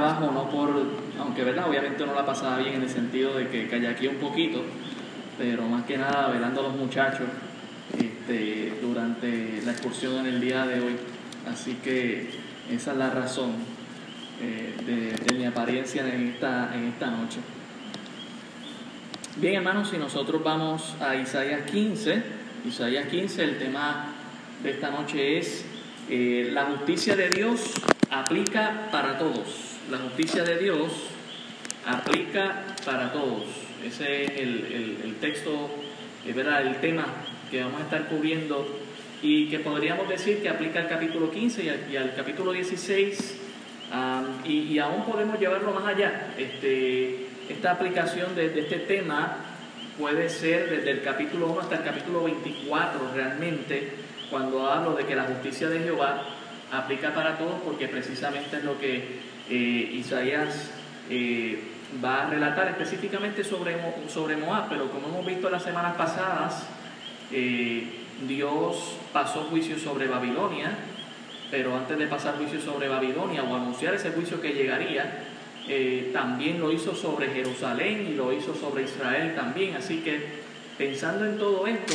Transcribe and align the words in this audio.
trabajo, 0.00 0.30
no 0.32 0.48
por, 0.48 0.70
aunque 1.18 1.44
verdad, 1.44 1.68
obviamente 1.68 2.06
no 2.06 2.14
la 2.14 2.24
pasaba 2.24 2.58
bien 2.58 2.74
en 2.74 2.82
el 2.82 2.88
sentido 2.88 3.34
de 3.34 3.48
que 3.48 3.86
aquí 3.86 4.06
un 4.06 4.16
poquito, 4.16 4.62
pero 5.36 5.64
más 5.64 5.84
que 5.84 5.98
nada 5.98 6.28
velando 6.28 6.60
a 6.60 6.62
los 6.64 6.76
muchachos 6.76 7.28
este, 7.98 8.78
durante 8.80 9.60
la 9.64 9.72
excursión 9.72 10.20
en 10.20 10.26
el 10.26 10.40
día 10.40 10.66
de 10.66 10.80
hoy. 10.80 10.96
Así 11.50 11.74
que 11.84 12.30
esa 12.70 12.92
es 12.92 12.96
la 12.96 13.10
razón 13.10 13.52
eh, 14.40 15.16
de, 15.26 15.34
mi 15.34 15.44
apariencia 15.44 16.02
en 16.02 16.28
esta, 16.28 16.74
en 16.74 16.84
esta 16.84 17.10
noche. 17.10 17.40
Bien, 19.36 19.56
hermanos, 19.56 19.90
si 19.90 19.98
nosotros 19.98 20.42
vamos 20.42 20.94
a 21.00 21.14
Isaías 21.14 21.70
15, 21.70 22.22
Isaías 22.66 23.06
15, 23.06 23.44
el 23.44 23.58
tema 23.58 24.14
de 24.62 24.70
esta 24.70 24.90
noche 24.90 25.38
es 25.38 25.64
eh, 26.08 26.48
la 26.52 26.64
justicia 26.64 27.16
de 27.16 27.30
Dios 27.30 27.74
aplica 28.10 28.88
para 28.90 29.18
todos. 29.18 29.69
La 29.90 29.98
justicia 29.98 30.44
de 30.44 30.56
Dios 30.56 30.92
aplica 31.84 32.64
para 32.86 33.12
todos. 33.12 33.42
Ese 33.84 34.22
es 34.22 34.30
el, 34.38 35.16
texto, 35.20 35.68
es 36.24 36.32
verdad, 36.32 36.64
el 36.64 36.76
tema 36.76 37.06
que 37.50 37.64
vamos 37.64 37.80
a 37.80 37.84
estar 37.84 38.06
cubriendo 38.06 38.68
y 39.20 39.48
que 39.48 39.58
podríamos 39.58 40.08
decir 40.08 40.42
que 40.42 40.48
aplica 40.48 40.78
al 40.78 40.88
capítulo 40.88 41.28
15 41.32 41.80
y 41.90 41.96
al, 41.96 42.14
capítulo 42.14 42.52
16 42.52 43.40
y, 44.44 44.78
aún 44.78 45.04
podemos 45.06 45.40
llevarlo 45.40 45.72
más 45.72 45.86
allá. 45.86 46.34
Este, 46.38 47.26
esta 47.48 47.72
aplicación 47.72 48.36
de, 48.36 48.50
de, 48.50 48.60
este 48.60 48.78
tema 48.78 49.38
puede 49.98 50.28
ser 50.28 50.70
desde 50.70 50.90
el 50.92 51.02
capítulo 51.02 51.48
1 51.48 51.62
hasta 51.62 51.78
el 51.78 51.82
capítulo 51.82 52.22
24 52.22 53.10
realmente, 53.12 53.90
cuando 54.30 54.70
hablo 54.70 54.94
de 54.94 55.04
que 55.04 55.16
la 55.16 55.24
justicia 55.24 55.68
de 55.68 55.80
Jehová 55.80 56.22
aplica 56.70 57.12
para 57.12 57.36
todos, 57.36 57.60
porque 57.64 57.88
precisamente 57.88 58.58
es 58.58 58.62
lo 58.62 58.78
que 58.78 59.29
eh, 59.50 59.90
Isaías 59.94 60.70
eh, 61.10 61.62
va 62.02 62.22
a 62.22 62.30
relatar 62.30 62.68
específicamente 62.68 63.44
sobre, 63.44 63.76
sobre 64.08 64.36
Moab, 64.36 64.68
pero 64.68 64.90
como 64.90 65.08
hemos 65.08 65.26
visto 65.26 65.50
las 65.50 65.62
semanas 65.62 65.96
pasadas, 65.96 66.66
eh, 67.32 67.86
Dios 68.26 68.96
pasó 69.12 69.44
juicio 69.44 69.78
sobre 69.78 70.06
Babilonia, 70.06 70.70
pero 71.50 71.76
antes 71.76 71.98
de 71.98 72.06
pasar 72.06 72.36
juicio 72.36 72.60
sobre 72.60 72.88
Babilonia 72.88 73.42
o 73.42 73.54
anunciar 73.54 73.94
ese 73.94 74.12
juicio 74.12 74.40
que 74.40 74.52
llegaría, 74.52 75.26
también 76.12 76.58
lo 76.58 76.72
hizo 76.72 76.96
sobre 76.96 77.28
Jerusalén 77.28 78.08
y 78.10 78.16
lo 78.16 78.32
hizo 78.32 78.56
sobre 78.56 78.82
Israel 78.84 79.36
también. 79.36 79.76
Así 79.76 79.98
que 79.98 80.40
pensando 80.76 81.26
en 81.26 81.38
todo 81.38 81.66
esto, 81.66 81.94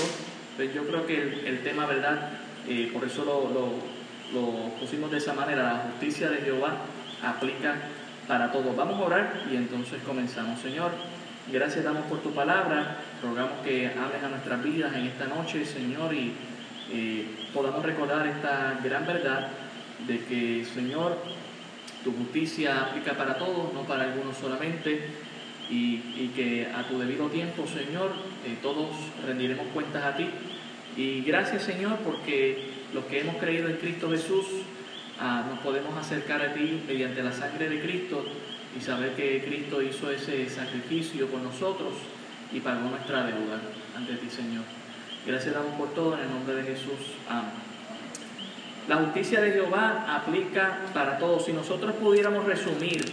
pues 0.55 0.73
yo 0.73 0.87
creo 0.87 1.05
que 1.05 1.47
el, 1.47 1.63
tema, 1.63 1.85
¿verdad? 1.85 2.29
Eh, 2.67 2.89
por 2.93 3.03
eso 3.03 3.25
lo, 3.25 4.75
pusimos 4.79 5.11
de 5.11 5.17
esa 5.17 5.33
manera, 5.33 5.63
la 5.63 5.79
justicia 5.91 6.29
de 6.29 6.37
Jehová 6.37 6.77
aplica 7.23 7.75
para 8.27 8.51
todos. 8.51 8.75
Vamos 8.75 8.99
a 8.99 9.03
orar 9.03 9.43
y 9.51 9.55
entonces 9.55 10.01
comenzamos. 10.05 10.59
Señor, 10.59 10.91
gracias 11.51 11.83
damos 11.83 12.05
por 12.05 12.19
tu 12.19 12.31
palabra, 12.31 12.97
rogamos 13.23 13.63
que 13.63 13.87
hables 13.87 14.23
a 14.23 14.29
nuestras 14.29 14.63
vidas 14.63 14.95
en 14.95 15.07
esta 15.07 15.25
noche, 15.25 15.65
Señor, 15.65 16.13
y 16.13 16.33
eh, 16.91 17.27
podamos 17.53 17.83
recordar 17.83 18.25
esta 18.27 18.79
gran 18.83 19.05
verdad 19.05 19.49
de 20.07 20.19
que, 20.25 20.65
Señor, 20.65 21.17
tu 22.03 22.11
justicia 22.11 22.81
aplica 22.81 23.13
para 23.13 23.35
todos, 23.37 23.73
no 23.73 23.81
para 23.81 24.03
algunos 24.03 24.37
solamente, 24.37 25.09
y, 25.69 26.31
que 26.35 26.67
a 26.75 26.83
tu 26.83 26.99
debido 26.99 27.27
tiempo, 27.29 27.65
Señor, 27.65 28.11
eh, 28.45 28.57
todos 28.61 28.89
rendiremos 29.25 29.65
cuentas 29.73 30.03
a 30.03 30.15
ti. 30.15 30.27
Y 30.95 31.21
gracias, 31.21 31.63
Señor, 31.63 31.97
porque 32.05 32.69
los 32.93 33.05
que 33.05 33.21
hemos 33.21 33.37
creído 33.37 33.67
en 33.67 33.77
Cristo 33.77 34.11
Jesús, 34.11 34.45
nos 35.19 35.59
podemos 35.59 35.97
acercar 35.97 36.41
a 36.41 36.53
ti 36.53 36.83
mediante 36.87 37.23
la 37.23 37.31
sangre 37.31 37.69
de 37.69 37.81
Cristo 37.81 38.25
y 38.77 38.81
saber 38.81 39.13
que 39.13 39.43
Cristo 39.45 39.81
hizo 39.81 40.11
ese 40.11 40.49
sacrificio 40.49 41.27
por 41.27 41.39
nosotros 41.39 41.93
y 42.51 42.59
pagó 42.59 42.89
nuestra 42.89 43.25
deuda 43.25 43.61
ante 43.95 44.15
ti, 44.15 44.29
Señor. 44.29 44.63
Gracias 45.25 45.53
damos 45.53 45.73
por 45.75 45.93
todo 45.93 46.15
en 46.15 46.21
el 46.21 46.29
nombre 46.29 46.55
de 46.55 46.63
Jesús. 46.63 47.15
Amén. 47.29 47.51
La 48.87 48.97
justicia 48.97 49.41
de 49.41 49.51
Jehová 49.51 50.05
aplica 50.07 50.77
para 50.93 51.17
todos. 51.17 51.45
Si 51.45 51.53
nosotros 51.53 51.95
pudiéramos 51.95 52.45
resumir 52.45 53.03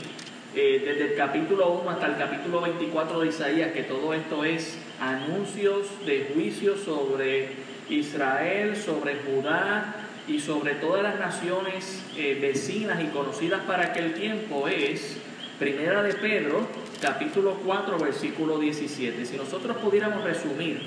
eh, 0.55 0.83
desde 0.85 1.13
el 1.13 1.17
capítulo 1.17 1.71
1 1.81 1.91
hasta 1.91 2.07
el 2.09 2.17
capítulo 2.19 2.61
24 2.61 3.21
de 3.21 3.29
Isaías, 3.29 3.73
que 3.73 3.85
todo 3.85 4.13
esto 4.13 4.45
es 4.45 4.79
anuncios 5.01 5.87
de 6.05 6.31
juicio 6.35 6.77
sobre 6.77 7.53
Israel, 7.89 8.77
sobre 8.77 9.17
Judá 9.17 10.02
y 10.29 10.39
sobre 10.39 10.75
todas 10.75 11.03
las 11.03 11.19
naciones 11.19 12.03
eh, 12.17 12.39
vecinas 12.41 13.03
y 13.03 13.07
conocidas 13.07 13.63
para 13.63 13.87
aquel 13.87 14.15
tiempo, 14.15 14.69
es 14.69 15.19
Primera 15.59 16.03
de 16.03 16.15
Pedro, 16.15 16.67
capítulo 17.01 17.59
4, 17.65 17.99
versículo 17.99 18.59
17. 18.59 19.25
Si 19.27 19.37
nosotros 19.37 19.77
pudiéramos 19.79 20.23
resumir 20.25 20.81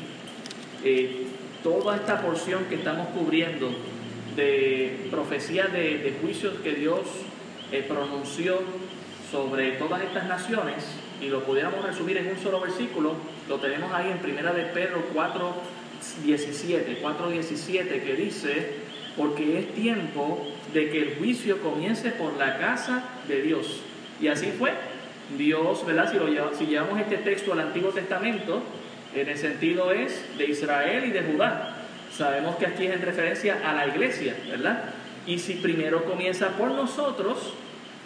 eh, 0.84 1.28
toda 1.64 1.98
esta 1.98 2.22
porción 2.22 2.66
que 2.66 2.76
estamos 2.76 3.08
cubriendo 3.10 3.72
de 4.36 5.08
profecía 5.12 5.68
de, 5.68 6.18
juicios 6.22 6.56
que 6.62 6.74
Dios 6.74 7.02
eh, 7.72 7.86
pronunció 7.88 8.60
sobre 9.32 9.72
todas 9.72 10.02
estas 10.04 10.28
naciones 10.28 10.84
y 11.22 11.28
lo 11.28 11.44
pudiéramos 11.44 11.84
resumir 11.86 12.18
en 12.18 12.28
un 12.28 12.38
solo 12.38 12.60
versículo, 12.60 13.14
lo 13.50 13.58
tenemos 13.58 13.92
ahí 13.94 14.12
en 14.12 14.20
primera 14.20 14.54
de 14.54 14.64
Pedro 14.64 15.06
4, 15.14 15.54
17, 16.24 17.00
4, 17.02 17.30
17, 17.30 18.04
que 18.04 18.14
dice, 18.14 18.85
porque 19.16 19.60
es 19.60 19.74
tiempo 19.74 20.46
de 20.74 20.90
que 20.90 21.02
el 21.02 21.16
juicio 21.16 21.62
comience 21.62 22.12
por 22.12 22.38
la 22.38 22.58
casa 22.58 23.04
de 23.28 23.42
Dios. 23.42 23.82
Y 24.22 24.28
así 24.28 24.48
fue. 24.58 24.72
Dios, 25.38 25.86
¿verdad? 25.86 26.12
Si, 26.12 26.18
lo 26.18 26.28
llevamos 26.28 27.00
este 27.00 27.18
texto 27.18 27.54
al 27.54 27.60
Antiguo 27.60 27.90
Testamento, 27.92 28.62
en 29.16 29.28
el 29.28 29.38
sentido 29.38 29.92
es 29.92 30.24
de 30.38 30.46
Israel 30.46 31.06
y 31.06 31.12
de 31.12 31.22
Judá. 31.24 31.78
Sabemos 32.12 32.56
que 32.58 32.68
aquí 32.68 32.86
es 32.86 32.94
en 32.94 33.02
referencia 33.02 33.60
a 33.66 33.74
la 33.74 33.88
iglesia, 33.88 34.36
¿verdad? 34.50 34.84
Y 35.26 35.40
si 35.40 35.56
primero 35.56 36.06
comienza 36.06 36.50
por 36.50 36.72
nosotros, 36.72 37.54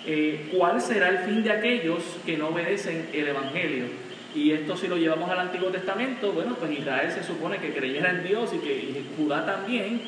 eh, 0.05 0.49
¿cuál 0.55 0.81
será 0.81 1.09
el 1.09 1.19
fin 1.19 1.43
de 1.43 1.51
aquellos 1.51 2.03
que 2.25 2.37
no 2.37 2.47
obedecen 2.47 3.09
el 3.11 3.27
Evangelio? 3.27 3.85
Y 4.33 4.51
esto 4.51 4.77
si 4.77 4.87
lo 4.87 4.97
llevamos 4.97 5.29
al 5.29 5.39
Antiguo 5.39 5.69
Testamento, 5.69 6.31
bueno, 6.31 6.55
pues 6.55 6.71
Israel 6.71 7.11
se 7.11 7.23
supone 7.23 7.57
que 7.57 7.73
creyera 7.73 8.11
en 8.11 8.23
Dios 8.23 8.51
y 8.53 8.59
que 8.59 9.03
Judá 9.17 9.45
también. 9.45 10.01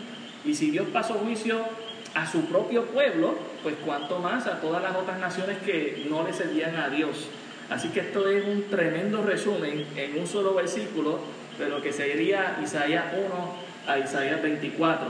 Y 0.45 0.55
si 0.55 0.71
Dios 0.71 0.87
pasó 0.91 1.15
juicio 1.15 1.59
a 2.13 2.29
su 2.29 2.45
propio 2.45 2.85
pueblo, 2.85 3.35
pues 3.63 3.75
cuanto 3.85 4.19
más 4.19 4.47
a 4.47 4.59
todas 4.59 4.81
las 4.81 4.95
otras 4.95 5.19
naciones 5.19 5.57
que 5.59 6.05
no 6.09 6.23
le 6.23 6.33
servían 6.33 6.75
a 6.75 6.89
Dios. 6.89 7.27
Así 7.69 7.89
que 7.89 8.01
esto 8.01 8.27
es 8.27 8.45
un 8.45 8.63
tremendo 8.69 9.23
resumen 9.23 9.85
en 9.95 10.19
un 10.19 10.27
solo 10.27 10.53
versículo 10.53 11.19
de 11.57 11.69
lo 11.69 11.81
que 11.81 11.93
sería 11.93 12.59
Isaías 12.61 13.05
1 13.13 13.55
a 13.87 13.99
Isaías 13.99 14.41
24. 14.41 15.07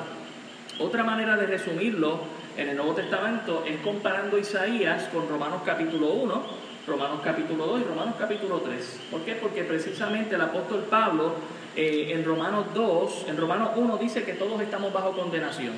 Otra 0.79 1.03
manera 1.03 1.37
de 1.37 1.47
resumirlo 1.47 2.19
en 2.57 2.69
el 2.69 2.75
Nuevo 2.75 2.93
Testamento 2.93 3.63
es 3.67 3.77
comparando 3.77 4.37
Isaías 4.37 5.05
con 5.13 5.27
Romanos 5.27 5.61
capítulo 5.65 6.07
1, 6.09 6.43
Romanos 6.87 7.21
capítulo 7.23 7.65
2 7.65 7.81
y 7.81 7.83
Romanos 7.85 8.15
capítulo 8.19 8.59
3. 8.59 8.99
¿Por 9.09 9.21
qué? 9.21 9.35
Porque 9.35 9.63
precisamente 9.63 10.35
el 10.35 10.41
apóstol 10.41 10.85
Pablo 10.89 11.35
eh, 11.75 12.11
en 12.13 12.25
Romanos 12.25 12.67
2, 12.73 13.25
en 13.29 13.37
Romanos 13.37 13.69
1 13.75 13.97
dice 13.97 14.23
que 14.23 14.33
todos 14.33 14.59
estamos 14.61 14.91
bajo 14.91 15.11
condenación. 15.13 15.73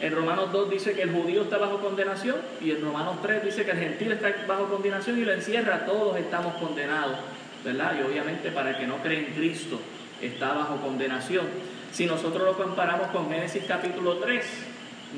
En 0.00 0.14
Romanos 0.14 0.52
2 0.52 0.70
dice 0.70 0.92
que 0.92 1.02
el 1.02 1.12
judío 1.12 1.42
está 1.42 1.58
bajo 1.58 1.78
condenación 1.78 2.36
y 2.60 2.70
en 2.70 2.82
Romanos 2.82 3.16
3 3.22 3.44
dice 3.44 3.64
que 3.64 3.72
el 3.72 3.78
gentil 3.78 4.12
está 4.12 4.32
bajo 4.46 4.66
condenación 4.66 5.18
y 5.18 5.24
lo 5.24 5.32
encierra, 5.32 5.86
todos 5.86 6.16
estamos 6.18 6.54
condenados, 6.54 7.16
¿verdad? 7.64 7.96
Y 7.98 8.02
obviamente 8.02 8.50
para 8.50 8.70
el 8.70 8.76
que 8.76 8.86
no 8.86 8.98
cree 8.98 9.20
en 9.20 9.34
Cristo 9.34 9.80
está 10.20 10.52
bajo 10.52 10.76
condenación. 10.76 11.46
Si 11.92 12.06
nosotros 12.06 12.44
lo 12.44 12.56
comparamos 12.56 13.08
con 13.08 13.30
Génesis 13.30 13.64
capítulo 13.66 14.16
3, 14.18 14.44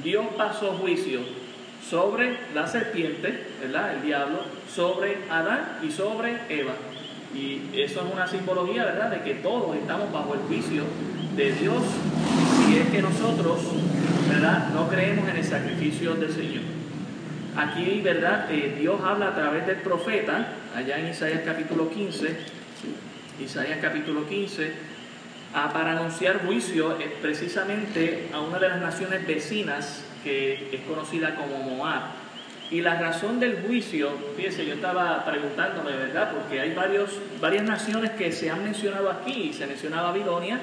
Dios 0.02 0.26
pasó 0.36 0.72
juicio 0.74 1.20
sobre 1.88 2.38
la 2.54 2.66
serpiente, 2.66 3.46
¿verdad? 3.60 3.94
El 3.94 4.02
diablo, 4.02 4.40
sobre 4.74 5.18
Adán 5.30 5.78
y 5.82 5.90
sobre 5.90 6.40
Eva. 6.48 6.74
Y 7.34 7.80
eso 7.80 8.00
es 8.06 8.12
una 8.12 8.26
simbología, 8.26 8.84
¿verdad? 8.84 9.10
De 9.10 9.20
que 9.20 9.34
todos 9.34 9.76
estamos 9.76 10.12
bajo 10.12 10.34
el 10.34 10.40
juicio 10.40 10.84
de 11.36 11.52
Dios 11.52 11.82
si 12.66 12.78
es 12.78 12.88
que 12.88 13.02
nosotros, 13.02 13.60
¿verdad? 14.28 14.70
No 14.72 14.88
creemos 14.88 15.28
en 15.28 15.36
el 15.36 15.44
sacrificio 15.44 16.14
del 16.14 16.32
Señor. 16.32 16.62
Aquí, 17.56 18.00
¿verdad? 18.02 18.50
Eh, 18.50 18.76
Dios 18.78 19.00
habla 19.02 19.28
a 19.28 19.34
través 19.34 19.66
del 19.66 19.76
profeta, 19.76 20.48
allá 20.74 20.98
en 20.98 21.08
Isaías 21.08 21.42
capítulo 21.44 21.90
15, 21.90 22.36
Isaías 23.42 23.78
capítulo 23.80 24.26
15, 24.26 24.72
para 25.72 25.92
anunciar 25.92 26.44
juicio 26.44 26.98
eh, 26.98 27.16
precisamente 27.22 28.28
a 28.32 28.40
una 28.40 28.58
de 28.58 28.68
las 28.68 28.80
naciones 28.80 29.26
vecinas 29.26 30.04
que 30.22 30.70
es 30.72 30.80
conocida 30.82 31.34
como 31.36 31.58
Moab. 31.58 32.25
Y 32.70 32.80
la 32.80 32.98
razón 33.00 33.38
del 33.38 33.62
juicio, 33.62 34.10
fíjese, 34.36 34.66
yo 34.66 34.74
estaba 34.74 35.24
preguntándome, 35.24 35.92
¿verdad? 35.92 36.32
Porque 36.32 36.60
hay 36.60 36.74
varios, 36.74 37.10
varias 37.40 37.62
naciones 37.62 38.10
que 38.12 38.32
se 38.32 38.50
han 38.50 38.64
mencionado 38.64 39.08
aquí, 39.08 39.52
se 39.52 39.66
menciona 39.66 40.02
Babilonia, 40.02 40.58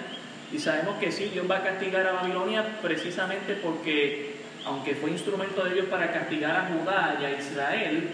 y 0.52 0.60
sabemos 0.60 0.98
que 1.00 1.12
sí, 1.12 1.30
Dios 1.34 1.50
va 1.50 1.58
a 1.58 1.64
castigar 1.64 2.06
a 2.06 2.12
Babilonia 2.14 2.78
precisamente 2.82 3.56
porque, 3.56 4.36
aunque 4.66 4.96
fue 4.96 5.12
instrumento 5.12 5.64
de 5.64 5.74
Dios 5.74 5.86
para 5.88 6.12
castigar 6.12 6.56
a 6.56 6.68
Judá 6.68 7.18
y 7.22 7.26
a 7.26 7.40
Israel, 7.40 8.10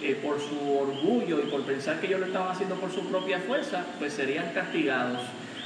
eh, 0.00 0.18
por 0.22 0.40
su 0.40 0.78
orgullo 0.78 1.40
y 1.40 1.50
por 1.50 1.62
pensar 1.62 2.00
que 2.00 2.06
ellos 2.06 2.20
lo 2.20 2.26
estaban 2.26 2.50
haciendo 2.50 2.76
por 2.76 2.90
su 2.90 3.06
propia 3.08 3.40
fuerza, 3.40 3.84
pues 3.98 4.12
serían 4.12 4.52
castigados. 4.54 5.20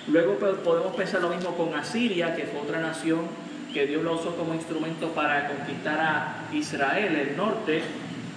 Luego 0.08 0.34
pues, 0.38 0.54
podemos 0.56 0.96
pensar 0.96 1.20
lo 1.20 1.28
mismo 1.28 1.56
con 1.56 1.74
Asiria, 1.74 2.34
que 2.34 2.44
fue 2.44 2.60
otra 2.60 2.80
nación 2.80 3.28
que 3.76 3.86
Dios 3.86 4.02
lo 4.02 4.14
usó 4.14 4.34
como 4.36 4.54
instrumento 4.54 5.08
para 5.10 5.48
conquistar 5.48 6.00
a 6.00 6.54
Israel, 6.54 7.14
el 7.14 7.36
norte. 7.36 7.82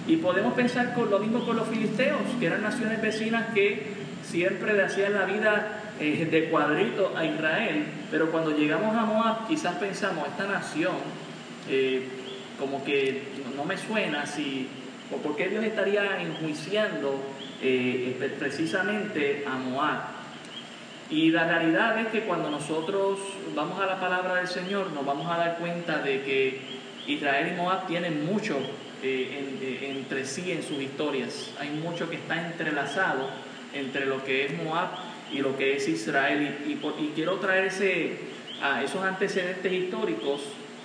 Y 0.06 0.16
podemos 0.16 0.52
pensar 0.52 0.92
con 0.92 1.10
lo 1.10 1.18
mismo 1.18 1.46
con 1.46 1.56
los 1.56 1.66
filisteos, 1.66 2.20
que 2.38 2.44
eran 2.44 2.60
naciones 2.60 3.00
vecinas 3.00 3.54
que 3.54 3.94
siempre 4.22 4.74
le 4.74 4.82
hacían 4.82 5.14
la 5.14 5.24
vida 5.24 5.94
eh, 5.98 6.28
de 6.30 6.50
cuadrito 6.50 7.14
a 7.16 7.24
Israel, 7.24 7.86
pero 8.10 8.30
cuando 8.30 8.50
llegamos 8.50 8.94
a 8.94 9.06
Moab 9.06 9.48
quizás 9.48 9.76
pensamos, 9.76 10.28
esta 10.28 10.46
nación 10.46 10.96
eh, 11.70 12.06
como 12.58 12.84
que 12.84 13.22
no 13.56 13.64
me 13.64 13.78
suena 13.78 14.26
si 14.26 14.68
¿O 15.12 15.16
por 15.16 15.36
qué 15.36 15.48
Dios 15.48 15.64
estaría 15.64 16.22
enjuiciando 16.22 17.18
eh, 17.62 18.14
precisamente 18.38 19.44
a 19.44 19.56
Moab? 19.56 20.19
Y 21.10 21.30
la 21.30 21.44
realidad 21.44 21.98
es 21.98 22.06
que 22.08 22.20
cuando 22.20 22.50
nosotros 22.50 23.18
vamos 23.56 23.80
a 23.80 23.86
la 23.86 23.98
palabra 23.98 24.36
del 24.36 24.46
Señor, 24.46 24.92
nos 24.92 25.04
vamos 25.04 25.28
a 25.28 25.38
dar 25.38 25.58
cuenta 25.58 25.98
de 25.98 26.22
que 26.22 26.60
Israel 27.08 27.52
y 27.52 27.56
Moab 27.56 27.88
tienen 27.88 28.24
mucho 28.24 28.56
eh, 29.02 29.58
eh, 29.60 29.92
entre 29.96 30.24
sí 30.24 30.52
en 30.52 30.62
sus 30.62 30.80
historias. 30.80 31.52
Hay 31.58 31.70
mucho 31.70 32.08
que 32.08 32.14
está 32.14 32.46
entrelazado 32.46 33.28
entre 33.74 34.06
lo 34.06 34.22
que 34.22 34.46
es 34.46 34.62
Moab 34.62 34.90
y 35.32 35.38
lo 35.38 35.58
que 35.58 35.76
es 35.76 35.88
Israel. 35.88 36.58
Y, 36.68 36.76
quiero 37.16 37.40
traer 37.40 37.64
ese, 37.64 38.18
a 38.62 38.84
esos 38.84 39.02
antecedentes 39.02 39.72
históricos 39.72 40.42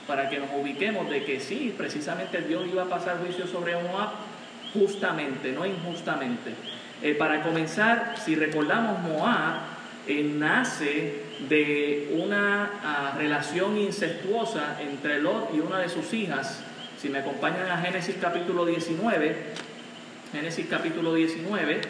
para 0.08 0.28
que 0.28 0.40
nos 0.40 0.50
ubiquemos 0.60 1.08
de 1.08 1.24
que 1.24 1.40
sí, 1.40 1.72
precisamente 1.78 2.42
Dios 2.42 2.64
iba 2.72 2.84
a 2.84 2.90
pasar 2.90 3.20
juicio 3.20 3.46
sobre 3.46 3.76
Moab 3.76 4.10
justamente, 4.74 5.52
no 5.52 5.68
injustamente. 5.68 6.52
Eh, 7.04 7.14
para 7.14 7.44
comenzar, 7.44 8.16
si 8.18 8.36
recordamos, 8.36 9.00
Moab 9.02 9.75
eh, 10.08 10.24
nace 10.24 11.24
de 11.50 12.14
una 12.14 12.72
ah, 12.84 13.16
relación 13.18 13.78
incestuosa 13.78 14.82
entre 14.82 15.22
Lot 15.22 15.54
y 15.54 15.60
una 15.60 15.80
de 15.80 15.90
sus 15.90 16.14
hijas. 16.14 16.62
Si 16.98 17.10
me 17.10 17.20
acompañan 17.20 17.70
a 17.70 17.78
Génesis 17.80 18.16
capítulo 18.20 18.66
19, 18.66 19.36
Génesis 20.32 20.66
capítulo 20.70 21.14
19, 21.14 21.82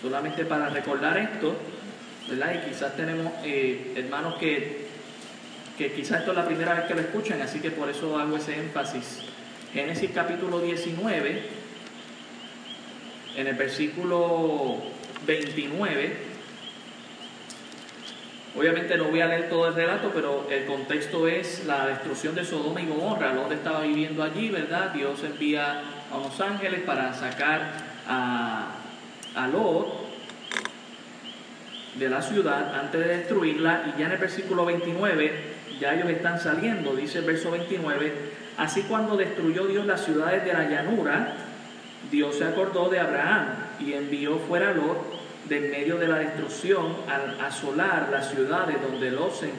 solamente 0.00 0.44
para 0.44 0.68
recordar 0.68 1.18
esto, 1.18 1.54
¿verdad? 2.28 2.54
Y 2.54 2.68
quizás 2.70 2.96
tenemos 2.96 3.32
eh, 3.44 3.94
hermanos 3.96 4.36
que 4.36 4.82
que 5.76 5.92
quizás 5.92 6.20
esto 6.20 6.32
es 6.32 6.36
la 6.36 6.46
primera 6.46 6.74
vez 6.74 6.84
que 6.84 6.94
lo 6.94 7.00
escuchan, 7.00 7.40
así 7.40 7.60
que 7.60 7.70
por 7.70 7.88
eso 7.88 8.18
hago 8.18 8.36
ese 8.36 8.58
énfasis. 8.58 9.20
Génesis 9.72 10.10
capítulo 10.14 10.60
19, 10.60 11.42
en 13.36 13.46
el 13.46 13.54
versículo 13.54 14.78
29, 15.26 16.16
obviamente 18.56 18.96
no 18.96 19.04
voy 19.04 19.20
a 19.20 19.26
leer 19.26 19.48
todo 19.48 19.68
el 19.68 19.74
relato, 19.74 20.10
pero 20.14 20.46
el 20.50 20.66
contexto 20.66 21.26
es 21.26 21.64
la 21.66 21.86
destrucción 21.86 22.34
de 22.34 22.44
Sodoma 22.44 22.80
y 22.80 22.86
Gomorra, 22.86 23.32
Lot 23.32 23.52
estaba 23.52 23.80
viviendo 23.80 24.22
allí, 24.22 24.50
¿verdad? 24.50 24.90
Dios 24.90 25.22
envía 25.24 25.82
a 26.10 26.16
unos 26.16 26.40
ángeles 26.40 26.80
para 26.80 27.12
sacar 27.14 27.72
a, 28.06 28.72
a 29.34 29.48
Lot 29.48 30.02
de 31.94 32.08
la 32.08 32.22
ciudad 32.22 32.74
antes 32.74 33.00
de 33.00 33.18
destruirla 33.18 33.84
y 33.86 34.00
ya 34.00 34.06
en 34.06 34.12
el 34.12 34.18
versículo 34.18 34.64
29 34.64 35.52
ya 35.80 35.94
ellos 35.94 36.10
están 36.10 36.38
saliendo, 36.38 36.94
dice 36.94 37.18
el 37.18 37.24
verso 37.24 37.50
29, 37.50 38.12
así 38.56 38.82
cuando 38.82 39.16
destruyó 39.16 39.66
Dios 39.66 39.84
las 39.84 40.04
ciudades 40.04 40.44
de 40.44 40.52
la 40.52 40.68
llanura, 40.68 41.34
Dios 42.10 42.36
se 42.36 42.44
acordó 42.44 42.88
de 42.88 43.00
Abraham 43.00 43.46
y 43.80 43.94
envió 43.94 44.38
fuera 44.38 44.70
a 44.70 44.74
Lot 44.74 45.21
de 45.52 45.60
medio 45.68 45.98
de 45.98 46.08
la 46.08 46.16
destrucción 46.16 46.96
al 47.06 47.38
asolar 47.38 48.08
las 48.10 48.30
ciudades 48.30 48.80
donde 48.80 49.10
Lot 49.10 49.34
se 49.34 49.52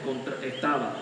estaba. 0.48 0.92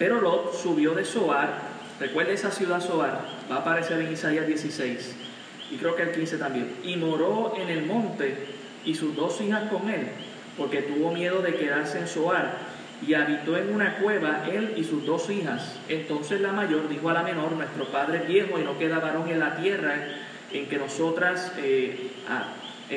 Pero 0.00 0.20
Lot 0.20 0.54
subió 0.54 0.94
de 0.94 1.04
Soar, 1.04 1.60
recuerde 2.00 2.32
esa 2.32 2.50
ciudad 2.50 2.80
Soar, 2.80 3.20
va 3.48 3.56
a 3.56 3.58
aparecer 3.60 4.00
en 4.00 4.12
Isaías 4.12 4.44
16 4.44 5.14
y 5.70 5.76
creo 5.76 5.94
que 5.94 6.02
el 6.02 6.10
15 6.10 6.38
también, 6.38 6.74
y 6.82 6.96
moró 6.96 7.54
en 7.56 7.68
el 7.68 7.86
monte 7.86 8.34
y 8.84 8.96
sus 8.96 9.14
dos 9.14 9.40
hijas 9.40 9.70
con 9.70 9.88
él, 9.88 10.08
porque 10.58 10.82
tuvo 10.82 11.12
miedo 11.12 11.40
de 11.40 11.54
quedarse 11.54 12.00
en 12.00 12.08
Soar 12.08 12.56
y 13.06 13.14
habitó 13.14 13.56
en 13.56 13.72
una 13.72 13.98
cueva 13.98 14.42
él 14.50 14.74
y 14.76 14.82
sus 14.82 15.06
dos 15.06 15.30
hijas. 15.30 15.78
Entonces 15.88 16.40
la 16.40 16.52
mayor 16.52 16.88
dijo 16.88 17.08
a 17.10 17.12
la 17.12 17.22
menor, 17.22 17.52
nuestro 17.52 17.84
padre 17.92 18.22
es 18.22 18.26
viejo 18.26 18.58
y 18.58 18.64
no 18.64 18.76
queda 18.76 18.98
varón 18.98 19.28
en 19.28 19.38
la 19.38 19.54
tierra 19.54 19.94
en 20.52 20.66
que 20.66 20.78
nosotras, 20.78 21.52
eh, 21.58 22.10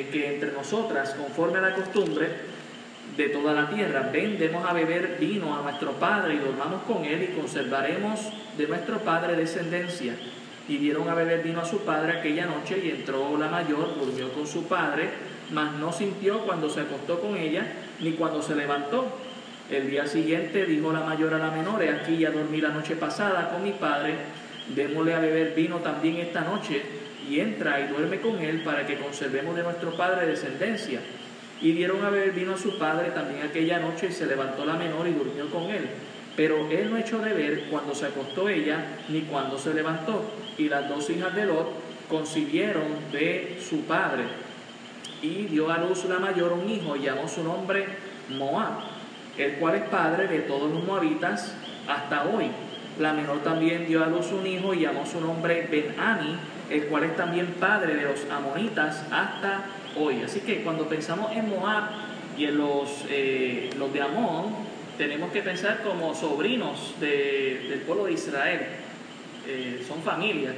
que 0.04 0.34
entre 0.34 0.52
nosotras, 0.52 1.14
conforme 1.14 1.58
a 1.58 1.62
la 1.62 1.74
costumbre 1.74 2.28
de 3.16 3.28
toda 3.30 3.52
la 3.54 3.70
tierra, 3.70 4.10
vendemos 4.12 4.68
a 4.68 4.72
beber 4.72 5.16
vino 5.18 5.56
a 5.56 5.62
nuestro 5.62 5.92
padre 5.92 6.34
y 6.34 6.38
dormamos 6.38 6.82
con 6.82 7.04
él 7.04 7.30
y 7.30 7.38
conservaremos 7.38 8.20
de 8.56 8.66
nuestro 8.66 8.98
padre 8.98 9.36
descendencia. 9.36 10.14
Y 10.68 10.78
dieron 10.78 11.08
a 11.08 11.14
beber 11.14 11.42
vino 11.42 11.60
a 11.60 11.64
su 11.64 11.80
padre 11.80 12.18
aquella 12.18 12.46
noche 12.46 12.80
y 12.84 12.90
entró 12.90 13.38
la 13.38 13.48
mayor, 13.48 13.98
durmió 13.98 14.32
con 14.32 14.46
su 14.46 14.64
padre, 14.64 15.08
mas 15.52 15.72
no 15.74 15.92
sintió 15.92 16.40
cuando 16.40 16.68
se 16.68 16.80
acostó 16.80 17.20
con 17.20 17.36
ella 17.36 17.66
ni 18.00 18.12
cuando 18.12 18.42
se 18.42 18.56
levantó 18.56 19.06
el 19.70 19.90
día 19.90 20.06
siguiente 20.06 20.64
dijo 20.64 20.92
la 20.92 21.00
mayor 21.00 21.34
a 21.34 21.38
la 21.38 21.50
menor, 21.50 21.82
aquí 21.82 22.18
ya 22.18 22.30
dormí 22.30 22.60
la 22.60 22.68
noche 22.68 22.94
pasada 22.94 23.50
con 23.50 23.64
mi 23.64 23.72
padre, 23.72 24.14
démosle 24.74 25.14
a 25.14 25.18
beber 25.18 25.54
vino 25.54 25.78
también 25.78 26.18
esta 26.18 26.42
noche, 26.42 26.82
y 27.28 27.40
entra 27.40 27.80
y 27.80 27.88
duerme 27.88 28.20
con 28.20 28.38
él 28.38 28.62
para 28.62 28.86
que 28.86 28.98
conservemos 28.98 29.56
de 29.56 29.62
nuestro 29.62 29.96
padre 29.96 30.26
descendencia. 30.26 31.00
Y 31.60 31.72
dieron 31.72 32.04
a 32.04 32.10
beber 32.10 32.32
vino 32.32 32.54
a 32.54 32.58
su 32.58 32.78
padre 32.78 33.10
también 33.10 33.42
aquella 33.42 33.78
noche 33.78 34.08
y 34.10 34.12
se 34.12 34.26
levantó 34.26 34.64
la 34.64 34.74
menor 34.74 35.08
y 35.08 35.12
durmió 35.12 35.50
con 35.50 35.64
él. 35.64 35.88
Pero 36.36 36.68
él 36.70 36.90
no 36.90 36.98
echó 36.98 37.18
de 37.18 37.32
ver 37.32 37.64
cuando 37.70 37.94
se 37.94 38.06
acostó 38.06 38.48
ella 38.48 38.98
ni 39.08 39.22
cuando 39.22 39.58
se 39.58 39.72
levantó. 39.72 40.22
Y 40.58 40.68
las 40.68 40.88
dos 40.88 41.08
hijas 41.08 41.34
de 41.34 41.46
Lot 41.46 41.68
concibieron 42.08 42.84
de 43.10 43.58
su 43.66 43.82
padre. 43.82 44.24
Y 45.22 45.46
dio 45.46 45.70
a 45.70 45.78
luz 45.78 46.04
la 46.04 46.18
mayor 46.18 46.52
un 46.52 46.68
hijo 46.68 46.94
y 46.94 47.02
llamó 47.02 47.26
su 47.26 47.42
nombre 47.42 47.86
Moab 48.28 48.96
el 49.38 49.52
cual 49.54 49.74
es 49.76 49.82
padre 49.88 50.28
de 50.28 50.40
todos 50.40 50.70
los 50.70 50.84
moabitas 50.84 51.54
hasta 51.88 52.24
hoy. 52.24 52.46
La 52.98 53.12
menor 53.12 53.42
también 53.42 53.86
dio 53.86 54.02
a 54.02 54.06
luz 54.06 54.32
un 54.32 54.46
hijo 54.46 54.72
y 54.72 54.80
llamó 54.80 55.04
su 55.04 55.20
nombre 55.20 55.68
Ben-Ani, 55.70 56.36
el 56.70 56.84
cual 56.86 57.04
es 57.04 57.16
también 57.16 57.46
padre 57.60 57.94
de 57.94 58.02
los 58.02 58.24
amonitas 58.30 59.04
hasta 59.10 59.64
hoy. 59.96 60.22
Así 60.22 60.40
que 60.40 60.62
cuando 60.62 60.88
pensamos 60.88 61.32
en 61.32 61.48
Moab 61.48 61.90
y 62.36 62.44
en 62.44 62.58
los, 62.58 63.04
eh, 63.08 63.70
los 63.78 63.92
de 63.92 64.02
Amón, 64.02 64.54
tenemos 64.98 65.30
que 65.30 65.42
pensar 65.42 65.82
como 65.82 66.14
sobrinos 66.14 66.94
del 67.00 67.82
pueblo 67.86 68.06
de 68.06 68.12
Israel. 68.12 68.60
Eh, 69.46 69.84
son 69.86 70.02
familias. 70.02 70.54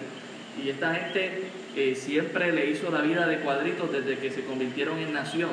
Y 0.62 0.70
esta 0.70 0.94
gente 0.94 1.42
eh, 1.76 1.94
siempre 1.94 2.52
le 2.52 2.70
hizo 2.70 2.90
la 2.90 3.02
vida 3.02 3.26
de 3.26 3.38
cuadritos 3.40 3.92
desde 3.92 4.18
que 4.18 4.30
se 4.30 4.44
convirtieron 4.44 4.98
en 4.98 5.12
nación. 5.12 5.50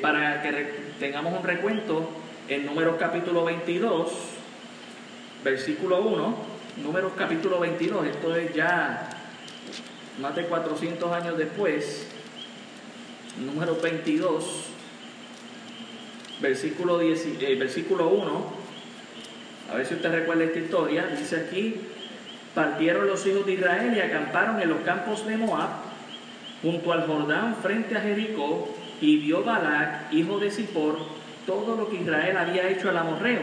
para 0.00 0.42
que 0.42 0.52
tengamos 1.00 1.36
un 1.36 1.44
recuento, 1.44 2.08
en 2.48 2.66
Números 2.66 2.96
capítulo 2.98 3.44
22, 3.44 4.12
versículo 5.44 6.00
1, 6.02 6.36
Números 6.82 7.12
capítulo 7.16 7.60
22, 7.60 8.06
esto 8.06 8.36
es 8.36 8.54
ya 8.54 9.19
más 10.20 10.36
de 10.36 10.44
400 10.44 11.12
años 11.12 11.38
después, 11.38 12.06
Números 13.44 13.80
22, 13.80 14.44
versículo, 16.40 16.98
10, 16.98 17.26
eh, 17.40 17.56
versículo 17.58 18.08
1, 18.08 18.52
a 19.70 19.76
ver 19.76 19.86
si 19.86 19.94
usted 19.94 20.12
recuerda 20.12 20.44
esta 20.44 20.58
historia, 20.58 21.06
dice 21.06 21.36
aquí, 21.36 21.76
partieron 22.54 23.06
los 23.06 23.24
hijos 23.26 23.46
de 23.46 23.52
Israel 23.52 23.94
y 23.96 24.00
acamparon 24.00 24.60
en 24.60 24.68
los 24.68 24.80
campos 24.80 25.26
de 25.26 25.36
Moab, 25.36 25.70
junto 26.62 26.92
al 26.92 27.06
Jordán 27.06 27.56
frente 27.62 27.96
a 27.96 28.00
Jericó, 28.00 28.74
y 29.00 29.16
vio 29.16 29.42
Balac, 29.42 30.12
hijo 30.12 30.38
de 30.38 30.50
Zippor, 30.50 30.98
todo 31.46 31.76
lo 31.76 31.88
que 31.88 31.96
Israel 31.96 32.36
había 32.36 32.68
hecho 32.68 32.90
al 32.90 32.98
amorreo. 32.98 33.40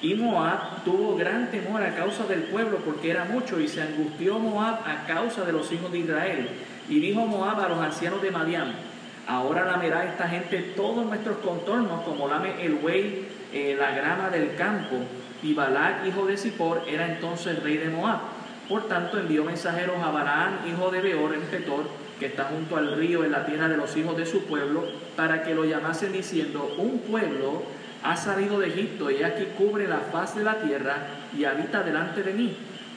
Y 0.00 0.14
Moab 0.14 0.84
tuvo 0.84 1.16
gran 1.16 1.50
temor 1.50 1.82
a 1.82 1.94
causa 1.94 2.24
del 2.24 2.44
pueblo 2.44 2.78
porque 2.84 3.10
era 3.10 3.24
mucho 3.24 3.58
y 3.58 3.66
se 3.66 3.82
angustió 3.82 4.38
Moab 4.38 4.80
a 4.86 5.06
causa 5.06 5.44
de 5.44 5.52
los 5.52 5.72
hijos 5.72 5.90
de 5.90 5.98
Israel. 5.98 6.48
Y 6.88 7.00
dijo 7.00 7.26
Moab 7.26 7.60
a 7.60 7.68
los 7.68 7.78
ancianos 7.80 8.22
de 8.22 8.30
Madián, 8.30 8.74
ahora 9.26 9.64
lamerá 9.64 10.04
esta 10.04 10.28
gente 10.28 10.58
todos 10.76 11.04
nuestros 11.04 11.38
contornos 11.38 12.02
como 12.02 12.28
lame 12.28 12.64
el 12.64 12.76
buey 12.76 13.26
eh, 13.52 13.76
la 13.78 13.90
grama 13.90 14.30
del 14.30 14.54
campo. 14.54 14.96
Y 15.42 15.54
Balac, 15.54 16.06
hijo 16.06 16.26
de 16.26 16.36
Zippor, 16.36 16.82
era 16.88 17.06
entonces 17.06 17.62
rey 17.62 17.76
de 17.76 17.88
Moab. 17.88 18.20
Por 18.68 18.86
tanto 18.86 19.18
envió 19.18 19.44
mensajeros 19.44 19.96
a 20.02 20.10
Balaán, 20.10 20.60
hijo 20.68 20.90
de 20.90 21.00
Beor, 21.00 21.34
en 21.34 21.40
Petor, 21.42 21.88
que 22.20 22.26
está 22.26 22.44
junto 22.44 22.76
al 22.76 22.96
río 22.96 23.24
en 23.24 23.32
la 23.32 23.46
tierra 23.46 23.68
de 23.68 23.76
los 23.76 23.96
hijos 23.96 24.16
de 24.16 24.26
su 24.26 24.44
pueblo, 24.44 24.84
para 25.16 25.42
que 25.42 25.54
lo 25.54 25.64
llamasen 25.64 26.12
diciendo, 26.12 26.74
un 26.76 26.98
pueblo 27.00 27.62
ha 28.02 28.16
salido 28.16 28.60
de 28.60 28.68
Egipto 28.68 29.10
y 29.10 29.22
aquí 29.22 29.44
cubre 29.56 29.88
la 29.88 29.98
faz 29.98 30.36
de 30.36 30.44
la 30.44 30.60
tierra 30.60 31.06
y 31.36 31.44
habita 31.44 31.82
delante 31.82 32.22
de 32.22 32.32
mí. 32.32 32.56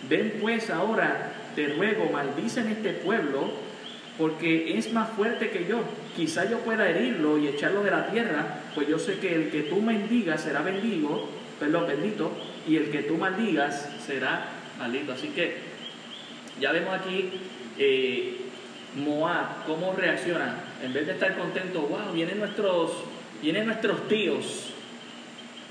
Ven 0.09 0.37
pues 0.41 0.69
ahora, 0.69 1.33
te 1.55 1.67
ruego, 1.67 2.09
maldicen 2.11 2.67
este 2.67 2.91
pueblo 2.91 3.51
porque 4.17 4.77
es 4.77 4.91
más 4.93 5.09
fuerte 5.09 5.49
que 5.49 5.65
yo. 5.67 5.79
Quizá 6.15 6.49
yo 6.49 6.59
pueda 6.59 6.89
herirlo 6.89 7.37
y 7.37 7.47
echarlo 7.47 7.83
de 7.83 7.91
la 7.91 8.07
tierra, 8.07 8.59
pues 8.75 8.87
yo 8.87 8.99
sé 8.99 9.19
que 9.19 9.33
el 9.33 9.49
que 9.49 9.63
tú 9.63 9.81
mendigas 9.81 10.41
será 10.41 10.61
bendigo, 10.61 11.29
perdón, 11.59 11.87
bendito, 11.87 12.31
y 12.67 12.77
el 12.77 12.91
que 12.91 13.03
tú 13.03 13.15
maldigas 13.17 13.89
será 14.05 14.45
maldito. 14.77 15.13
Así 15.13 15.29
que 15.29 15.57
ya 16.59 16.71
vemos 16.71 16.93
aquí 16.93 17.31
eh, 17.77 18.37
Moab, 18.95 19.65
cómo 19.65 19.93
reacciona. 19.93 20.55
En 20.83 20.93
vez 20.93 21.07
de 21.07 21.13
estar 21.13 21.37
contento, 21.37 21.81
wow, 21.81 22.13
vienen 22.13 22.39
nuestros, 22.39 22.91
vienen 23.41 23.65
nuestros 23.65 24.07
tíos, 24.07 24.73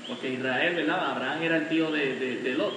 porque 0.07 0.29
Israel, 0.29 0.75
¿verdad? 0.75 1.11
Abraham 1.11 1.43
era 1.43 1.57
el 1.57 1.69
tío 1.69 1.91
de, 1.91 2.39
de, 2.41 2.53
Lot. 2.53 2.73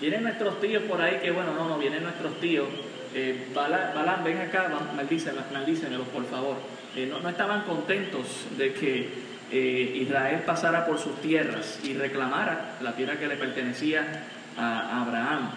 Vienen 0.00 0.22
nuestros 0.22 0.60
tíos 0.60 0.82
por 0.84 1.00
ahí 1.00 1.18
que, 1.22 1.30
bueno, 1.30 1.54
no, 1.54 1.68
no, 1.68 1.78
vienen 1.78 2.02
nuestros 2.02 2.38
tíos. 2.40 2.68
Eh, 3.14 3.48
Balán, 3.54 4.22
ven 4.24 4.38
acá, 4.38 4.70
maldícemelos, 4.94 6.08
por 6.08 6.24
favor. 6.26 6.56
Eh, 6.94 7.06
no, 7.06 7.20
no, 7.20 7.28
estaban 7.28 7.62
contentos 7.62 8.46
de 8.56 8.72
que 8.72 9.08
eh, 9.50 9.98
Israel 10.02 10.42
pasara 10.44 10.86
por 10.86 10.98
sus 10.98 11.16
tierras 11.20 11.80
y 11.82 11.94
reclamara 11.94 12.76
la 12.80 12.94
tierra 12.94 13.16
que 13.18 13.26
le 13.26 13.36
pertenecía 13.36 14.24
a 14.56 15.02
Abraham. 15.02 15.50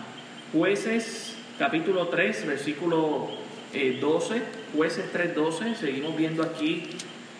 Jueces 0.53 1.37
capítulo 1.57 2.07
3, 2.07 2.47
versículo 2.47 3.29
12, 3.73 4.41
jueces 4.75 5.05
3.12, 5.13 5.75
seguimos 5.75 6.17
viendo 6.17 6.43
aquí 6.43 6.89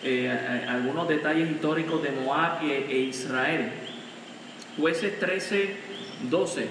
eh, 0.02 0.66
algunos 0.68 1.08
detalles 1.08 1.50
históricos 1.50 2.02
de 2.02 2.10
Moab 2.10 2.62
e, 2.62 2.98
Israel. 3.08 3.70
Jueces 4.76 5.20
13, 5.20 5.76
12, 6.30 6.66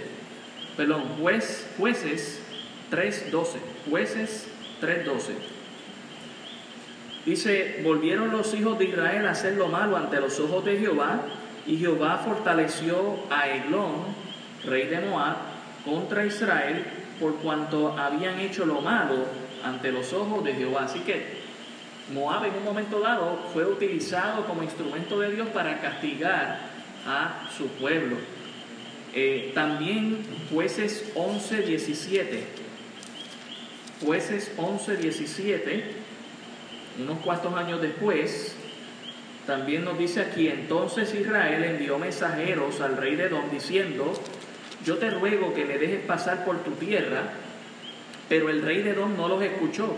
perdón, 0.76 1.04
jueces 1.18 2.42
3, 2.90 3.32
12, 3.32 3.60
jueces 3.90 4.48
3, 4.80 5.06
12. 5.06 5.34
Dice, 7.26 7.82
volvieron 7.84 8.32
los 8.32 8.54
hijos 8.56 8.80
de 8.80 8.86
Israel 8.86 9.28
a 9.28 9.32
hacer 9.32 9.54
lo 9.54 9.68
malo 9.68 9.96
ante 9.96 10.20
los 10.20 10.40
ojos 10.40 10.66
de 10.66 10.78
Jehová, 10.78 11.22
y 11.68 11.78
Jehová 11.78 12.18
fortaleció 12.26 13.20
a 13.30 13.48
Eglón, 13.48 13.92
rey 14.66 14.88
de 14.88 15.00
Moab, 15.02 15.36
contra 15.86 16.26
Israel, 16.26 16.84
por 17.20 17.36
cuanto 17.36 17.98
habían 17.98 18.40
hecho 18.40 18.66
lo 18.66 18.82
malo 18.82 19.26
ante 19.64 19.92
los 19.92 20.12
ojos 20.12 20.44
de 20.44 20.54
Jehová. 20.54 20.86
Así 20.86 21.00
que 21.02 21.40
Moab 22.13 22.46
en 22.46 22.56
un 22.56 22.63
momento 22.63 23.00
dado 23.00 23.39
fue 23.53 23.65
utilizado 23.65 24.46
como 24.46 24.63
instrumento 24.63 25.20
de 25.20 25.32
Dios 25.32 25.48
para 25.50 25.80
castigar 25.80 26.60
a 27.08 27.50
su 27.56 27.68
pueblo. 27.68 28.18
Eh, 29.13 29.51
también 29.53 30.24
jueces 30.51 31.12
11, 31.15 31.62
17. 31.62 32.44
Jueces 34.03 34.51
11, 34.58 34.98
17, 34.98 35.84
unos 37.00 37.20
cuantos 37.20 37.53
años 37.53 37.82
después, 37.82 38.56
también 39.46 39.86
nos 39.86 39.98
dice 39.98 40.22
aquí, 40.22 40.48
entonces 40.48 41.13
Israel 41.13 41.63
envió 41.63 42.00
mensajeros 42.00 42.82
al 42.82 42.98
rey 42.98 43.15
de 43.15 43.25
Edom 43.25 43.51
diciendo, 43.51 44.13
yo 44.84 44.98
te 44.98 45.12
ruego 45.12 45.53
que 45.53 45.65
me 45.65 45.77
dejes 45.77 46.03
pasar 46.06 46.46
por 46.46 46.63
tu 46.63 46.72
tierra, 46.72 47.34
pero 48.27 48.50
el 48.50 48.63
rey 48.63 48.82
de 48.82 48.91
Edom 48.91 49.15
no 49.15 49.27
los 49.27 49.44
escuchó 49.44 49.96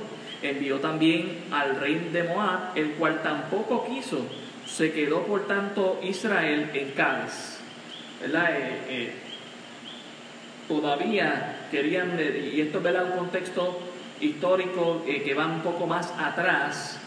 envió 0.49 0.79
también 0.79 1.45
al 1.51 1.79
rey 1.79 2.09
de 2.11 2.23
Moab, 2.23 2.75
el 2.75 2.91
cual 2.91 3.21
tampoco 3.23 3.85
quiso. 3.85 4.25
Se 4.65 4.91
quedó 4.91 5.23
por 5.23 5.47
tanto 5.47 5.99
Israel 6.03 6.69
en 6.73 6.91
Cádiz. 6.91 7.59
¿Verdad? 8.21 8.55
Eh, 8.55 8.81
eh, 8.89 9.13
todavía 10.67 11.67
querían, 11.71 12.17
y 12.19 12.61
esto 12.61 12.79
es 12.79 12.95
un 12.95 13.17
contexto 13.17 13.79
histórico 14.21 15.03
eh, 15.07 15.21
que 15.23 15.33
va 15.33 15.45
un 15.45 15.61
poco 15.61 15.85
más 15.87 16.13
atrás, 16.17 16.99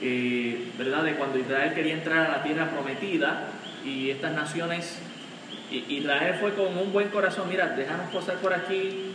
¿verdad? 0.00 1.04
De 1.04 1.14
cuando 1.14 1.38
Israel 1.38 1.74
quería 1.74 1.94
entrar 1.94 2.26
a 2.26 2.38
la 2.38 2.42
tierra 2.42 2.70
prometida 2.70 3.48
y 3.84 4.10
estas 4.10 4.32
naciones, 4.32 5.00
Israel 5.70 6.36
fue 6.40 6.54
con 6.54 6.78
un 6.78 6.92
buen 6.92 7.08
corazón, 7.08 7.48
mira, 7.48 7.68
déjanos 7.68 8.10
pasar 8.14 8.36
por 8.36 8.54
aquí, 8.54 9.12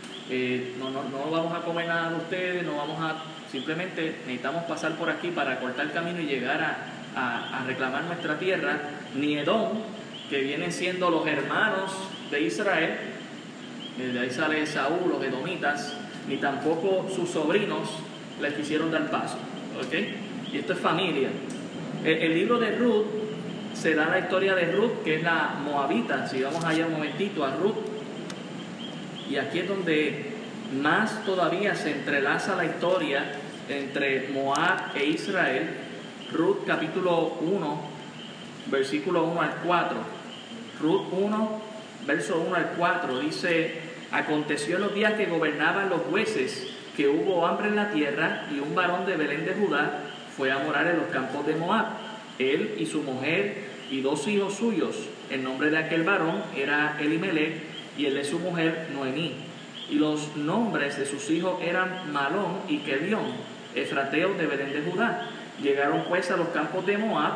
no, 0.77 0.91
no, 0.91 1.03
no 1.09 1.31
vamos 1.31 1.53
a 1.53 1.61
comer 1.65 1.87
nada 1.87 2.11
de 2.11 2.15
ustedes, 2.17 2.63
no 2.63 2.77
vamos 2.77 2.99
a 3.01 3.23
Simplemente 3.53 4.15
necesitamos 4.25 4.63
pasar 4.63 4.95
por 4.95 5.11
aquí 5.11 5.27
para 5.27 5.59
cortar 5.59 5.85
el 5.85 5.91
camino 5.91 6.19
y 6.19 6.25
llegar 6.25 6.59
a, 7.15 7.63
reclamar 7.67 8.03
nuestra 8.05 8.39
tierra. 8.39 8.79
Ni 9.13 9.37
Edom, 9.37 9.73
que 10.27 10.41
vienen 10.41 10.71
siendo 10.71 11.11
los 11.11 11.27
hermanos 11.27 11.91
de 12.31 12.41
Israel, 12.41 12.97
eh, 13.99 14.07
de 14.11 14.19
ahí 14.19 14.31
sale 14.31 14.65
Saúl, 14.65 15.07
los 15.07 15.23
edomitas, 15.23 15.95
ni 16.27 16.37
tampoco 16.37 17.07
sus 17.15 17.29
sobrinos 17.29 17.89
les 18.41 18.55
quisieron 18.55 18.89
dar 18.89 19.11
paso. 19.11 19.37
¿Ok? 19.77 19.93
Y 20.51 20.57
esto 20.57 20.73
es 20.73 20.79
familia. 20.79 21.29
El, 22.03 22.17
el, 22.23 22.33
libro 22.33 22.57
de 22.57 22.75
Ruth 22.75 23.05
se 23.75 23.93
da 23.93 24.09
la 24.09 24.17
historia 24.17 24.55
de 24.55 24.71
Ruth, 24.71 25.03
que 25.03 25.17
es 25.17 25.23
la 25.23 25.59
moabita. 25.63 26.25
Si 26.25 26.41
vamos 26.41 26.65
allá 26.65 26.87
un 26.87 26.93
momentito 26.93 27.45
a 27.45 27.51
Ruth. 27.51 27.75
Y 29.29 29.35
aquí 29.35 29.59
es 29.59 29.67
donde 29.67 30.33
más 30.81 31.23
todavía 31.23 31.75
se 31.75 31.91
entrelaza 31.91 32.55
la 32.55 32.65
historia 32.65 33.41
entre 33.69 34.29
Moab 34.29 34.95
e 34.95 35.05
Israel, 35.05 35.69
Ruth 36.31 36.65
capítulo 36.65 37.37
1, 37.41 37.81
versículo 38.67 39.23
1 39.23 39.41
al 39.41 39.55
4. 39.65 39.97
Ruth 40.81 41.07
1, 41.11 41.61
verso 42.05 42.39
1 42.47 42.55
al 42.55 42.69
4 42.77 43.19
dice, 43.19 43.81
aconteció 44.11 44.75
en 44.75 44.81
los 44.83 44.93
días 44.93 45.13
que 45.13 45.25
gobernaban 45.25 45.89
los 45.89 46.01
jueces 46.01 46.67
que 46.95 47.07
hubo 47.07 47.45
hambre 47.45 47.69
en 47.69 47.75
la 47.75 47.91
tierra 47.91 48.47
y 48.53 48.59
un 48.59 48.75
varón 48.75 49.05
de 49.05 49.17
Belén 49.17 49.45
de 49.45 49.53
Judá 49.53 49.99
fue 50.35 50.51
a 50.51 50.59
morar 50.59 50.87
en 50.87 50.97
los 50.97 51.07
campos 51.07 51.45
de 51.45 51.55
Moab, 51.55 51.87
él 52.39 52.75
y 52.77 52.85
su 52.85 53.01
mujer 53.01 53.65
y 53.91 54.01
dos 54.01 54.27
hijos 54.27 54.55
suyos. 54.55 54.95
El 55.29 55.43
nombre 55.43 55.69
de 55.69 55.77
aquel 55.77 56.03
varón 56.03 56.43
era 56.55 56.97
Elimelech 56.99 57.61
y 57.97 58.05
el 58.05 58.15
de 58.15 58.23
su 58.23 58.39
mujer 58.39 58.89
Noemí. 58.93 59.33
Y 59.89 59.95
los 59.95 60.35
nombres 60.35 60.97
de 60.97 61.05
sus 61.05 61.29
hijos 61.29 61.61
eran 61.61 62.11
Malón 62.11 62.61
y 62.67 62.77
efrateos 63.75 64.37
de 64.37 64.47
Belén 64.47 64.73
de 64.73 64.81
Judá. 64.81 65.29
Llegaron 65.61 66.03
pues 66.07 66.31
a 66.31 66.37
los 66.37 66.49
campos 66.49 66.85
de 66.85 66.97
Moab 66.97 67.33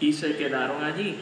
y 0.00 0.12
se 0.12 0.36
quedaron 0.36 0.82
allí. 0.84 1.16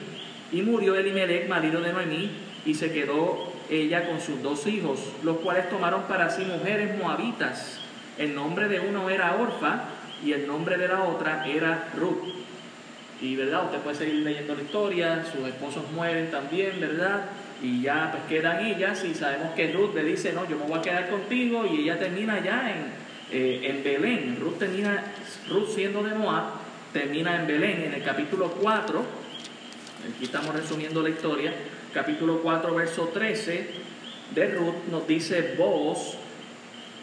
Y 0.52 0.62
murió 0.62 0.94
Elimelech, 0.94 1.48
marido 1.48 1.80
de 1.80 1.92
Noemí, 1.92 2.30
y 2.64 2.74
se 2.74 2.92
quedó 2.92 3.52
ella 3.70 4.06
con 4.06 4.20
sus 4.20 4.42
dos 4.42 4.66
hijos, 4.66 5.00
los 5.22 5.38
cuales 5.38 5.68
tomaron 5.68 6.02
para 6.02 6.30
sí 6.30 6.44
mujeres 6.44 6.96
moabitas. 6.98 7.80
El 8.18 8.34
nombre 8.34 8.68
de 8.68 8.80
uno 8.80 9.10
era 9.10 9.36
Orfa 9.36 9.84
y 10.24 10.32
el 10.32 10.46
nombre 10.46 10.76
de 10.76 10.88
la 10.88 11.02
otra 11.02 11.46
era 11.46 11.88
Ruth. 11.96 12.34
Y 13.20 13.36
verdad, 13.36 13.64
usted 13.64 13.78
puede 13.78 13.96
seguir 13.96 14.14
leyendo 14.16 14.54
la 14.54 14.62
historia, 14.62 15.24
sus 15.24 15.46
esposos 15.48 15.90
mueren 15.92 16.30
también, 16.30 16.80
¿verdad? 16.80 17.24
Y 17.62 17.80
ya 17.80 18.10
pues 18.12 18.24
quedan 18.28 18.64
ellas 18.64 19.02
y 19.04 19.14
sabemos 19.14 19.52
que 19.54 19.72
Ruth 19.72 19.94
le 19.94 20.04
dice, 20.04 20.32
no, 20.32 20.46
yo 20.48 20.58
me 20.58 20.66
voy 20.66 20.78
a 20.78 20.82
quedar 20.82 21.08
contigo 21.08 21.66
y 21.66 21.80
ella 21.80 21.98
termina 21.98 22.42
ya 22.42 22.70
en, 22.70 23.05
eh, 23.30 23.60
en 23.64 23.82
Belén. 23.82 24.38
Ruth, 24.40 24.58
termina, 24.58 25.12
Ruth 25.48 25.68
siendo 25.74 26.02
de 26.02 26.14
Moab, 26.14 26.44
termina 26.92 27.40
en 27.40 27.46
Belén 27.46 27.82
en 27.84 27.94
el 27.94 28.02
capítulo 28.02 28.52
4. 28.52 29.04
Aquí 30.14 30.24
estamos 30.24 30.54
resumiendo 30.54 31.02
la 31.02 31.10
historia. 31.10 31.52
Capítulo 31.92 32.40
4, 32.42 32.74
verso 32.74 33.10
13 33.12 33.86
de 34.34 34.48
Ruth 34.48 34.74
nos 34.90 35.06
dice, 35.06 35.54
vos, 35.58 36.16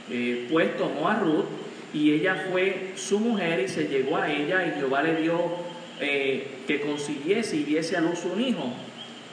eh, 0.10 0.48
pues 0.52 0.78
tomó 0.78 1.08
a 1.10 1.16
Ruth 1.16 1.46
y 1.94 2.12
ella 2.12 2.48
fue 2.50 2.94
su 2.96 3.20
mujer 3.20 3.60
y 3.62 3.68
se 3.68 3.88
llegó 3.88 4.18
a 4.18 4.32
ella 4.32 4.66
y 4.66 4.80
Jehová 4.80 5.04
le 5.04 5.22
dio 5.22 5.40
eh, 6.00 6.60
que 6.68 6.82
consiguiese 6.82 7.58
y 7.58 7.64
diese 7.64 7.98
a 7.98 8.02
luz 8.02 8.24
un 8.26 8.42
hijo. 8.42 8.74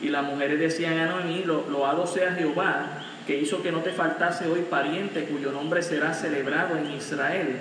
Y 0.03 0.09
las 0.09 0.25
mujeres 0.25 0.59
decían 0.59 0.99
a 0.99 1.07
Noemí, 1.07 1.45
lo, 1.45 1.69
loado 1.69 2.07
sea 2.07 2.33
Jehová 2.35 3.00
que 3.31 3.39
hizo 3.39 3.63
que 3.63 3.71
no 3.71 3.79
te 3.79 3.93
faltase 3.93 4.49
hoy 4.49 4.63
pariente 4.63 5.23
cuyo 5.23 5.53
nombre 5.53 5.83
será 5.83 6.13
celebrado 6.15 6.77
en 6.77 6.91
Israel. 6.91 7.59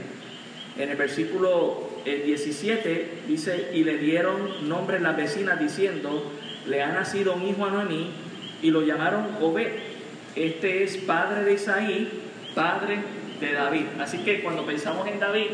En 0.76 0.90
el 0.90 0.96
versículo 0.96 1.92
17 2.06 2.92
eh, 2.92 3.10
dice, 3.28 3.70
y 3.76 3.84
le 3.84 4.00
dieron 4.00 4.68
nombre 4.68 5.00
las 5.00 5.16
vecinas 5.16 5.60
diciendo, 5.60 6.32
le 6.66 6.82
ha 6.82 6.92
nacido 6.92 7.36
un 7.36 7.46
hijo 7.46 7.66
a 7.66 7.70
Noemí 7.70 8.10
y 8.64 8.72
lo 8.72 8.82
llamaron 8.82 9.28
Obed. 9.42 9.68
Este 10.36 10.84
es 10.84 10.98
padre 10.98 11.44
de 11.44 11.54
Isaí, 11.54 12.10
padre 12.56 13.04
de 13.40 13.54
David. 13.54 13.86
Así 14.00 14.18
que 14.24 14.42
cuando 14.42 14.66
pensamos 14.66 15.08
en 15.08 15.20
David, 15.20 15.50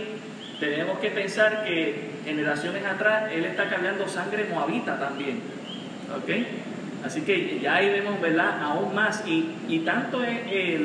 tenemos 0.62 1.00
que 1.00 1.10
pensar 1.10 1.66
que 1.66 2.12
generaciones 2.24 2.86
atrás 2.86 3.34
él 3.34 3.44
está 3.44 3.68
cargando 3.68 4.08
sangre 4.08 4.46
moabita 4.46 4.98
también. 4.98 5.42
¿Ok? 6.16 6.30
Así 7.06 7.22
que 7.22 7.60
ya 7.62 7.76
ahí 7.76 7.90
vemos, 7.90 8.20
¿verdad? 8.20 8.64
Aún 8.64 8.96
más. 8.96 9.24
Y, 9.28 9.80
tanto 9.86 10.24
es 10.24 10.82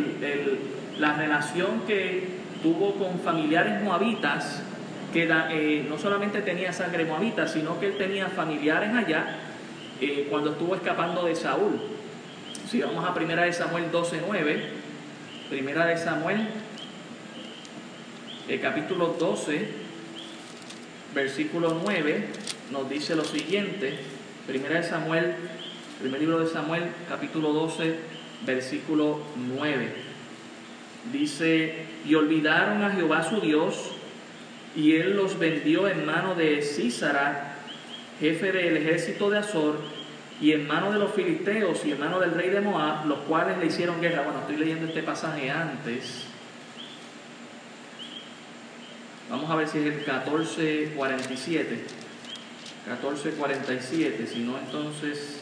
la 0.98 1.14
relación 1.14 1.80
que 1.86 2.28
tuvo 2.62 2.94
con 2.96 3.18
familiares 3.20 3.82
moabitas, 3.82 4.62
que 5.14 5.26
eh, 5.50 5.86
no 5.88 5.96
solamente 5.96 6.42
tenía 6.42 6.74
sangre 6.74 7.06
moabita, 7.06 7.48
sino 7.48 7.80
que 7.80 7.86
él 7.86 7.96
tenía 7.96 8.28
familiares 8.28 8.94
allá 8.94 9.38
eh, 10.00 10.26
cuando 10.28 10.50
estuvo 10.50 10.74
escapando 10.74 11.24
de 11.24 11.34
Saúl. 11.34 11.80
Si 12.68 12.82
vamos 12.82 13.08
a 13.08 13.14
primera 13.14 13.44
de 13.44 13.52
Samuel 13.54 13.90
12.9, 13.90 14.60
primera 15.48 15.86
de 15.86 15.96
Samuel 15.96 16.48
El 18.46 18.60
capítulo 18.60 19.16
12, 19.18 19.68
versículo 21.14 21.80
9, 21.82 22.26
nos 22.72 22.90
dice 22.90 23.16
lo 23.16 23.24
siguiente. 23.24 23.98
Primera 24.46 24.76
de 24.76 24.82
Samuel, 24.82 25.34
primer 26.00 26.20
libro 26.20 26.38
de 26.38 26.46
Samuel, 26.46 26.84
capítulo 27.08 27.52
12, 27.52 27.94
versículo 28.46 29.20
9. 29.36 29.92
Dice, 31.12 31.84
y 32.06 32.14
olvidaron 32.14 32.82
a 32.82 32.90
Jehová 32.90 33.22
su 33.22 33.40
Dios, 33.40 33.92
y 34.74 34.96
él 34.96 35.14
los 35.16 35.38
vendió 35.38 35.88
en 35.88 36.06
mano 36.06 36.34
de 36.34 36.62
Císara, 36.62 37.56
jefe 38.18 38.50
del 38.50 38.78
ejército 38.78 39.28
de 39.28 39.38
Azor, 39.38 39.78
y 40.40 40.52
en 40.52 40.66
mano 40.66 40.90
de 40.90 40.98
los 40.98 41.12
filisteos 41.12 41.84
y 41.84 41.92
en 41.92 42.00
mano 42.00 42.18
del 42.18 42.32
rey 42.32 42.48
de 42.48 42.62
Moab, 42.62 43.04
los 43.06 43.18
cuales 43.20 43.58
le 43.58 43.66
hicieron 43.66 44.00
guerra. 44.00 44.22
Bueno, 44.22 44.40
estoy 44.40 44.56
leyendo 44.56 44.86
este 44.86 45.02
pasaje 45.02 45.50
antes. 45.50 46.24
Vamos 49.28 49.50
a 49.50 49.56
ver 49.56 49.68
si 49.68 49.78
es 49.78 49.84
el 49.84 49.96
1447. 49.96 51.84
1447, 52.86 54.26
si 54.26 54.38
no 54.40 54.58
entonces... 54.58 55.39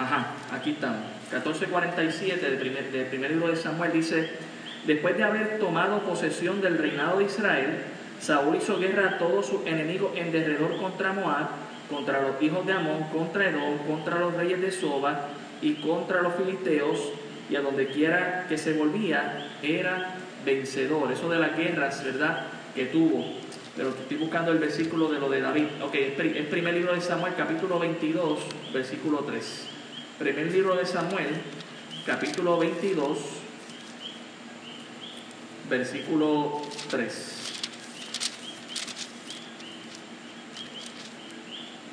Ajá, 0.00 0.28
aquí 0.50 0.70
estamos. 0.70 1.02
1447 1.30 2.40
del 2.48 2.58
primer, 2.58 2.90
del 2.90 3.06
primer 3.08 3.32
libro 3.32 3.48
de 3.48 3.56
Samuel 3.56 3.92
dice, 3.92 4.30
después 4.86 5.14
de 5.18 5.24
haber 5.24 5.58
tomado 5.58 6.00
posesión 6.00 6.62
del 6.62 6.78
reinado 6.78 7.18
de 7.18 7.24
Israel, 7.24 7.82
Saúl 8.18 8.56
hizo 8.56 8.78
guerra 8.78 9.10
a 9.10 9.18
todos 9.18 9.44
sus 9.44 9.66
enemigos 9.66 10.12
en 10.16 10.32
derredor 10.32 10.78
contra 10.78 11.12
Moab, 11.12 11.48
contra 11.90 12.22
los 12.22 12.40
hijos 12.40 12.64
de 12.64 12.72
Amón, 12.72 13.08
contra 13.12 13.50
Edom, 13.50 13.76
contra 13.86 14.18
los 14.18 14.32
reyes 14.32 14.62
de 14.62 14.70
Soba 14.70 15.26
y 15.60 15.74
contra 15.74 16.22
los 16.22 16.34
filisteos, 16.34 17.12
y 17.50 17.56
a 17.56 17.60
donde 17.60 17.88
quiera 17.88 18.46
que 18.48 18.56
se 18.56 18.72
volvía 18.72 19.48
era 19.62 20.14
vencedor. 20.46 21.12
Eso 21.12 21.28
de 21.28 21.38
las 21.38 21.54
guerras, 21.54 22.02
¿verdad? 22.02 22.46
Que 22.74 22.86
tuvo. 22.86 23.22
Pero 23.76 23.90
estoy 23.90 24.16
buscando 24.16 24.50
el 24.50 24.58
versículo 24.60 25.08
de 25.10 25.20
lo 25.20 25.28
de 25.28 25.42
David. 25.42 25.66
Ok, 25.82 25.94
es 25.94 26.46
primer 26.46 26.72
libro 26.72 26.94
de 26.94 27.02
Samuel, 27.02 27.34
capítulo 27.36 27.78
22, 27.78 28.38
versículo 28.72 29.18
3. 29.18 29.69
Primer 30.20 30.52
libro 30.52 30.76
de 30.76 30.84
Samuel, 30.84 31.30
capítulo 32.04 32.58
22, 32.58 33.18
versículo 35.70 36.60
3. 36.90 37.62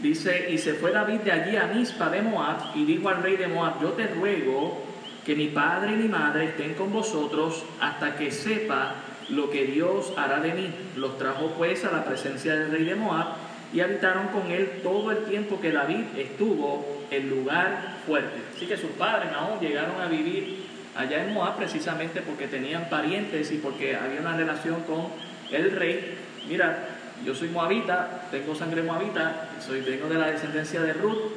Dice, 0.02 0.50
y 0.52 0.58
se 0.58 0.74
fue 0.74 0.92
David 0.92 1.22
de 1.22 1.32
allí 1.32 1.56
a 1.56 1.68
Mispa 1.68 2.10
de 2.10 2.22
Moab 2.22 2.76
y 2.76 2.84
dijo 2.84 3.08
al 3.08 3.24
rey 3.24 3.38
de 3.38 3.48
Moab, 3.48 3.82
yo 3.82 3.94
te 3.94 4.08
ruego 4.08 4.84
que 5.26 5.34
mi 5.34 5.48
padre 5.48 5.94
y 5.94 5.96
mi 5.96 6.10
madre 6.10 6.50
estén 6.50 6.74
con 6.74 6.92
vosotros 6.92 7.64
hasta 7.80 8.18
que 8.18 8.32
sepa 8.32 8.96
lo 9.30 9.50
que 9.50 9.68
Dios 9.68 10.12
hará 10.18 10.42
de 10.42 10.52
mí. 10.52 10.70
Los 10.98 11.18
trajo 11.18 11.54
pues 11.58 11.86
a 11.86 11.94
la 11.94 12.04
presencia 12.04 12.58
del 12.58 12.72
rey 12.72 12.84
de 12.84 12.96
Moab 12.96 13.47
y 13.74 13.80
habitaron 13.82 14.28
con 14.28 14.52
él 14.52 14.80
todo 14.82 15.12
el 15.12 15.26
tiempo 15.26 15.60
que 15.60 15.72
David 15.72 16.06
estuvo 16.18 17.04
en 17.12 17.30
lugar 17.30 17.98
fuerte. 18.06 18.40
Así 18.56 18.66
que 18.66 18.78
sus 18.78 18.92
padres 18.92 19.30
aún 19.34 19.60
llegaron 19.60 20.00
a 20.02 20.08
vivir 20.08 20.66
allá 20.96 21.24
en 21.24 21.34
Moab 21.34 21.58
precisamente 21.58 22.22
porque 22.22 22.48
tenían 22.48 22.90
parientes 22.90 23.52
y 23.52 23.58
porque 23.58 23.96
había 23.96 24.22
una 24.22 24.36
relación 24.36 24.82
con 24.84 25.08
el 25.52 25.72
rey. 25.72 26.18
Mira, 26.48 26.98
yo 27.26 27.36
soy 27.36 27.50
moabita, 27.50 28.28
tengo 28.32 28.56
sangre 28.56 28.84
moabita, 28.84 29.50
soy, 29.60 29.82
vengo 29.82 30.08
de 30.08 30.16
la 30.16 30.32
descendencia 30.32 30.82
de 30.82 30.94
Ruth, 30.94 31.34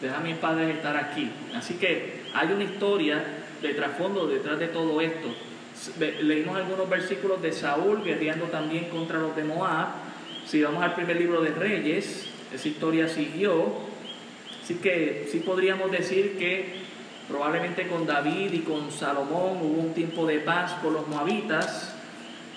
deja 0.00 0.16
a 0.16 0.20
mis 0.20 0.36
padres 0.36 0.74
estar 0.74 0.96
aquí. 0.96 1.30
Así 1.54 1.74
que 1.74 2.22
hay 2.34 2.52
una 2.52 2.64
historia 2.64 3.22
de 3.62 3.74
trasfondo 3.74 4.26
detrás 4.26 4.58
de 4.58 4.68
todo 4.68 5.00
esto. 5.00 5.28
Leímos 6.22 6.56
algunos 6.56 6.88
versículos 6.88 7.42
de 7.42 7.52
Saúl 7.52 8.02
guerreando 8.02 8.46
también 8.46 8.88
contra 8.88 9.18
los 9.18 9.36
de 9.36 9.44
Moab. 9.44 9.88
Si 10.46 10.62
vamos 10.62 10.80
al 10.84 10.94
primer 10.94 11.16
libro 11.16 11.40
de 11.40 11.50
Reyes, 11.50 12.28
esa 12.54 12.68
historia 12.68 13.08
siguió. 13.08 13.66
Así 14.62 14.76
que 14.76 15.28
sí 15.32 15.40
podríamos 15.40 15.90
decir 15.90 16.38
que 16.38 16.82
probablemente 17.26 17.88
con 17.88 18.06
David 18.06 18.52
y 18.52 18.60
con 18.60 18.92
Salomón 18.92 19.58
hubo 19.60 19.80
un 19.80 19.92
tiempo 19.92 20.24
de 20.24 20.38
paz 20.38 20.74
con 20.80 20.94
los 20.94 21.08
moabitas, 21.08 21.96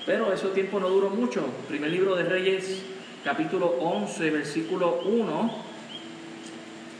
pero 0.06 0.32
ese 0.32 0.49
tiempo 0.49 0.80
no 0.80 0.88
duró 0.88 1.10
mucho. 1.10 1.43
Primer 1.67 1.89
libro 1.89 2.15
de 2.15 2.25
Reyes, 2.25 2.84
capítulo 3.23 3.78
11, 3.80 4.30
versículo 4.30 5.02
1. 5.06 5.52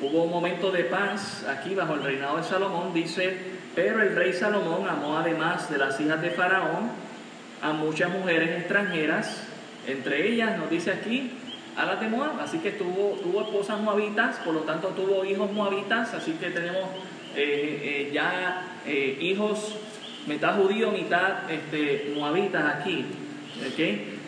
Hubo 0.02 0.23
un 0.23 0.32
momento 0.32 0.71
de 0.71 0.86
paz 0.86 1.45
aquí 1.47 1.75
bajo 1.75 1.93
el 1.93 2.02
reinado 2.02 2.38
de 2.38 2.43
Salomón, 2.43 2.95
dice, 2.95 3.38
pero 3.75 4.02
el 4.02 4.15
rey 4.15 4.34
Salomón 4.34 4.89
amó 4.89 5.19
además 5.19 5.69
de 5.69 5.78
las 5.78 5.99
hijas 6.02 6.19
de 6.19 6.32
Faraón 6.32 6.89
a 7.62 7.73
muchas 7.73 8.10
mujeres 8.10 8.58
extranjeras, 8.62 9.43
entre 9.91 10.28
ellas 10.28 10.58
nos 10.58 10.69
dice 10.69 10.91
aquí 10.91 11.32
a 11.75 11.86
las 11.86 11.99
de 11.99 12.08
Moab, 12.08 12.39
así 12.39 12.60
que 12.60 12.71
tuvo, 12.71 13.17
tuvo 13.21 13.41
esposas 13.41 13.80
moabitas, 13.80 14.38
por 14.38 14.54
lo 14.54 14.62
tanto 14.62 14.89
tuvo 14.89 15.23
hijos 15.25 15.52
moabitas, 15.52 16.13
así 16.13 16.34
que 16.34 16.49
tenemos 16.49 16.84
eh, 17.36 18.08
eh, 18.08 18.12
ya 18.13 18.80
eh, 18.86 19.17
hijos 19.21 19.75
mitad 20.28 20.56
judío, 20.58 20.91
mitad 20.91 21.49
este, 21.49 22.13
moabitas 22.15 22.75
aquí. 22.75 23.06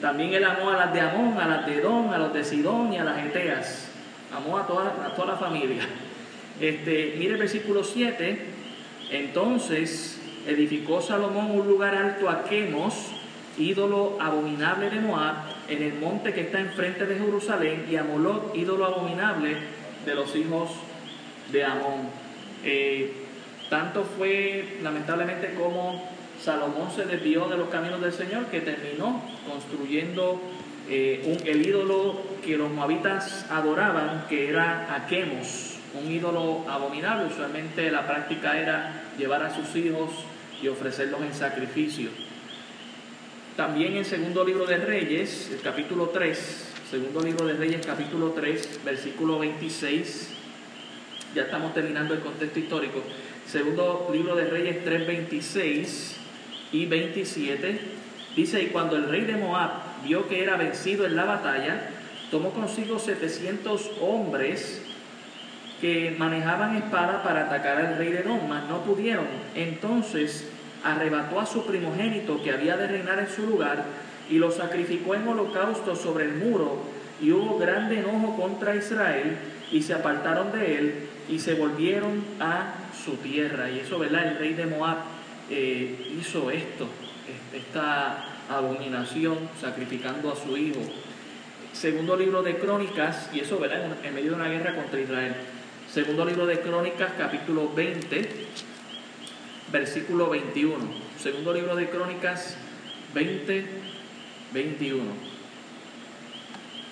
También 0.02 0.34
él 0.34 0.44
amó 0.44 0.72
a 0.72 0.78
las 0.78 0.94
de 0.94 1.02
Amón, 1.02 1.38
a 1.40 1.48
las 1.48 1.66
de 1.66 1.76
Edom, 1.76 2.10
a 2.10 2.18
los 2.18 2.34
de 2.34 2.44
Sidón 2.44 2.92
y 2.92 2.98
a 2.98 3.04
las 3.04 3.24
Eteas. 3.24 3.92
Amó 4.36 4.58
a 4.58 4.66
toda, 4.66 5.06
a 5.06 5.16
toda 5.16 5.34
la 5.34 5.38
familia. 5.38 5.84
Este, 6.60 7.16
mire 7.18 7.36
versículo 7.36 7.84
7. 7.84 8.40
Entonces 9.12 10.20
edificó 10.48 11.02
Salomón 11.02 11.52
un 11.52 11.68
lugar 11.68 11.96
alto 11.96 12.30
a 12.30 12.44
Quemos, 12.44 13.12
ídolo 13.58 14.18
abominable 14.20 14.90
de 14.90 15.00
Moab, 15.00 15.36
en 15.68 15.84
el 15.84 15.94
monte 15.96 16.34
que 16.34 16.42
está 16.42 16.60
enfrente 16.60 17.06
de 17.06 17.18
Jerusalén, 17.18 17.86
y 17.90 17.96
a 17.96 18.06
ídolo 18.54 18.86
abominable 18.86 19.58
de 20.06 20.16
los 20.16 20.36
hijos 20.36 20.72
de 21.52 21.64
Amón. 21.64 22.10
Eh, 22.64 23.14
tanto 23.70 24.04
fue 24.04 24.78
lamentablemente 24.84 25.54
como 25.56 26.10
Salomón 26.42 26.90
se 26.96 27.06
desvió 27.06 27.48
de 27.48 27.58
los 27.58 27.70
caminos 27.70 28.02
del 28.02 28.12
Señor 28.12 28.46
que 28.48 28.62
terminó 28.62 29.22
construyendo 29.48 30.42
eh, 30.90 31.24
un, 31.26 31.48
el 31.48 31.66
ídolo 31.66 32.20
que 32.44 32.58
los 32.58 32.72
moabitas 32.72 33.46
adoraban, 33.50 34.26
que 34.28 34.50
era 34.50 34.94
Aquemos, 34.96 35.78
un 35.94 36.12
ídolo 36.12 36.66
abominable. 36.70 37.28
Usualmente 37.28 37.92
la 37.92 38.08
práctica 38.08 38.60
era 38.60 39.04
llevar 39.18 39.44
a 39.44 39.56
sus 39.56 39.76
hijos 39.76 40.10
y 40.62 40.68
ofrecerlos 40.68 41.22
en 41.22 41.34
sacrificio. 41.34 42.10
También 43.62 43.96
en 43.96 44.06
segundo 44.06 44.44
libro 44.44 44.66
de 44.66 44.78
Reyes, 44.78 45.52
el 45.54 45.62
capítulo 45.62 46.10
3, 46.10 46.74
segundo 46.90 47.22
libro 47.22 47.46
de 47.46 47.54
Reyes, 47.54 47.86
capítulo 47.86 48.32
3, 48.32 48.80
versículo 48.84 49.38
26, 49.38 50.30
ya 51.36 51.44
estamos 51.44 51.72
terminando 51.72 52.16
el 52.16 52.22
contexto 52.22 52.58
histórico. 52.58 53.04
Segundo 53.46 54.10
libro 54.12 54.36
de 54.36 54.46
Reyes 54.46 54.84
3, 54.84 55.06
26 55.06 56.16
y 56.72 56.88
27. 56.88 57.80
Dice, 58.36 58.64
y 58.64 58.68
cuando 58.70 58.96
el 58.96 59.08
rey 59.08 59.26
de 59.26 59.38
Moab 59.38 59.70
vio 60.04 60.28
que 60.28 60.42
era 60.42 60.58
vencido 60.58 61.06
en 61.06 61.16
la 61.16 61.26
batalla, 61.26 61.88
tomó 62.32 62.50
consigo 62.54 62.98
700 62.98 63.92
hombres 64.02 64.82
que 65.80 66.16
manejaban 66.18 66.78
espada 66.78 67.22
para 67.22 67.46
atacar 67.46 67.78
al 67.78 67.98
rey 68.00 68.12
de 68.12 68.22
Edom, 68.22 68.40
mas 68.50 68.68
no 68.68 68.82
pudieron. 68.84 69.28
Entonces 69.54 70.51
arrebató 70.84 71.40
a 71.40 71.46
su 71.46 71.66
primogénito 71.66 72.42
que 72.42 72.52
había 72.52 72.78
de 72.78 72.88
reinar 72.88 73.20
en 73.20 73.30
su 73.30 73.46
lugar 73.46 73.86
y 74.30 74.38
lo 74.38 74.52
sacrificó 74.52 75.16
en 75.16 75.28
holocausto 75.28 75.96
sobre 75.96 76.26
el 76.26 76.36
muro 76.36 76.80
y 77.22 77.32
hubo 77.32 77.58
grande 77.58 78.00
enojo 78.00 78.36
contra 78.36 78.76
Israel 78.76 79.38
y 79.72 79.82
se 79.84 79.94
apartaron 79.94 80.52
de 80.52 80.78
él 80.78 80.96
y 81.30 81.40
se 81.40 81.54
volvieron 81.54 82.24
a 82.40 82.74
su 83.04 83.14
tierra. 83.18 83.70
Y 83.70 83.80
eso, 83.80 84.00
¿verdad? 84.00 84.28
El 84.28 84.38
rey 84.38 84.54
de 84.54 84.66
Moab 84.66 84.98
eh, 85.50 86.14
hizo 86.20 86.50
esto, 86.52 86.88
esta 87.54 88.26
abominación, 88.50 89.38
sacrificando 89.60 90.32
a 90.32 90.36
su 90.36 90.58
hijo. 90.58 90.80
Segundo 91.74 92.18
libro 92.18 92.44
de 92.44 92.58
Crónicas, 92.58 93.30
y 93.34 93.40
eso, 93.40 93.58
¿verdad? 93.60 93.98
En 94.04 94.14
medio 94.14 94.32
de 94.32 94.36
una 94.36 94.50
guerra 94.50 94.76
contra 94.76 95.00
Israel. 95.00 95.36
Segundo 95.90 96.26
libro 96.26 96.46
de 96.46 96.60
Crónicas, 96.60 97.12
capítulo 97.18 97.72
20, 97.74 98.30
versículo 99.72 100.30
21. 100.30 100.78
Segundo 101.18 101.54
libro 101.54 101.76
de 101.76 101.90
Crónicas 101.90 102.56
20, 103.14 103.66
21. 104.54 105.04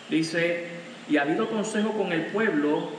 Dice, 0.10 0.68
y 1.10 1.18
ha 1.18 1.24
habido 1.24 1.50
consejo 1.50 1.92
con 1.94 2.12
el 2.12 2.28
pueblo 2.28 2.90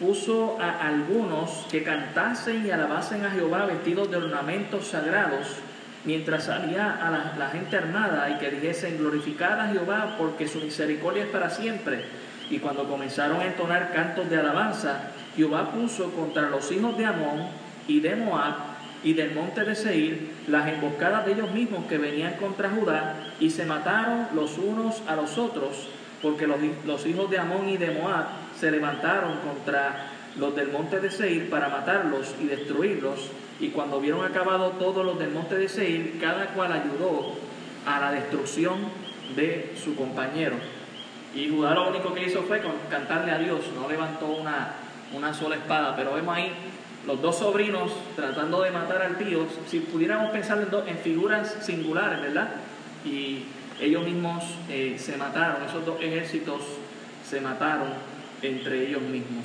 puso 0.00 0.58
a 0.60 0.88
algunos 0.88 1.66
que 1.70 1.84
cantasen 1.84 2.66
y 2.66 2.70
alabasen 2.70 3.24
a 3.24 3.30
Jehová 3.30 3.66
vestidos 3.66 4.10
de 4.10 4.16
ornamentos 4.16 4.88
sagrados, 4.88 5.46
mientras 6.04 6.44
salía 6.44 6.90
a 6.90 7.10
la, 7.38 7.48
gente 7.50 7.76
armada 7.76 8.28
y 8.30 8.38
que 8.38 8.50
dijesen, 8.50 8.98
glorificad 8.98 9.60
a 9.60 9.68
Jehová 9.68 10.16
porque 10.18 10.48
su 10.48 10.58
misericordia 10.58 11.24
es 11.24 11.30
para 11.30 11.50
siempre. 11.50 12.04
Y 12.50 12.58
cuando 12.58 12.88
comenzaron 12.88 13.40
a 13.40 13.46
entonar 13.46 13.92
cantos 13.92 14.28
de 14.28 14.38
alabanza, 14.38 15.10
Jehová 15.36 15.70
puso 15.70 16.10
contra 16.10 16.50
los 16.50 16.70
hijos 16.72 16.98
de 16.98 17.06
Amón 17.06 17.46
y 17.86 18.00
de 18.00 18.16
Moab 18.16 18.71
y 19.04 19.14
del 19.14 19.34
monte 19.34 19.64
de 19.64 19.74
Seir 19.74 20.30
las 20.48 20.68
emboscadas 20.68 21.26
de 21.26 21.32
ellos 21.32 21.50
mismos 21.52 21.86
que 21.86 21.98
venían 21.98 22.34
contra 22.34 22.70
Judá 22.70 23.16
y 23.40 23.50
se 23.50 23.66
mataron 23.66 24.28
los 24.34 24.58
unos 24.58 25.02
a 25.08 25.16
los 25.16 25.38
otros 25.38 25.88
porque 26.22 26.46
los, 26.46 27.06
hijos 27.06 27.28
de 27.30 27.38
Amón 27.38 27.68
y 27.68 27.76
de 27.76 27.90
Moab 27.90 28.26
se 28.58 28.70
levantaron 28.70 29.38
contra 29.38 30.06
los 30.36 30.54
del 30.54 30.68
monte 30.68 31.00
de 31.00 31.10
Seir 31.10 31.50
para 31.50 31.68
matarlos 31.68 32.34
y 32.40 32.46
destruirlos. 32.46 33.28
Y 33.58 33.68
cuando 33.68 34.00
vieron 34.00 34.24
acabado 34.24 34.70
todos 34.70 35.04
los 35.04 35.18
del 35.18 35.30
monte 35.30 35.56
de 35.56 35.68
Seir 35.68 36.18
cada 36.20 36.46
cual 36.54 36.72
ayudó 36.72 37.34
a 37.84 37.98
la 37.98 38.12
destrucción 38.12 38.78
de 39.34 39.74
su 39.82 39.96
compañero. 39.96 40.54
Y 41.34 41.48
Judá 41.48 41.74
lo 41.74 41.90
único 41.90 42.14
que 42.14 42.24
hizo 42.24 42.42
fue 42.42 42.62
cantarle 42.88 43.32
a 43.32 43.38
Dios, 43.38 43.60
no 43.74 43.88
levantó 43.88 44.26
una, 44.26 44.74
una 45.12 45.34
sola 45.34 45.56
espada, 45.56 45.96
pero 45.96 46.14
vemos 46.14 46.36
ahí 46.36 46.52
los 47.06 47.20
dos 47.20 47.38
sobrinos 47.38 47.92
tratando 48.14 48.62
de 48.62 48.70
matar 48.70 49.02
al 49.02 49.18
tío, 49.18 49.46
si 49.66 49.80
pudiéramos 49.80 50.30
pensar 50.30 50.58
en, 50.58 50.88
en 50.88 50.98
figuras 50.98 51.58
singulares, 51.62 52.20
¿verdad? 52.20 52.50
Y 53.04 53.44
ellos 53.80 54.04
mismos 54.04 54.44
eh, 54.68 54.96
se 54.98 55.16
mataron, 55.16 55.64
esos 55.64 55.84
dos 55.84 56.00
ejércitos 56.00 56.62
se 57.28 57.40
mataron 57.40 57.88
entre 58.42 58.86
ellos 58.88 59.02
mismos. 59.02 59.44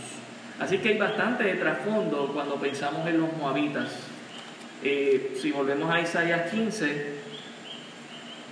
Así 0.60 0.78
que 0.80 0.90
hay 0.90 0.98
bastante 0.98 1.44
de 1.44 1.56
trasfondo 1.56 2.32
cuando 2.34 2.56
pensamos 2.56 3.08
en 3.08 3.20
los 3.20 3.36
moabitas. 3.38 3.90
Eh, 4.84 5.36
si 5.40 5.52
volvemos 5.52 5.92
a 5.92 6.02
Isaías 6.02 6.52
15, 6.52 7.18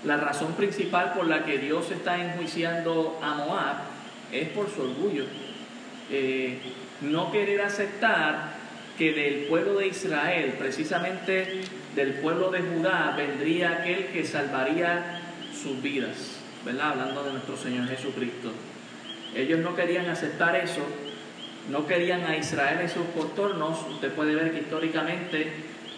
la 0.06 0.18
razón 0.18 0.54
principal 0.54 1.14
por 1.14 1.28
la 1.28 1.46
que 1.46 1.58
Dios 1.60 1.92
está 1.92 2.24
enjuiciando 2.24 3.20
a 3.22 3.36
Moab 3.36 3.78
es 4.32 4.50
por 4.50 4.70
su 4.70 4.82
orgullo. 4.82 5.26
Eh, 6.10 6.60
no 7.02 7.32
querer 7.32 7.62
aceptar 7.62 8.55
que 8.98 9.14
del 9.14 9.46
pueblo 9.46 9.80
de 9.80 9.88
Israel, 9.88 10.56
precisamente 10.58 11.62
del 11.96 12.14
pueblo 12.16 12.52
de 12.52 12.62
Judá, 12.62 13.14
vendría 13.18 13.72
aquel 13.72 14.08
que 14.08 14.26
salvaría 14.26 15.22
sus 15.54 15.82
vidas, 15.82 16.40
¿verdad? 16.64 16.92
Hablando 16.92 17.24
de 17.24 17.34
nuestro 17.34 17.58
Señor 17.58 17.88
Jesucristo. 17.88 18.52
Ellos 19.36 19.60
no 19.60 19.76
querían 19.76 20.08
aceptar 20.08 20.56
eso, 20.56 20.82
no 21.70 21.88
querían 21.88 22.24
a 22.24 22.38
Israel 22.38 22.80
en 22.82 22.90
sus 22.90 23.06
contornos. 23.08 23.86
Usted 23.90 24.12
puede 24.14 24.36
ver 24.36 24.52
que 24.52 24.60
históricamente, 24.60 25.52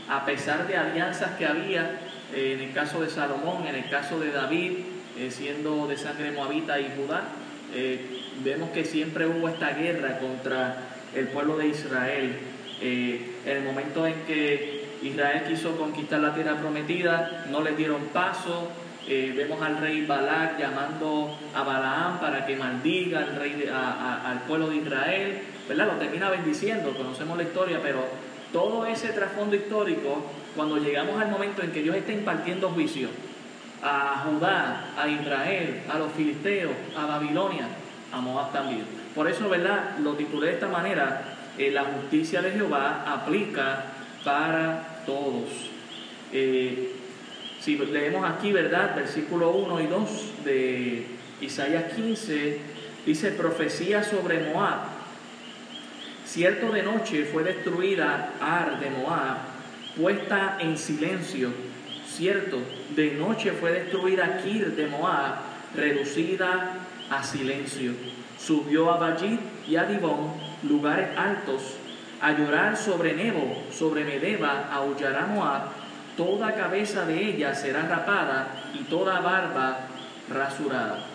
a 0.09 0.25
pesar 0.25 0.67
de 0.67 0.77
alianzas 0.77 1.31
que 1.37 1.45
había, 1.45 1.99
eh, 2.33 2.53
en 2.57 2.67
el 2.67 2.73
caso 2.73 3.01
de 3.01 3.09
Salomón, 3.09 3.67
en 3.67 3.75
el 3.75 3.89
caso 3.89 4.19
de 4.19 4.31
David, 4.31 4.71
eh, 5.19 5.29
siendo 5.29 5.87
de 5.87 5.97
sangre 5.97 6.31
moabita 6.31 6.79
y 6.79 6.91
Judá, 6.95 7.25
eh, 7.73 7.99
vemos 8.43 8.69
que 8.71 8.85
siempre 8.85 9.27
hubo 9.27 9.49
esta 9.49 9.71
guerra 9.71 10.19
contra 10.19 10.77
el 11.15 11.27
pueblo 11.27 11.57
de 11.57 11.67
Israel. 11.67 12.37
En 12.81 13.33
el 13.45 13.63
momento 13.63 14.05
en 14.05 14.15
que 14.25 14.87
Israel 15.01 15.43
quiso 15.47 15.77
conquistar 15.77 16.19
la 16.19 16.33
tierra 16.33 16.55
prometida, 16.55 17.45
no 17.49 17.61
le 17.61 17.75
dieron 17.75 18.01
paso. 18.13 18.69
vemos 19.07 19.61
al 19.61 19.77
rey 19.77 20.05
Balak 20.05 20.59
llamando 20.59 21.37
a 21.55 21.63
Balaam 21.63 22.19
para 22.19 22.45
que 22.45 22.55
maldiga 22.55 23.19
al, 23.19 23.35
rey 23.35 23.69
al 23.71 24.39
pueblo 24.41 24.69
de 24.69 24.77
Israel, 24.77 25.41
¿verdad? 25.67 25.87
Lo 25.87 25.93
termina 25.93 26.29
bendiciendo, 26.29 26.93
conocemos 26.95 27.37
la 27.37 27.43
historia, 27.43 27.79
pero 27.81 28.05
todo 28.51 28.85
ese 28.85 29.09
trasfondo 29.09 29.55
histórico 29.55 30.23
cuando 30.55 30.77
llegamos 30.77 31.21
al 31.21 31.29
momento 31.29 31.61
en 31.61 31.71
que 31.71 31.81
Dios 31.83 31.95
está 31.95 32.11
impartiendo 32.11 32.69
juicio 32.69 33.09
a 33.83 34.25
Judá, 34.25 34.85
a 34.97 35.07
Israel, 35.07 35.81
a 35.89 35.99
los 35.99 36.11
filisteos, 36.13 36.73
a 36.97 37.05
Babilonia, 37.05 37.67
a 38.11 38.19
Moab 38.19 38.51
también. 38.51 38.83
Por 39.13 39.29
eso, 39.29 39.49
¿verdad? 39.49 39.97
Lo 39.99 40.13
titulé 40.13 40.47
de 40.47 40.53
esta 40.53 40.67
manera, 40.67 41.36
eh, 41.57 41.71
la 41.71 41.83
justicia 41.85 42.41
de 42.41 42.51
Jehová 42.51 43.03
aplica 43.07 43.85
para 44.23 45.03
todos. 45.05 45.49
Eh, 46.31 46.93
si 47.59 47.77
leemos 47.77 48.29
aquí, 48.29 48.51
¿verdad? 48.51 48.95
Versículo 48.95 49.51
1 49.51 49.81
y 49.81 49.87
2 49.87 50.31
de 50.45 51.05
Isaías 51.41 51.93
15, 51.93 52.59
dice 53.05 53.31
profecía 53.31 54.03
sobre 54.03 54.51
Moab. 54.51 54.97
Cierto 56.25 56.71
de 56.71 56.83
noche 56.83 57.25
fue 57.25 57.43
destruida 57.43 58.33
Ar 58.41 58.79
de 58.79 58.89
Moab 58.89 59.57
puesta 59.97 60.57
en 60.59 60.77
silencio. 60.77 61.49
Cierto, 62.07 62.59
de 62.95 63.11
noche 63.11 63.51
fue 63.51 63.71
destruida 63.71 64.41
Kir 64.43 64.75
de 64.75 64.87
Moab, 64.87 65.35
reducida 65.75 66.75
a 67.09 67.23
silencio. 67.23 67.93
Subió 68.39 68.91
a 68.91 68.97
Bajit 68.97 69.39
y 69.67 69.75
a 69.75 69.83
Dibón, 69.83 70.31
lugares 70.63 71.09
altos, 71.17 71.77
a 72.21 72.31
llorar 72.31 72.77
sobre 72.77 73.13
Nebo, 73.13 73.63
sobre 73.71 74.03
Medeba, 74.03 74.69
aullará 74.71 75.27
Moab. 75.27 75.69
Toda 76.15 76.55
cabeza 76.55 77.05
de 77.05 77.29
ella 77.29 77.53
será 77.53 77.83
rapada 77.83 78.47
y 78.73 78.83
toda 78.85 79.19
barba 79.19 79.79
rasurada. 80.29 81.05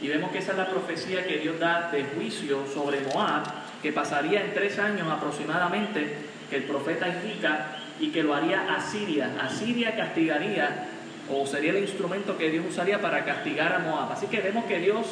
Y 0.00 0.08
vemos 0.08 0.30
que 0.30 0.38
esa 0.38 0.52
es 0.52 0.58
la 0.58 0.68
profecía 0.68 1.26
que 1.26 1.38
Dios 1.38 1.58
da 1.58 1.90
de 1.92 2.04
juicio 2.04 2.64
sobre 2.72 3.00
Moab, 3.12 3.44
que 3.82 3.92
pasaría 3.92 4.44
en 4.44 4.54
tres 4.54 4.78
años 4.78 5.08
aproximadamente, 5.08 6.16
que 6.50 6.56
el 6.56 6.64
profeta 6.64 7.08
indica 7.08 7.76
y 8.00 8.10
que 8.10 8.22
lo 8.22 8.34
haría 8.34 8.74
Asiria. 8.74 9.30
Asiria 9.40 9.96
castigaría 9.96 10.88
o 11.30 11.46
sería 11.46 11.70
el 11.70 11.78
instrumento 11.78 12.36
que 12.36 12.50
Dios 12.50 12.64
usaría 12.68 13.00
para 13.00 13.24
castigar 13.24 13.72
a 13.72 13.78
Moab. 13.80 14.12
Así 14.12 14.26
que 14.26 14.40
vemos 14.40 14.64
que 14.64 14.78
Dios 14.78 15.06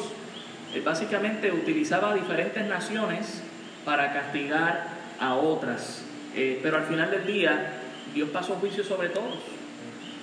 eh, 0.73 0.81
básicamente 0.83 1.51
utilizaba 1.51 2.13
diferentes 2.13 2.65
naciones 2.65 3.43
para 3.87 4.11
castigar 4.11 4.89
a 5.17 5.35
otras. 5.35 6.01
Eh, 6.35 6.59
pero 6.61 6.75
al 6.75 6.83
final 6.83 7.09
del 7.09 7.25
día, 7.25 7.71
Dios 8.13 8.29
pasó 8.31 8.55
juicio 8.55 8.83
sobre 8.83 9.07
todos. 9.07 9.39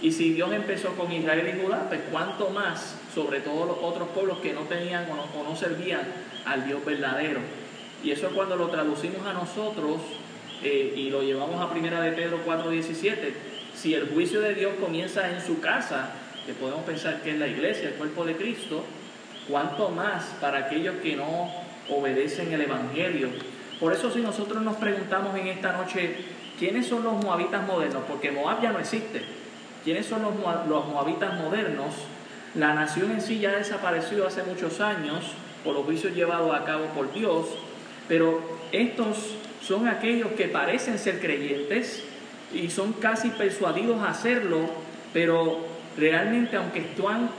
Y 0.03 0.13
si 0.13 0.35
Dios 0.35 0.53
empezó 0.53 0.91
con 0.91 1.11
Israel 1.11 1.51
y 1.57 1.65
Judá, 1.65 1.87
pues 1.89 2.03
cuánto 2.13 2.51
más 2.51 2.95
sobre 3.15 3.41
todos 3.41 3.67
los 3.67 3.79
otros 3.81 4.11
pueblos 4.11 4.37
que 4.41 4.53
no 4.53 4.61
tenían 4.65 5.11
o 5.11 5.17
no, 5.17 5.23
o 5.23 5.49
no 5.49 5.57
servían 5.57 6.03
al 6.45 6.67
Dios 6.67 6.85
verdadero. 6.85 7.41
Y 8.05 8.11
eso 8.11 8.29
cuando 8.35 8.55
lo 8.57 8.69
traducimos 8.69 9.27
a 9.27 9.33
nosotros, 9.33 9.97
eh, 10.63 10.93
y 10.95 11.09
lo 11.09 11.23
llevamos 11.23 11.59
a 11.59 11.71
primera 11.71 12.03
de 12.03 12.13
Pedro 12.13 12.41
4.17, 12.47 13.33
si 13.75 13.95
el 13.95 14.11
juicio 14.11 14.43
de 14.43 14.55
Dios 14.55 14.75
comienza 14.79 15.31
en 15.31 15.41
su 15.41 15.61
casa, 15.61 16.11
que 16.45 16.53
podemos 16.53 16.85
pensar 16.85 17.23
que 17.23 17.31
es 17.31 17.39
la 17.39 17.49
iglesia, 17.49 17.89
el 17.89 17.95
cuerpo 17.95 18.27
de 18.27 18.37
Cristo, 18.37 18.85
cuánto 19.49 19.89
más 19.89 20.25
para 20.39 20.67
aquellos 20.67 20.97
que 20.97 21.17
no 21.17 21.51
obedecen 21.89 22.53
el 22.53 22.61
Evangelio. 22.61 23.29
Por 23.81 23.93
eso 23.93 24.11
si 24.11 24.21
nosotros 24.21 24.63
nos 24.63 24.77
preguntamos 24.77 25.37
en 25.37 25.49
esta 25.49 25.73
noche, 25.73 26.17
¿quiénes 26.59 26.87
son 26.87 27.05
los 27.05 27.23
moabitas 27.23 27.67
modernos? 27.67 28.03
Porque 28.09 28.31
Moab 28.31 28.63
ya 28.63 28.73
no 28.73 28.79
existe. 28.79 29.23
¿Quiénes 29.83 30.07
son 30.07 30.23
los, 30.23 30.33
los 30.69 30.87
moabitas 30.87 31.35
modernos? 31.35 31.95
La 32.55 32.73
nación 32.73 33.11
en 33.11 33.21
sí 33.21 33.41
ya 33.41 33.53
desapareció 33.53 34.27
hace 34.27 34.43
muchos 34.45 34.81
años 34.81 35.25
por 35.65 35.75
los 35.75 35.85
juicios 35.85 36.15
llevados 36.15 36.55
a 36.55 36.65
cabo 36.65 36.85
por 36.95 37.13
Dios, 37.13 37.47
pero 38.07 38.41
estos 38.71 39.35
son 39.63 39.89
aquellos 39.89 40.33
que 40.33 40.47
parecen 40.47 40.99
ser 40.99 41.21
creyentes 41.21 42.05
y 42.53 42.71
son 42.71 42.93
casi 42.93 43.31
persuadidos 43.31 44.03
a 44.03 44.11
hacerlo, 44.11 44.69
pero 45.13 45.67
realmente 45.97 46.57
aunque 46.57 46.85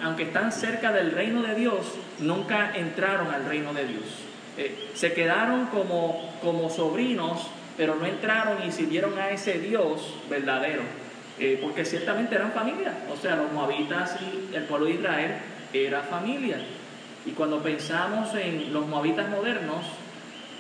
aunque 0.03 0.23
están 0.23 0.51
cerca 0.51 0.91
del 0.91 1.11
reino 1.11 1.43
de 1.43 1.55
Dios, 1.55 1.93
nunca 2.19 2.75
entraron 2.75 3.33
al 3.33 3.45
reino 3.45 3.73
de 3.73 3.85
Dios. 3.85 4.03
Eh, 4.57 4.89
se 4.93 5.13
quedaron 5.13 5.67
como, 5.67 6.33
como 6.41 6.69
sobrinos, 6.69 7.47
pero 7.77 7.95
no 7.95 8.05
entraron 8.05 8.65
y 8.67 8.71
sirvieron 8.71 9.17
a 9.19 9.29
ese 9.31 9.59
Dios 9.59 10.15
verdadero, 10.29 10.83
eh, 11.39 11.59
porque 11.61 11.83
ciertamente 11.83 12.35
eran 12.35 12.53
familia, 12.53 12.93
o 13.11 13.17
sea, 13.17 13.35
los 13.35 13.51
moabitas 13.51 14.17
y 14.21 14.55
el 14.55 14.63
pueblo 14.63 14.87
de 14.87 14.93
Israel 14.93 15.35
era 15.73 16.01
familia. 16.03 16.57
Y 17.25 17.31
cuando 17.31 17.61
pensamos 17.61 18.33
en 18.35 18.71
los 18.71 18.87
moabitas 18.87 19.29
modernos, 19.29 19.83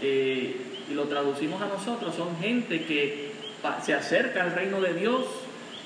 eh, 0.01 0.61
y 0.89 0.93
lo 0.93 1.03
traducimos 1.03 1.61
a 1.61 1.67
nosotros, 1.67 2.15
son 2.15 2.37
gente 2.39 2.85
que 2.85 3.31
se 3.83 3.93
acerca 3.93 4.43
al 4.43 4.51
reino 4.51 4.81
de 4.81 4.93
Dios, 4.93 5.25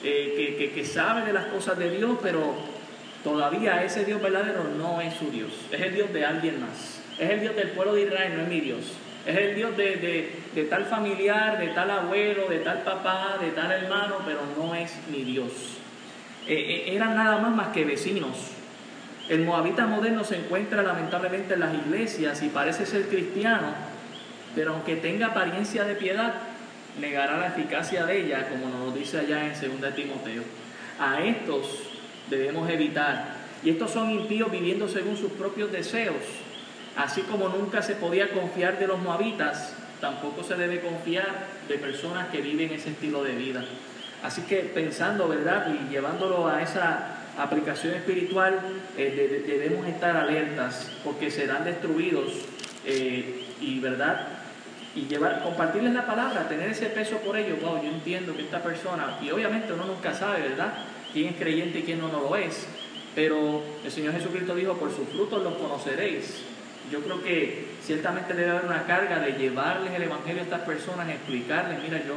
eh, 0.03 0.71
que, 0.73 0.85
sabe 0.85 1.25
de 1.25 1.33
las 1.33 1.45
cosas 1.45 1.77
de 1.77 1.91
Dios, 1.91 2.17
pero 2.21 2.53
todavía 3.23 3.83
ese 3.83 4.05
Dios 4.05 4.21
verdadero 4.21 4.63
no 4.77 5.01
es 5.01 5.13
su 5.13 5.29
Dios, 5.29 5.51
es 5.71 5.81
el 5.81 5.93
Dios 5.93 6.13
de 6.13 6.25
alguien 6.25 6.61
más, 6.61 6.98
es 7.19 7.29
el 7.29 7.41
Dios 7.41 7.55
del 7.55 7.69
pueblo 7.71 7.93
de 7.93 8.03
Israel, 8.03 8.33
no 8.35 8.43
es 8.43 8.47
mi 8.47 8.61
Dios. 8.61 8.93
Es 9.25 9.37
el 9.37 9.55
Dios 9.55 9.75
de, 9.75 10.67
tal 10.69 10.85
familiar, 10.85 11.59
de 11.59 11.67
tal 11.67 11.91
abuelo, 11.91 12.47
de 12.47 12.59
tal 12.59 12.83
papá, 12.83 13.37
de 13.41 13.51
tal 13.51 13.71
hermano, 13.71 14.15
pero 14.25 14.39
no 14.57 14.73
es 14.73 14.93
mi 15.11 15.23
Dios. 15.23 15.51
Eh, 16.47 16.85
eh, 16.87 16.95
eran 16.95 17.15
nada 17.15 17.37
más 17.39 17.53
más 17.53 17.67
que 17.69 17.83
vecinos. 17.83 18.51
El 19.27 19.41
moabita 19.41 19.85
moderno 19.85 20.23
se 20.23 20.37
encuentra 20.37 20.81
lamentablemente 20.81 21.53
en 21.53 21.59
las 21.59 21.75
iglesias 21.75 22.41
y 22.41 22.49
parece 22.49 22.85
ser 22.85 23.07
cristiano, 23.07 23.73
pero 24.55 24.73
aunque 24.73 24.95
tenga 24.95 25.27
apariencia 25.27 25.83
de 25.83 25.95
piedad, 25.95 26.33
negará 26.99 27.37
la 27.37 27.47
eficacia 27.47 28.05
de 28.05 28.21
ella, 28.25 28.49
como 28.49 28.69
nos 28.69 28.95
dice 28.95 29.19
allá 29.19 29.45
en 29.45 29.81
2 29.81 29.93
Timoteo. 29.93 30.43
A 30.99 31.21
estos 31.21 31.83
debemos 32.29 32.69
evitar. 32.69 33.37
Y 33.61 33.71
estos 33.71 33.91
son 33.91 34.09
impíos 34.09 34.49
viviendo 34.49 34.87
según 34.87 35.17
sus 35.17 35.33
propios 35.33 35.71
deseos. 35.71 36.15
Así 36.95 37.21
como 37.21 37.49
nunca 37.49 37.81
se 37.81 37.95
podía 37.95 38.29
confiar 38.31 38.79
de 38.79 38.87
los 38.87 38.99
moabitas, 38.99 39.73
tampoco 40.01 40.43
se 40.43 40.55
debe 40.55 40.81
confiar 40.81 41.45
de 41.67 41.77
personas 41.77 42.29
que 42.29 42.41
viven 42.41 42.71
ese 42.71 42.89
estilo 42.89 43.23
de 43.23 43.35
vida. 43.35 43.63
Así 44.23 44.41
que 44.43 44.57
pensando, 44.57 45.27
¿verdad? 45.27 45.73
Y 45.73 45.89
llevándolo 45.91 46.47
a 46.47 46.61
esa 46.61 47.15
aplicación 47.37 47.93
espiritual, 47.93 48.59
eh, 48.97 49.43
debemos 49.47 49.87
estar 49.87 50.15
alertas 50.17 50.91
porque 51.03 51.31
serán 51.31 51.63
destruidos 51.63 52.33
eh, 52.85 53.45
y, 53.61 53.79
¿verdad? 53.79 54.27
Y 54.95 55.07
llevar, 55.07 55.41
compartirles 55.43 55.93
la 55.93 56.05
palabra, 56.05 56.49
tener 56.49 56.69
ese 56.69 56.87
peso 56.87 57.17
por 57.17 57.37
ellos. 57.37 57.61
Wow, 57.61 57.81
yo 57.81 57.89
entiendo 57.89 58.35
que 58.35 58.41
esta 58.41 58.61
persona, 58.61 59.17
y 59.21 59.31
obviamente 59.31 59.71
uno 59.71 59.85
nunca 59.85 60.13
sabe, 60.13 60.41
¿verdad? 60.41 60.73
Quién 61.13 61.29
es 61.29 61.35
creyente 61.37 61.79
y 61.79 61.83
quién 61.83 61.99
no, 61.99 62.09
no 62.09 62.21
lo 62.21 62.35
es. 62.35 62.67
Pero 63.15 63.61
el 63.83 63.91
Señor 63.91 64.13
Jesucristo 64.13 64.55
dijo, 64.55 64.73
por 64.73 64.93
sus 64.93 65.07
frutos 65.09 65.41
los 65.43 65.53
conoceréis. 65.55 66.43
Yo 66.91 67.01
creo 67.01 67.21
que 67.21 67.67
ciertamente 67.83 68.33
debe 68.33 68.51
haber 68.51 68.65
una 68.65 68.85
carga 68.85 69.19
de 69.19 69.33
llevarles 69.33 69.93
el 69.93 70.03
Evangelio 70.03 70.41
a 70.41 70.43
estas 70.43 70.61
personas, 70.61 71.09
explicarles, 71.09 71.81
mira, 71.83 72.03
yo 72.05 72.15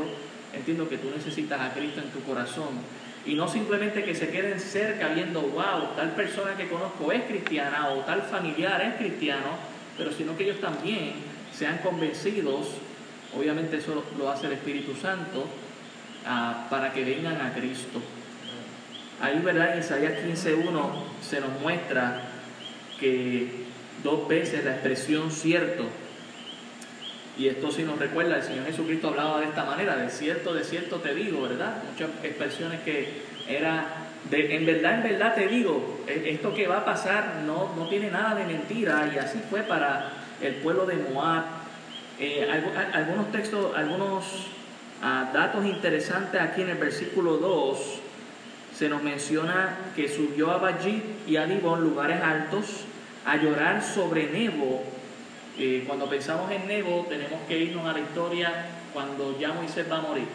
entiendo 0.53 0.89
que 0.89 0.99
tú 0.99 1.11
necesitas 1.15 1.61
a 1.61 1.73
Cristo 1.73 2.01
en 2.01 2.11
tu 2.11 2.21
corazón. 2.23 2.69
Y 3.25 3.35
no 3.35 3.47
simplemente 3.49 4.03
que 4.03 4.15
se 4.15 4.31
queden 4.31 4.59
cerca 4.59 5.09
viendo, 5.09 5.41
wow, 5.41 5.95
tal 5.97 6.11
persona 6.17 6.57
que 6.57 6.69
conozco 6.69 7.13
es 7.13 7.23
cristiana 7.25 7.91
o 7.91 8.01
tal 8.01 8.23
familiar 8.23 8.83
es 8.83 8.95
cristiano, 8.97 9.57
pero 9.97 10.11
sino 10.13 10.37
que 10.37 10.45
ellos 10.45 10.61
también 10.61 11.13
sean 11.57 11.79
convencidos, 11.79 12.69
obviamente 13.37 13.77
eso 13.77 14.05
lo 14.19 14.31
hace 14.31 14.47
el 14.47 14.55
Espíritu 14.55 14.95
Santo, 14.95 15.47
ah, 16.27 16.67
para 16.69 16.93
que 16.93 17.05
vengan 17.05 17.41
a 17.41 17.53
Cristo. 17.53 18.01
Ahí, 19.21 19.39
¿verdad? 19.39 19.75
En 19.75 19.81
Isaías 19.81 20.15
15.1 20.25 20.75
se 21.23 21.41
nos 21.41 21.61
muestra 21.61 22.23
que 22.99 23.67
dos 24.03 24.29
veces 24.29 24.65
la 24.65 24.73
expresión 24.73 25.31
cierto 25.31 25.85
y 27.39 27.49
esto 27.49 27.71
sí 27.71 27.83
nos 27.83 27.99
recuerda, 27.99 28.37
el 28.37 28.43
Señor 28.43 28.67
Jesucristo 28.67 29.09
hablaba 29.09 29.41
de 29.41 29.47
esta 29.47 29.65
manera, 29.65 29.97
de 29.97 30.11
cierto, 30.11 30.53
de 30.53 30.65
cierto 30.65 30.97
te 30.97 31.15
digo, 31.15 31.43
¿verdad? 31.43 31.83
Muchas 31.91 32.11
expresiones 32.23 32.81
que 32.81 33.23
era, 33.49 33.87
de, 34.31 34.55
en 34.55 34.67
verdad, 34.67 34.97
en 34.97 35.03
verdad 35.03 35.35
te 35.35 35.49
digo, 35.49 36.01
e, 36.07 36.31
esto 36.35 36.55
que 36.55 36.67
va 36.67 36.79
a 36.79 36.85
pasar 36.85 37.43
no, 37.47 37.75
no 37.75 37.89
tiene 37.89 38.11
nada 38.11 38.35
de 38.35 38.45
mentira 38.45 39.11
y 39.15 39.19
así 39.19 39.41
fue 39.49 39.63
para 39.63 40.13
el 40.43 40.57
pueblo 40.57 40.85
de 40.85 40.97
Moab. 40.97 41.45
Eh, 42.21 42.47
algunos 42.93 43.33
textos, 43.33 43.75
algunos 43.75 44.25
ah, 45.03 45.31
datos 45.33 45.65
interesantes 45.65 46.41
aquí 46.41 46.61
en 46.61 46.69
el 46.69 46.79
versículo 46.79 47.39
2, 47.39 48.01
se 48.77 48.89
nos 48.91 49.03
menciona 49.03 49.79
que 49.97 50.09
subió 50.09 50.51
a 50.51 50.59
Bajit 50.59 51.27
y 51.27 51.37
a 51.37 51.47
Dibón, 51.47 51.83
lugares 51.83 52.23
altos, 52.23 52.85
a 53.25 53.37
llorar 53.37 53.83
sobre 53.83 54.31
Nebo 54.31 54.85
eh, 55.59 55.85
cuando 55.87 56.09
pensamos 56.09 56.51
en 56.51 56.67
Nebo, 56.67 57.07
tenemos 57.09 57.41
que 57.47 57.59
irnos 57.59 57.87
a 57.87 57.93
la 57.93 58.01
historia 58.01 58.51
cuando 58.93 59.39
ya 59.39 59.53
Moisés 59.53 59.91
va 59.91 59.99
a 59.99 60.03
morir. 60.03 60.27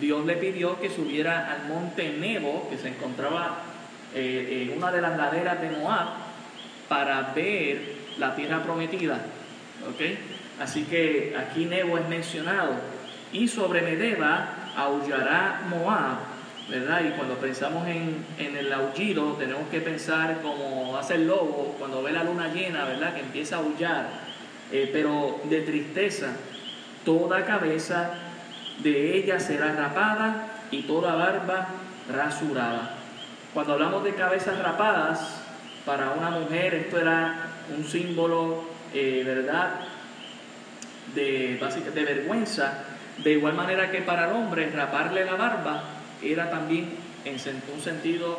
Dios 0.00 0.24
le 0.26 0.36
pidió 0.36 0.80
que 0.80 0.90
subiera 0.90 1.52
al 1.52 1.68
monte 1.68 2.10
Nebo, 2.10 2.68
que 2.68 2.76
se 2.76 2.88
encontraba 2.88 3.58
eh, 4.14 4.68
en 4.68 4.76
una 4.76 4.90
de 4.90 5.00
las 5.00 5.16
laderas 5.16 5.60
de 5.60 5.70
Moab, 5.70 6.08
para 6.88 7.32
ver 7.34 7.80
la 8.18 8.34
tierra 8.34 8.62
prometida. 8.62 9.20
Así 10.60 10.82
que 10.84 11.36
aquí 11.38 11.64
Nebo 11.64 11.96
es 11.96 12.08
mencionado. 12.08 12.74
Y 13.32 13.46
sobre 13.46 13.82
Medeba 13.82 14.72
aullará 14.76 15.62
Moab, 15.68 16.18
Y 16.72 17.10
cuando 17.16 17.34
pensamos 17.34 17.88
en, 17.88 18.24
en, 18.38 18.56
el 18.56 18.72
aullido, 18.72 19.32
tenemos 19.32 19.68
que 19.70 19.80
pensar 19.80 20.40
como 20.40 20.96
hace 20.96 21.16
el 21.16 21.26
lobo 21.26 21.74
cuando 21.80 22.00
ve 22.00 22.12
la 22.12 22.22
luna 22.22 22.46
llena, 22.54 22.84
¿verdad? 22.84 23.12
Que 23.12 23.22
empieza 23.22 23.56
a 23.56 23.58
aullar. 23.58 24.08
Eh, 24.70 24.88
pero 24.92 25.40
de 25.44 25.62
tristeza, 25.62 26.28
toda 27.04 27.44
cabeza 27.44 28.12
de 28.84 29.16
ella 29.16 29.40
será 29.40 29.72
rapada 29.72 30.46
y 30.70 30.82
toda 30.82 31.16
barba 31.16 31.66
rasurada. 32.08 32.94
Cuando 33.52 33.72
hablamos 33.72 34.04
de 34.04 34.14
cabezas 34.14 34.56
rapadas, 34.60 35.42
para 35.84 36.10
una 36.10 36.30
mujer 36.30 36.74
esto 36.74 37.00
era 37.00 37.48
un 37.76 37.84
símbolo, 37.84 38.62
eh, 38.94 39.24
¿verdad?, 39.26 39.70
de, 41.16 41.58
de 41.92 42.04
vergüenza. 42.04 42.84
De 43.18 43.32
igual 43.32 43.54
manera 43.54 43.90
que 43.90 44.02
para 44.02 44.30
el 44.30 44.36
hombre, 44.36 44.70
raparle 44.70 45.24
la 45.24 45.34
barba 45.34 45.82
era 46.22 46.50
también 46.50 46.88
un 47.26 47.80
sentido 47.80 48.38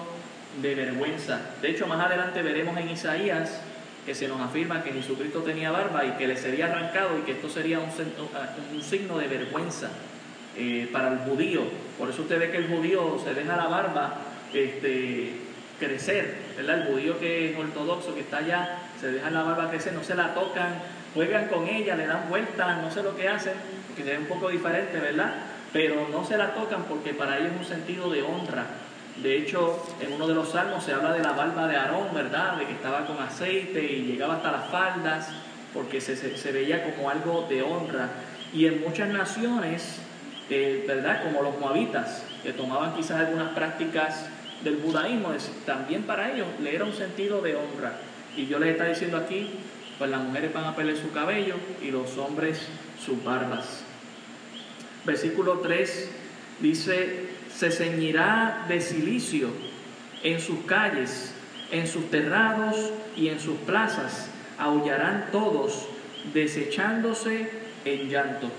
de 0.61 0.75
vergüenza. 0.75 1.39
De 1.61 1.71
hecho, 1.71 1.87
más 1.87 2.05
adelante 2.05 2.41
veremos 2.41 2.77
en 2.77 2.89
Isaías 2.89 3.61
que 4.05 4.15
se 4.15 4.27
nos 4.27 4.41
afirma 4.41 4.83
que 4.83 4.91
Jesucristo 4.91 5.39
tenía 5.39 5.71
barba 5.71 6.05
y 6.05 6.11
que 6.11 6.27
le 6.27 6.35
sería 6.35 6.65
arrancado 6.65 7.19
y 7.19 7.21
que 7.21 7.33
esto 7.33 7.49
sería 7.49 7.79
un, 7.79 7.89
un 8.73 8.81
signo 8.81 9.17
de 9.17 9.27
vergüenza 9.27 9.89
eh, 10.57 10.89
para 10.91 11.09
el 11.09 11.19
judío. 11.19 11.61
Por 11.97 12.09
eso 12.09 12.23
usted 12.23 12.39
ve 12.39 12.51
que 12.51 12.57
el 12.57 12.67
judío 12.67 13.19
se 13.23 13.33
deja 13.33 13.55
la 13.55 13.67
barba 13.67 14.15
este, 14.53 15.33
crecer, 15.79 16.35
¿verdad? 16.57 16.81
El 16.81 16.87
judío 16.87 17.19
que 17.19 17.51
es 17.51 17.57
ortodoxo, 17.57 18.15
que 18.15 18.21
está 18.21 18.37
allá, 18.37 18.79
se 18.99 19.11
deja 19.11 19.29
la 19.29 19.43
barba 19.43 19.69
crecer, 19.69 19.93
no 19.93 20.03
se 20.03 20.15
la 20.15 20.33
tocan, 20.33 20.73
juegan 21.13 21.47
con 21.47 21.67
ella, 21.67 21.95
le 21.95 22.07
dan 22.07 22.27
vueltas, 22.27 22.81
no 22.81 22.91
sé 22.91 23.03
lo 23.03 23.15
que 23.15 23.29
hacen, 23.29 23.53
porque 23.87 24.03
se 24.03 24.09
ve 24.11 24.17
un 24.17 24.25
poco 24.25 24.49
diferente, 24.49 24.99
¿verdad? 24.99 25.35
Pero 25.73 26.07
no 26.09 26.25
se 26.25 26.37
la 26.37 26.53
tocan 26.53 26.83
porque 26.83 27.13
para 27.13 27.37
ellos 27.37 27.51
es 27.53 27.59
un 27.59 27.65
sentido 27.65 28.09
de 28.09 28.23
honra 28.23 28.65
de 29.17 29.37
hecho, 29.37 29.77
en 29.99 30.13
uno 30.13 30.27
de 30.27 30.33
los 30.33 30.49
salmos 30.49 30.83
se 30.83 30.93
habla 30.93 31.13
de 31.13 31.21
la 31.21 31.33
barba 31.33 31.67
de 31.67 31.75
Aarón, 31.75 32.07
¿verdad? 32.13 32.57
De 32.57 32.65
que 32.65 32.71
estaba 32.71 33.05
con 33.05 33.19
aceite 33.19 33.83
y 33.83 34.03
llegaba 34.03 34.37
hasta 34.37 34.51
las 34.51 34.69
faldas, 34.69 35.29
porque 35.73 36.01
se, 36.01 36.51
veía 36.51 36.83
como 36.83 37.09
algo 37.09 37.45
de 37.47 37.61
honra. 37.61 38.09
Y 38.53 38.65
en 38.65 38.81
muchas 38.81 39.09
naciones, 39.09 39.99
eh, 40.49 40.85
¿verdad? 40.87 41.23
Como 41.23 41.43
los 41.43 41.59
moabitas, 41.59 42.23
que 42.41 42.53
tomaban 42.53 42.95
quizás 42.95 43.19
algunas 43.19 43.49
prácticas 43.49 44.25
del 44.63 44.81
judaísmo, 44.81 45.33
también 45.65 46.03
para 46.03 46.31
ellos 46.31 46.47
le 46.59 46.73
era 46.73 46.85
un 46.85 46.93
sentido 46.93 47.41
de 47.41 47.55
honra. 47.55 47.93
Y 48.35 48.47
yo 48.47 48.59
les 48.59 48.69
está 48.69 48.85
diciendo 48.85 49.17
aquí, 49.17 49.51
pues 49.99 50.09
las 50.09 50.21
mujeres 50.21 50.53
van 50.53 50.63
a 50.63 50.75
perder 50.75 50.97
su 50.97 51.11
cabello 51.11 51.55
y 51.81 51.91
los 51.91 52.17
hombres 52.17 52.67
sus 53.05 53.23
barbas. 53.23 53.83
Versículo 55.05 55.59
3 55.59 56.09
dice, 56.59 57.25
se 57.53 57.71
ceñirá 57.71 58.65
de 58.67 58.81
silicio 58.81 59.49
en 60.23 60.39
sus 60.39 60.59
calles, 60.65 61.33
en 61.71 61.87
sus 61.87 62.11
terrados 62.11 62.91
y 63.17 63.29
en 63.29 63.39
sus 63.39 63.57
plazas. 63.59 64.29
Aullarán 64.59 65.29
todos, 65.31 65.87
desechándose 66.33 67.49
en 67.83 68.09
llanto. 68.09 68.51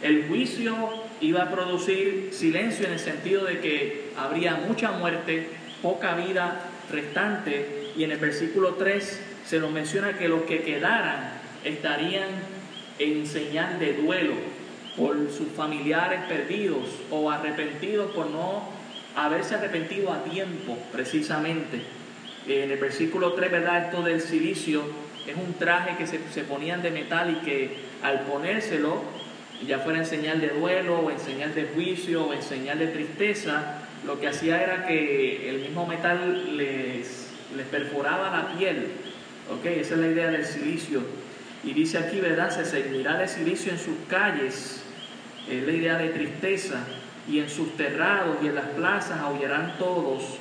El 0.00 0.28
juicio 0.28 0.76
iba 1.20 1.42
a 1.42 1.50
producir 1.50 2.28
silencio 2.32 2.86
en 2.86 2.92
el 2.92 3.00
sentido 3.00 3.44
de 3.44 3.58
que 3.58 4.12
habría 4.16 4.54
mucha 4.54 4.92
muerte, 4.92 5.48
poca 5.82 6.14
vida 6.14 6.60
restante. 6.92 7.90
Y 7.96 8.04
en 8.04 8.12
el 8.12 8.18
versículo 8.18 8.74
3 8.74 9.20
se 9.44 9.58
nos 9.58 9.72
menciona 9.72 10.16
que 10.16 10.28
los 10.28 10.42
que 10.42 10.62
quedaran 10.62 11.32
estarían 11.64 12.28
en 13.00 13.26
señal 13.26 13.80
de 13.80 13.94
duelo 13.94 14.57
por 14.98 15.16
sus 15.30 15.48
familiares 15.56 16.20
perdidos 16.28 16.88
o 17.10 17.30
arrepentidos 17.30 18.10
por 18.10 18.28
no 18.30 18.68
haberse 19.14 19.54
arrepentido 19.54 20.12
a 20.12 20.24
tiempo, 20.24 20.76
precisamente. 20.92 21.80
En 22.46 22.70
el 22.70 22.78
versículo 22.78 23.32
3, 23.34 23.50
¿verdad? 23.50 23.86
Esto 23.86 24.02
del 24.02 24.20
silicio 24.20 24.82
es 25.26 25.36
un 25.36 25.54
traje 25.54 25.96
que 25.96 26.06
se, 26.06 26.20
se 26.32 26.42
ponían 26.42 26.82
de 26.82 26.90
metal 26.90 27.30
y 27.30 27.44
que 27.44 27.76
al 28.02 28.20
ponérselo, 28.22 29.02
ya 29.66 29.78
fuera 29.80 30.00
en 30.00 30.06
señal 30.06 30.40
de 30.40 30.48
duelo, 30.48 31.00
o 31.00 31.10
en 31.10 31.18
señal 31.18 31.54
de 31.54 31.64
juicio, 31.74 32.26
o 32.26 32.32
en 32.32 32.42
señal 32.42 32.78
de 32.78 32.88
tristeza, 32.88 33.82
lo 34.06 34.20
que 34.20 34.28
hacía 34.28 34.62
era 34.62 34.86
que 34.86 35.50
el 35.50 35.60
mismo 35.60 35.86
metal 35.86 36.56
les, 36.56 37.28
les 37.56 37.66
perforaba 37.66 38.30
la 38.30 38.56
piel. 38.56 38.88
¿Ok? 39.50 39.64
Esa 39.66 39.94
es 39.94 40.00
la 40.00 40.08
idea 40.08 40.30
del 40.30 40.44
silicio. 40.44 41.02
Y 41.64 41.72
dice 41.72 41.98
aquí, 41.98 42.20
¿verdad? 42.20 42.50
Se 42.50 42.64
seguirá 42.64 43.18
de 43.18 43.28
silicio 43.28 43.72
en 43.72 43.78
sus 43.78 43.96
calles 44.08 44.84
es 45.50 45.64
la 45.64 45.72
idea 45.72 45.98
de 45.98 46.08
tristeza, 46.10 46.84
y 47.28 47.40
en 47.40 47.50
sus 47.50 47.76
terrados 47.76 48.38
y 48.42 48.46
en 48.46 48.54
las 48.54 48.66
plazas 48.66 49.20
aullarán 49.20 49.74
todos, 49.78 50.38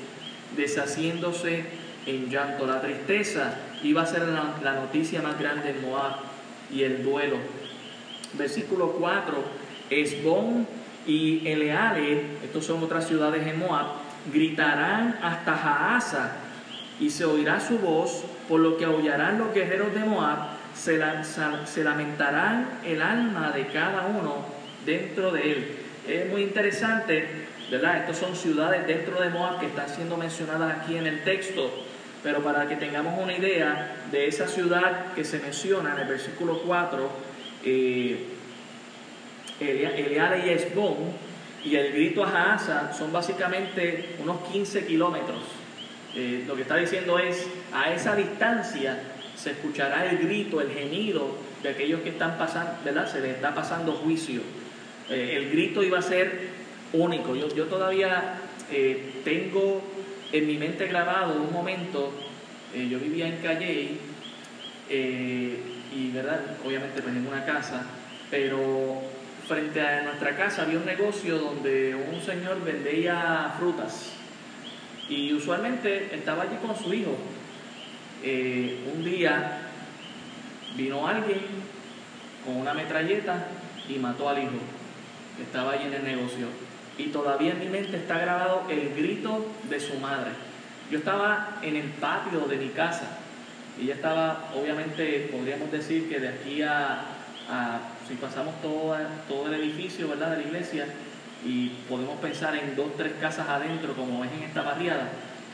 deshaciéndose 0.55 1.65
en 2.05 2.29
llanto. 2.29 2.65
La 2.65 2.81
tristeza 2.81 3.55
iba 3.83 4.03
a 4.03 4.05
ser 4.05 4.23
la, 4.23 4.73
noticia 4.73 5.21
más 5.21 5.37
grande 5.37 5.71
en 5.71 5.81
Moab 5.81 6.13
y 6.71 6.83
el 6.83 7.03
duelo. 7.03 7.37
Versículo 8.33 8.93
4, 8.93 9.35
Esbón 9.89 10.67
y 11.05 11.47
Eleale, 11.47 12.37
estos 12.43 12.65
son 12.65 12.83
otras 12.83 13.07
ciudades 13.07 13.45
en 13.45 13.59
Moab, 13.59 13.87
gritarán 14.31 15.19
hasta 15.21 15.55
Jaasa 15.55 16.31
y 16.99 17.09
se 17.09 17.25
oirá 17.25 17.59
su 17.59 17.79
voz, 17.79 18.23
por 18.47 18.61
lo 18.61 18.77
que 18.77 18.85
aullarán 18.85 19.39
los 19.39 19.53
guerreros 19.53 19.93
de 19.93 19.99
Moab, 19.99 20.39
se, 20.73 20.99
se 21.65 21.83
lamentarán 21.83 22.79
el 22.85 23.01
alma 23.01 23.51
de 23.51 23.67
cada 23.67 24.05
uno 24.07 24.56
dentro 24.87 25.31
de 25.31 25.51
él. 25.51 25.67
Es 26.07 26.29
muy 26.29 26.41
interesante, 26.41 27.27
¿verdad? 27.69 27.97
Estas 27.97 28.17
son 28.17 28.35
ciudades 28.35 28.87
dentro 28.87 29.21
de 29.21 29.29
Moab 29.29 29.59
que 29.59 29.67
están 29.67 29.89
siendo 29.89 30.17
mencionadas 30.17 30.79
aquí 30.79 30.97
en 30.97 31.05
el 31.05 31.23
texto, 31.23 31.69
pero 32.23 32.41
para 32.41 32.67
que 32.67 32.77
tengamos 32.77 33.21
una 33.21 33.37
idea 33.37 33.97
de 34.09 34.27
esa 34.27 34.47
ciudad 34.47 35.13
que 35.13 35.25
se 35.25 35.39
menciona 35.39 35.93
en 35.93 35.99
el 35.99 36.07
versículo 36.07 36.61
4, 36.65 37.09
eh, 37.65 38.25
y 39.59 40.49
Esbón, 40.49 40.95
y 41.63 41.75
el 41.75 41.91
grito 41.91 42.23
a 42.23 42.27
Jaasa 42.27 42.93
son 42.93 43.11
básicamente 43.11 44.15
unos 44.19 44.39
15 44.51 44.85
kilómetros. 44.85 45.39
Eh, 46.15 46.45
lo 46.47 46.55
que 46.55 46.61
está 46.61 46.77
diciendo 46.77 47.19
es, 47.19 47.45
a 47.73 47.91
esa 47.91 48.15
distancia 48.15 48.99
se 49.35 49.51
escuchará 49.51 50.09
el 50.09 50.19
grito, 50.19 50.61
el 50.61 50.71
gemido 50.71 51.35
de 51.61 51.69
aquellos 51.69 52.01
que 52.01 52.09
están 52.09 52.37
pasando, 52.37 52.71
¿verdad? 52.85 53.11
Se 53.11 53.19
les 53.19 53.35
está 53.35 53.53
pasando 53.53 53.91
juicio. 53.91 54.41
Eh, 55.09 55.33
el 55.37 55.49
grito 55.51 55.83
iba 55.83 55.99
a 55.99 56.01
ser 56.01 56.49
único. 56.93 57.35
Yo, 57.35 57.65
todavía 57.65 58.41
eh, 58.71 59.21
tengo 59.23 59.81
en 60.31 60.47
mi 60.47 60.57
mente 60.57 60.87
grabado 60.87 61.41
un 61.41 61.53
momento, 61.53 62.11
yo 62.75 62.99
vivía 62.99 63.27
en 63.27 63.37
Calle 63.37 63.91
y, 64.89 66.11
¿verdad? 66.11 66.41
Obviamente 66.65 67.01
pues 67.01 67.15
en 67.15 67.25
una 67.25 67.45
casa, 67.45 67.85
pero 68.29 69.01
frente 69.47 69.79
a 69.79 70.03
nuestra 70.03 70.35
casa 70.35 70.63
había 70.63 70.77
un 70.77 70.85
negocio 70.85 71.39
donde 71.39 71.95
un 71.95 72.21
señor 72.21 72.61
vendía 72.63 73.55
frutas 73.57 74.11
y 75.09 75.33
usualmente 75.33 76.13
estaba 76.13 76.43
allí 76.43 76.57
con 76.57 76.75
su 76.75 76.93
hijo. 76.93 77.15
Eh, 78.23 78.79
un 78.93 79.05
día 79.05 79.59
vino 80.75 81.07
alguien 81.07 81.39
con 82.45 82.57
una 82.57 82.73
metralleta 82.73 83.47
y 83.87 83.97
mató 83.99 84.27
al 84.27 84.43
hijo 84.43 84.59
estaba 85.41 85.73
allí 85.73 85.87
en 85.87 85.93
el 85.93 86.03
negocio. 86.03 86.47
Y 86.97 87.07
todavía 87.07 87.51
en 87.51 87.59
mi 87.59 87.67
mente 87.67 87.97
está 87.97 88.17
grabado 88.17 88.63
el 88.69 88.93
grito 88.95 89.45
de 89.69 89.79
su 89.79 89.95
madre. 89.99 90.31
Yo 90.89 90.99
estaba 90.99 91.59
en 91.61 91.75
el 91.75 91.89
patio 91.91 92.41
de 92.47 92.57
mi 92.57 92.69
casa. 92.69 93.19
y 93.79 93.83
Ella 93.83 93.95
estaba, 93.95 94.49
obviamente, 94.55 95.29
podríamos 95.31 95.71
decir 95.71 96.09
que 96.09 96.19
de 96.19 96.29
aquí 96.29 96.61
a, 96.61 97.01
si 98.07 98.15
pasamos 98.15 98.59
todo, 98.61 98.95
todo 99.27 99.47
el 99.47 99.61
edificio, 99.61 100.07
¿verdad?, 100.07 100.31
de 100.31 100.37
la 100.37 100.43
iglesia, 100.43 100.87
y 101.45 101.69
podemos 101.87 102.17
pensar 102.19 102.55
en 102.55 102.75
dos, 102.75 102.95
tres 102.97 103.13
casas 103.21 103.47
adentro, 103.47 103.93
como 103.93 104.23
es 104.23 104.31
en 104.31 104.43
esta 104.43 104.63
barriada, 104.63 105.09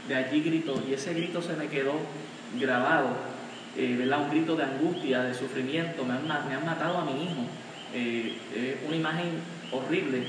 de 0.07 0.15
allí 0.15 0.41
gritó, 0.41 0.81
y 0.87 0.93
ese 0.93 1.13
grito 1.13 1.41
se 1.41 1.53
me 1.53 1.67
quedó 1.67 1.93
grabado, 2.59 3.09
eh, 3.75 3.95
¿verdad? 3.97 4.21
Un 4.21 4.29
grito 4.29 4.55
de 4.55 4.63
angustia, 4.63 5.23
de 5.23 5.33
sufrimiento, 5.33 6.05
me 6.05 6.13
han, 6.13 6.65
matado 6.65 6.99
a 6.99 7.05
mi 7.05 7.23
hijo, 7.23 7.41
eh, 7.93 8.79
una 8.87 8.95
imagen 8.95 9.31
horrible. 9.73 10.23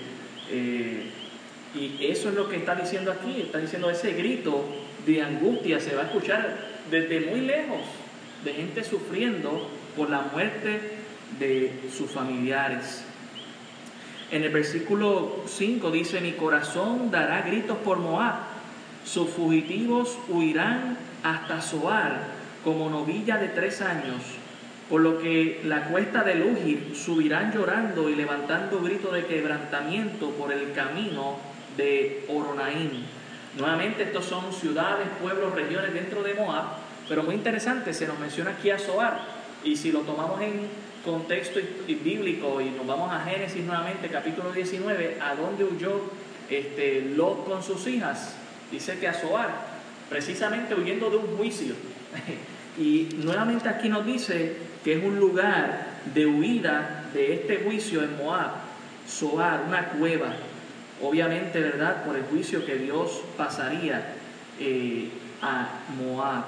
Eh, 0.50 1.10
y 1.74 2.06
eso 2.06 2.28
es 2.28 2.34
lo 2.34 2.48
que 2.48 2.56
está 2.56 2.74
diciendo 2.74 3.10
aquí, 3.10 3.40
está 3.40 3.58
diciendo 3.58 3.90
ese 3.90 4.12
grito 4.12 4.64
de 5.06 5.22
angustia 5.22 5.80
se 5.80 5.94
va 5.94 6.02
a 6.02 6.04
escuchar 6.06 6.56
desde 6.90 7.20
muy 7.20 7.40
lejos, 7.40 7.80
de 8.44 8.52
gente 8.52 8.84
sufriendo 8.84 9.68
por 9.96 10.10
la 10.10 10.22
muerte 10.32 10.80
de 11.38 11.72
sus 11.96 12.10
familiares. 12.10 13.04
En 14.30 14.42
el 14.42 14.50
versículo 14.50 15.42
5 15.46 15.90
dice, 15.90 16.20
mi 16.20 16.32
corazón 16.32 17.10
dará 17.10 17.42
gritos 17.42 17.78
por 17.78 17.98
Moab, 17.98 18.34
sus 19.04 19.30
fugitivos 19.30 20.18
huirán 20.28 20.96
hasta 21.22 21.60
Zoar 21.60 22.28
como 22.62 22.88
novilla 22.88 23.36
de 23.36 23.48
tres 23.48 23.82
años, 23.82 24.22
por 24.88 25.00
lo 25.00 25.18
que 25.18 25.60
la 25.64 25.84
cuesta 25.84 26.22
de 26.22 26.34
Lugir 26.34 26.92
subirán 26.94 27.52
llorando 27.52 28.10
y 28.10 28.14
levantando 28.14 28.82
gritos 28.82 29.12
de 29.12 29.24
quebrantamiento 29.26 30.30
por 30.30 30.52
el 30.52 30.72
camino 30.72 31.38
de 31.76 32.24
Oronaim. 32.28 32.90
Nuevamente 33.58 34.02
estos 34.02 34.26
son 34.26 34.52
ciudades, 34.52 35.06
pueblos, 35.22 35.54
regiones 35.54 35.94
dentro 35.94 36.22
de 36.22 36.34
Moab, 36.34 36.64
pero 37.08 37.22
muy 37.22 37.34
interesante, 37.34 37.94
se 37.94 38.06
nos 38.06 38.18
menciona 38.18 38.50
aquí 38.50 38.70
a 38.70 38.78
Zoar, 38.78 39.20
y 39.62 39.76
si 39.76 39.92
lo 39.92 40.00
tomamos 40.00 40.40
en 40.42 40.68
contexto 41.04 41.60
bíblico 41.86 42.60
y 42.60 42.70
nos 42.70 42.86
vamos 42.86 43.12
a 43.12 43.20
Génesis 43.20 43.64
nuevamente, 43.64 44.08
capítulo 44.08 44.52
19, 44.52 45.18
¿a 45.20 45.34
dónde 45.34 45.64
huyó 45.64 46.00
este, 46.50 47.00
Lot 47.14 47.46
con 47.46 47.62
sus 47.62 47.86
hijas? 47.86 48.34
Dice 48.70 48.98
que 48.98 49.08
a 49.08 49.14
Zoar, 49.14 49.50
precisamente 50.10 50.74
huyendo 50.74 51.10
de 51.10 51.16
un 51.16 51.36
juicio. 51.36 51.74
y 52.78 53.08
nuevamente 53.22 53.68
aquí 53.68 53.88
nos 53.88 54.04
dice 54.04 54.56
que 54.84 54.98
es 54.98 55.02
un 55.02 55.18
lugar 55.18 55.86
de 56.14 56.26
huida 56.26 57.04
de 57.14 57.34
este 57.34 57.56
juicio 57.64 58.02
en 58.02 58.16
Moab, 58.18 58.50
Zoar, 59.08 59.62
una 59.66 59.88
cueva. 59.88 60.34
Obviamente, 61.02 61.58
¿verdad? 61.60 62.04
Por 62.04 62.16
el 62.16 62.24
juicio 62.24 62.64
que 62.64 62.76
Dios 62.76 63.22
pasaría 63.36 64.14
eh, 64.60 65.08
a 65.42 65.68
Moab. 65.98 66.44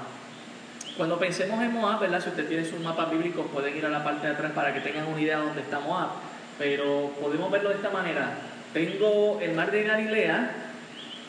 Cuando 0.97 1.19
pensemos 1.19 1.63
en 1.63 1.73
Moab, 1.73 2.01
¿verdad? 2.01 2.23
Si 2.23 2.29
usted 2.29 2.47
tiene 2.47 2.65
sus 2.65 2.81
mapas 2.81 3.11
bíblicos, 3.11 3.47
pueden 3.53 3.77
ir 3.77 3.87
a 3.87 3.89
la 3.89 4.05
parte 4.05 4.27
de 4.27 4.35
atrás 4.35 4.53
para 4.53 4.73
que 4.73 4.81
tengan 4.81 5.07
una 5.07 5.21
idea 5.21 5.39
de 5.39 5.47
dónde 5.47 5.63
está 5.63 5.81
Moab. 5.81 6.11
Pero 6.59 7.13
podemos 7.21 7.51
verlo 7.51 7.71
de 7.71 7.77
esta 7.77 7.91
manera. 7.91 8.35
Tengo 8.73 9.41
el 9.41 9.55
mar 9.55 9.71
de 9.71 9.83
Galilea, 9.83 10.51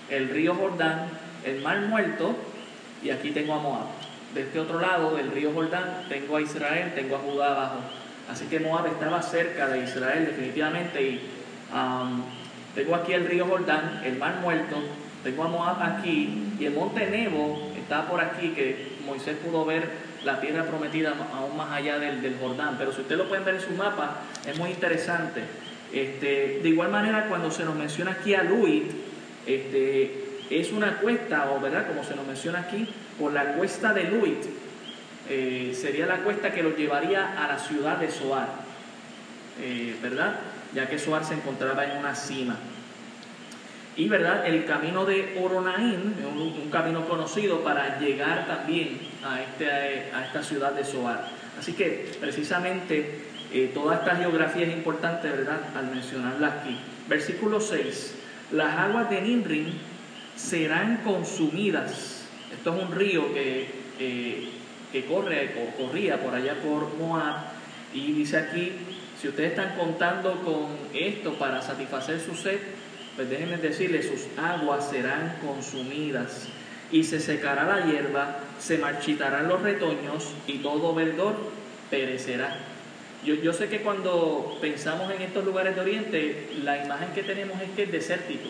el 0.10 0.30
río 0.30 0.56
Jordán, 0.56 1.08
el 1.46 1.62
mar 1.62 1.80
muerto, 1.82 2.36
y 3.02 3.10
aquí 3.10 3.32
tengo 3.32 3.54
a 3.54 3.60
Moab. 3.60 4.07
De 4.38 4.44
este 4.44 4.60
otro 4.60 4.80
lado 4.80 5.16
del 5.16 5.32
río 5.32 5.52
Jordán 5.52 6.06
tengo 6.10 6.38
a 6.38 6.42
Israel, 6.42 6.92
tengo 6.94 7.16
a 7.16 7.20
Judá 7.20 7.54
abajo. 7.54 7.80
Así 8.30 8.46
que 8.46 8.60
Moab 8.60 8.86
estaba 8.86 9.20
cerca 9.24 9.68
de 9.68 9.84
Israel 9.84 10.28
definitivamente. 10.28 11.02
Y 11.02 11.22
um, 11.74 12.22
tengo 12.76 12.94
aquí 12.94 13.14
el 13.14 13.26
río 13.26 13.48
Jordán, 13.48 14.04
el 14.06 14.16
mar 14.20 14.36
muerto, 14.40 14.76
tengo 15.24 15.44
a 15.44 15.48
Moab 15.48 15.82
aquí 15.82 16.54
y 16.60 16.66
el 16.66 16.76
monte 16.76 17.10
Nebo 17.10 17.72
está 17.76 18.08
por 18.08 18.22
aquí 18.22 18.50
que 18.50 18.98
Moisés 19.08 19.38
pudo 19.38 19.66
ver 19.66 19.90
la 20.24 20.40
tierra 20.40 20.66
prometida 20.66 21.16
aún 21.34 21.58
más 21.58 21.72
allá 21.72 21.98
del, 21.98 22.38
Jordán. 22.40 22.76
Pero 22.78 22.94
si 22.94 23.02
usted 23.02 23.18
lo 23.18 23.28
pueden 23.28 23.44
ver 23.44 23.56
en 23.56 23.62
su 23.62 23.72
mapa, 23.72 24.18
es 24.46 24.56
muy 24.60 24.70
interesante. 24.70 25.42
Este, 25.92 26.60
de 26.62 26.70
igual 26.70 26.92
manera, 26.92 27.26
cuando 27.28 27.50
se 27.50 27.66
nos 27.66 27.74
menciona 27.74 28.12
aquí 28.12 28.36
a 28.36 28.44
Luit, 28.44 28.92
este, 29.48 30.46
es 30.52 30.72
una 30.72 30.98
cuesta, 30.98 31.50
o 31.50 31.60
verdad, 31.60 31.88
como 31.88 32.04
se 32.04 32.16
nos 32.16 32.28
menciona 32.28 32.60
aquí, 32.60 32.88
por 33.20 33.34
la 33.34 33.54
cuesta 33.54 33.94
de 33.94 34.06
Luit, 34.06 34.44
eh, 35.30 35.76
sería 35.80 36.06
la 36.06 36.18
cuesta 36.18 36.52
que 36.52 36.64
lo 36.64 36.76
llevaría 36.76 37.44
a 37.44 37.48
la 37.48 37.60
ciudad 37.60 37.98
de 37.98 38.10
Soar, 38.10 38.48
eh, 39.62 39.96
¿verdad? 40.02 40.36
Ya 40.74 40.88
que 40.88 41.00
Soar 41.00 41.26
se 41.26 41.34
encontraba 41.34 41.86
en 41.86 41.98
una 41.98 42.16
cima. 42.16 42.58
Y 43.96 44.08
verdad, 44.10 44.46
el 44.46 44.66
camino 44.66 45.06
de 45.06 45.38
Oronaín, 45.42 46.16
un, 46.24 46.40
un 46.40 46.70
camino 46.70 47.08
conocido 47.08 47.64
para 47.64 48.00
llegar 48.00 48.46
también 48.46 49.00
a, 49.26 49.42
este, 49.42 50.12
a 50.14 50.26
esta 50.26 50.44
ciudad 50.44 50.74
de 50.74 50.86
Soar. 50.86 51.28
Así 51.60 51.74
que 51.74 52.12
precisamente 52.20 53.22
eh, 53.52 53.72
toda 53.74 53.96
esta 53.96 54.16
geografía 54.16 54.68
es 54.68 54.74
importante, 54.74 55.30
¿verdad?, 55.30 55.60
al 55.76 55.88
mencionarla 55.88 56.48
aquí. 56.48 56.78
Versículo 57.08 57.60
6. 57.60 58.16
Las 58.52 58.78
aguas 58.78 59.10
de 59.10 59.22
Nimrin 59.22 59.74
serán 60.36 60.98
consumidas. 60.98 62.17
Esto 62.68 62.80
es 62.82 62.90
un 62.90 62.96
río 62.98 63.34
que, 63.34 63.66
que 64.92 65.06
corre 65.06 65.52
o 65.56 65.82
corría 65.82 66.22
por 66.22 66.36
allá 66.36 66.56
por 66.56 66.98
Moab. 66.98 67.46
Y 67.94 68.12
dice 68.12 68.36
aquí, 68.36 68.74
si 69.22 69.30
ustedes 69.30 69.52
están 69.52 69.78
contando 69.78 70.34
con 70.42 70.76
esto 70.94 71.36
para 71.36 71.62
satisfacer 71.62 72.20
su 72.20 72.36
sed, 72.36 72.60
pues 73.16 73.30
déjenme 73.30 73.56
decirles, 73.56 74.10
sus 74.10 74.28
aguas 74.38 74.90
serán 74.90 75.38
consumidas 75.42 76.50
y 76.92 77.06
se 77.06 77.22
secará 77.22 77.64
la 77.64 77.86
hierba, 77.86 78.40
se 78.60 78.78
marchitarán 78.80 79.48
los 79.48 79.62
retoños 79.62 80.34
y 80.46 80.58
todo 80.58 80.94
verdor 80.94 81.38
perecerá. 81.90 82.58
Yo, 83.24 83.36
yo 83.36 83.54
sé 83.54 83.70
que 83.70 83.80
cuando 83.80 84.58
pensamos 84.60 85.10
en 85.14 85.22
estos 85.22 85.46
lugares 85.46 85.74
de 85.74 85.80
Oriente, 85.80 86.50
la 86.66 86.84
imagen 86.84 87.14
que 87.16 87.24
tenemos 87.24 87.62
es 87.62 87.70
que 87.78 87.84
es 87.84 87.92
desértico. 87.94 88.50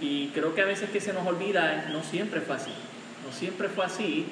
Y 0.00 0.28
creo 0.28 0.54
que 0.54 0.62
a 0.62 0.66
veces 0.66 0.90
que 0.90 1.00
se 1.00 1.12
nos 1.12 1.26
olvida, 1.26 1.88
no 1.92 2.02
siempre 2.02 2.40
fue 2.40 2.56
así. 2.56 2.72
No 3.24 3.32
siempre 3.32 3.68
fue 3.68 3.86
así. 3.86 4.26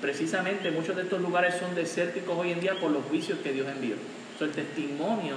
Precisamente 0.00 0.70
muchos 0.70 0.96
de 0.96 1.02
estos 1.02 1.20
lugares 1.20 1.56
son 1.56 1.74
desérticos 1.74 2.36
hoy 2.36 2.52
en 2.52 2.60
día 2.60 2.74
por 2.80 2.90
los 2.90 3.04
juicios 3.04 3.38
que 3.40 3.52
Dios 3.52 3.66
envió. 3.68 3.96
So, 4.38 4.44
el 4.44 4.52
testimonio 4.52 5.36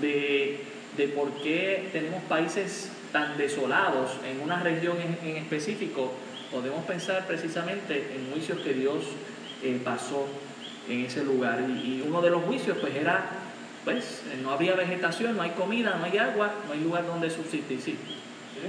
de 0.00 0.60
de 0.96 1.08
por 1.08 1.30
qué 1.42 1.88
tenemos 1.92 2.22
países 2.24 2.90
tan 3.12 3.36
desolados 3.36 4.12
en 4.28 4.40
una 4.40 4.62
región 4.62 4.96
en, 5.22 5.36
específico, 5.36 6.12
podemos 6.50 6.84
pensar 6.84 7.26
precisamente 7.26 8.12
en 8.14 8.30
juicios 8.32 8.58
que 8.60 8.74
Dios 8.74 9.04
eh, 9.62 9.80
pasó 9.84 10.26
en 10.88 11.04
ese 11.04 11.24
lugar. 11.24 11.60
Y, 11.68 12.04
uno 12.06 12.20
de 12.20 12.30
los 12.30 12.42
juicios 12.42 12.76
pues 12.80 12.94
era, 12.94 13.30
pues 13.84 14.22
no 14.42 14.50
había 14.50 14.74
vegetación, 14.74 15.36
no 15.36 15.42
hay 15.42 15.50
comida, 15.50 15.96
no 15.96 16.04
hay 16.04 16.18
agua, 16.18 16.52
no 16.66 16.72
hay 16.72 16.80
lugar 16.80 17.06
donde 17.06 17.30
subsistir. 17.30 17.80
Sí, 17.80 17.96
sí 18.60 18.68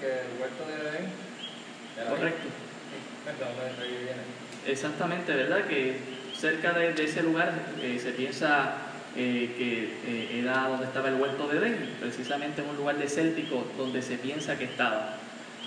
que 0.00 0.06
el 0.06 0.40
huerto 0.40 0.66
de 0.66 0.74
Edén 0.74 1.06
Correcto. 2.08 2.48
Exactamente, 4.66 5.34
¿verdad? 5.34 5.66
Que 5.66 5.96
cerca 6.36 6.72
de, 6.72 6.90
ese 7.04 7.22
lugar 7.22 7.52
eh, 7.80 7.98
se 8.02 8.12
piensa 8.12 8.74
eh, 9.16 9.54
que 9.56 9.84
eh, 10.06 10.40
era 10.40 10.68
donde 10.68 10.86
estaba 10.86 11.08
el 11.08 11.16
huerto 11.16 11.48
de 11.48 11.58
Edén, 11.58 11.96
precisamente 12.00 12.62
en 12.62 12.70
un 12.70 12.76
lugar 12.76 12.96
desértico 12.96 13.66
donde 13.76 14.02
se 14.02 14.16
piensa 14.16 14.58
que 14.58 14.64
estaba. 14.64 15.18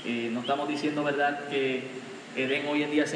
No 0.06 0.42
estamos 0.42 0.68
diciendo, 0.68 1.04
¿verdad?, 1.04 1.48
que 1.50 1.82
Edén 2.36 2.68
hoy 2.68 2.84
en 2.84 2.92
día 2.92 3.06
es 3.06 3.16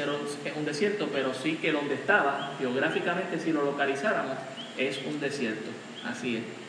un 0.56 0.64
desierto, 0.64 1.08
pero 1.12 1.32
sí 1.32 1.54
que 1.56 1.70
donde 1.70 1.94
estaba, 1.94 2.54
geográficamente, 2.58 3.38
si 3.38 3.52
lo 3.52 3.64
localizáramos, 3.64 4.36
es 4.76 4.98
un 5.06 5.20
desierto. 5.20 5.70
Así 6.04 6.38
es. 6.38 6.59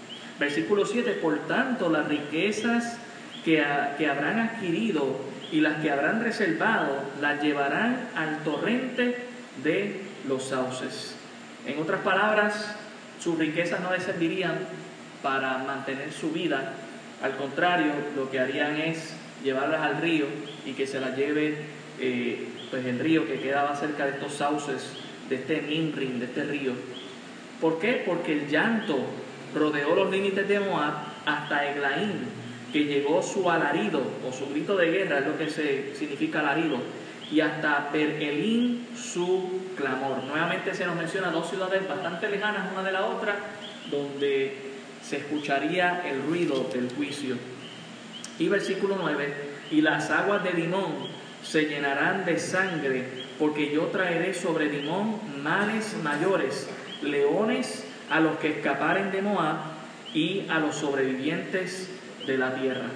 Versículo 0.41 0.87
7, 0.87 1.19
por 1.21 1.37
tanto 1.47 1.87
las 1.87 2.07
riquezas 2.07 2.97
que, 3.45 3.63
que 3.99 4.07
habrán 4.07 4.39
adquirido 4.39 5.21
y 5.51 5.61
las 5.61 5.83
que 5.83 5.91
habrán 5.91 6.23
reservado 6.23 6.97
las 7.21 7.43
llevarán 7.43 8.09
al 8.15 8.39
torrente 8.43 9.17
de 9.63 10.01
los 10.27 10.45
sauces. 10.45 11.15
En 11.67 11.79
otras 11.79 12.01
palabras, 12.01 12.75
sus 13.19 13.37
riquezas 13.37 13.81
no 13.81 13.93
les 13.93 14.01
servirían 14.01 14.57
para 15.21 15.59
mantener 15.59 16.11
su 16.11 16.31
vida, 16.31 16.73
al 17.21 17.37
contrario, 17.37 17.91
lo 18.15 18.31
que 18.31 18.39
harían 18.39 18.77
es 18.77 19.13
llevarlas 19.43 19.81
al 19.81 20.01
río 20.01 20.25
y 20.65 20.73
que 20.73 20.87
se 20.87 20.99
las 20.99 21.15
lleve 21.15 21.55
eh, 21.99 22.47
pues 22.71 22.83
el 22.87 22.97
río 22.97 23.27
que 23.27 23.39
quedaba 23.39 23.75
cerca 23.75 24.05
de 24.05 24.13
estos 24.13 24.33
sauces, 24.33 24.89
de 25.29 25.35
este 25.35 25.61
Nimrin, 25.61 26.17
de 26.17 26.25
este 26.25 26.45
río. 26.45 26.71
¿Por 27.61 27.79
qué? 27.79 28.01
Porque 28.03 28.33
el 28.33 28.47
llanto 28.49 29.05
rodeó 29.55 29.95
los 29.95 30.11
límites 30.11 30.47
de 30.47 30.59
Moab 30.59 30.93
hasta 31.25 31.69
Eglaín, 31.69 32.41
que 32.71 32.85
llegó 32.85 33.21
su 33.21 33.49
alarido 33.49 34.01
o 34.27 34.31
su 34.31 34.49
grito 34.49 34.75
de 34.77 34.91
guerra, 34.91 35.19
es 35.19 35.27
lo 35.27 35.37
que 35.37 35.49
se 35.49 35.95
significa 35.95 36.39
alarido, 36.39 36.77
y 37.31 37.39
hasta 37.41 37.91
Perelín 37.91 38.87
su 38.95 39.61
clamor. 39.75 40.23
Nuevamente 40.23 40.73
se 40.73 40.85
nos 40.85 40.95
menciona 40.95 41.31
dos 41.31 41.49
ciudades 41.49 41.87
bastante 41.87 42.29
lejanas 42.29 42.71
una 42.71 42.83
de 42.83 42.91
la 42.91 43.05
otra, 43.05 43.35
donde 43.89 44.55
se 45.01 45.17
escucharía 45.17 46.03
el 46.09 46.21
ruido 46.23 46.69
del 46.73 46.93
juicio. 46.93 47.35
Y 48.39 48.47
versículo 48.47 48.97
9, 48.99 49.33
y 49.71 49.81
las 49.81 50.09
aguas 50.09 50.43
de 50.43 50.51
Dimón 50.51 51.21
se 51.43 51.65
llenarán 51.65 52.25
de 52.25 52.37
sangre, 52.39 53.05
porque 53.39 53.71
yo 53.71 53.83
traeré 53.87 54.33
sobre 54.33 54.69
Dimón 54.69 55.19
males 55.41 55.95
mayores, 56.03 56.69
leones 57.01 57.85
a 58.11 58.19
los 58.19 58.37
que 58.37 58.49
escaparen 58.49 59.11
de 59.11 59.21
Moab 59.21 59.57
y 60.13 60.45
a 60.49 60.59
los 60.59 60.75
sobrevivientes 60.75 61.89
de 62.27 62.37
la 62.37 62.53
tierra. 62.53 62.87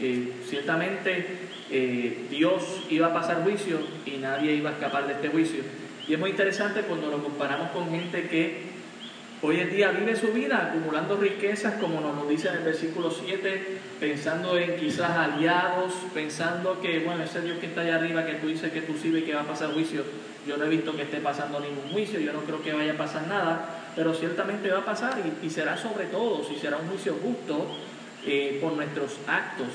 Eh, 0.00 0.32
ciertamente 0.48 1.26
eh, 1.70 2.26
Dios 2.30 2.84
iba 2.90 3.08
a 3.08 3.14
pasar 3.14 3.42
juicio 3.42 3.78
y 4.06 4.18
nadie 4.18 4.54
iba 4.54 4.70
a 4.70 4.72
escapar 4.74 5.06
de 5.06 5.14
este 5.14 5.28
juicio. 5.28 5.62
Y 6.06 6.14
es 6.14 6.18
muy 6.18 6.30
interesante 6.30 6.82
cuando 6.82 7.10
lo 7.10 7.22
comparamos 7.22 7.70
con 7.70 7.90
gente 7.90 8.28
que 8.28 8.72
hoy 9.42 9.60
en 9.60 9.70
día 9.70 9.90
vive 9.90 10.14
su 10.14 10.28
vida 10.28 10.68
acumulando 10.70 11.16
riquezas, 11.16 11.74
como 11.74 12.00
nos 12.00 12.14
lo 12.16 12.26
dice 12.26 12.48
en 12.48 12.56
el 12.56 12.64
versículo 12.64 13.10
7, 13.10 13.78
pensando 13.98 14.56
en 14.58 14.76
quizás 14.76 15.10
aliados, 15.10 15.94
pensando 16.14 16.80
que, 16.80 17.00
bueno, 17.00 17.24
ese 17.24 17.40
Dios 17.40 17.58
que 17.58 17.66
está 17.66 17.80
allá 17.80 17.96
arriba, 17.96 18.24
que 18.24 18.34
tú 18.34 18.48
dices 18.48 18.72
que 18.72 18.82
tú 18.82 18.96
sirves 18.96 19.22
y 19.22 19.26
que 19.26 19.34
va 19.34 19.42
a 19.42 19.46
pasar 19.46 19.72
juicio, 19.72 20.04
yo 20.46 20.56
no 20.56 20.64
he 20.64 20.68
visto 20.68 20.94
que 20.96 21.02
esté 21.02 21.18
pasando 21.18 21.60
ningún 21.60 21.88
juicio, 21.90 22.20
yo 22.20 22.32
no 22.32 22.40
creo 22.40 22.62
que 22.62 22.72
vaya 22.72 22.92
a 22.92 22.96
pasar 22.96 23.26
nada, 23.26 23.81
pero 23.94 24.14
ciertamente 24.14 24.70
va 24.70 24.80
a 24.80 24.84
pasar 24.84 25.14
y, 25.42 25.50
será 25.50 25.76
sobre 25.76 26.06
todos 26.06 26.50
y 26.50 26.56
será 26.56 26.78
un 26.78 26.88
juicio 26.88 27.16
justo 27.22 27.66
eh, 28.26 28.58
por 28.60 28.72
nuestros 28.72 29.18
actos. 29.26 29.68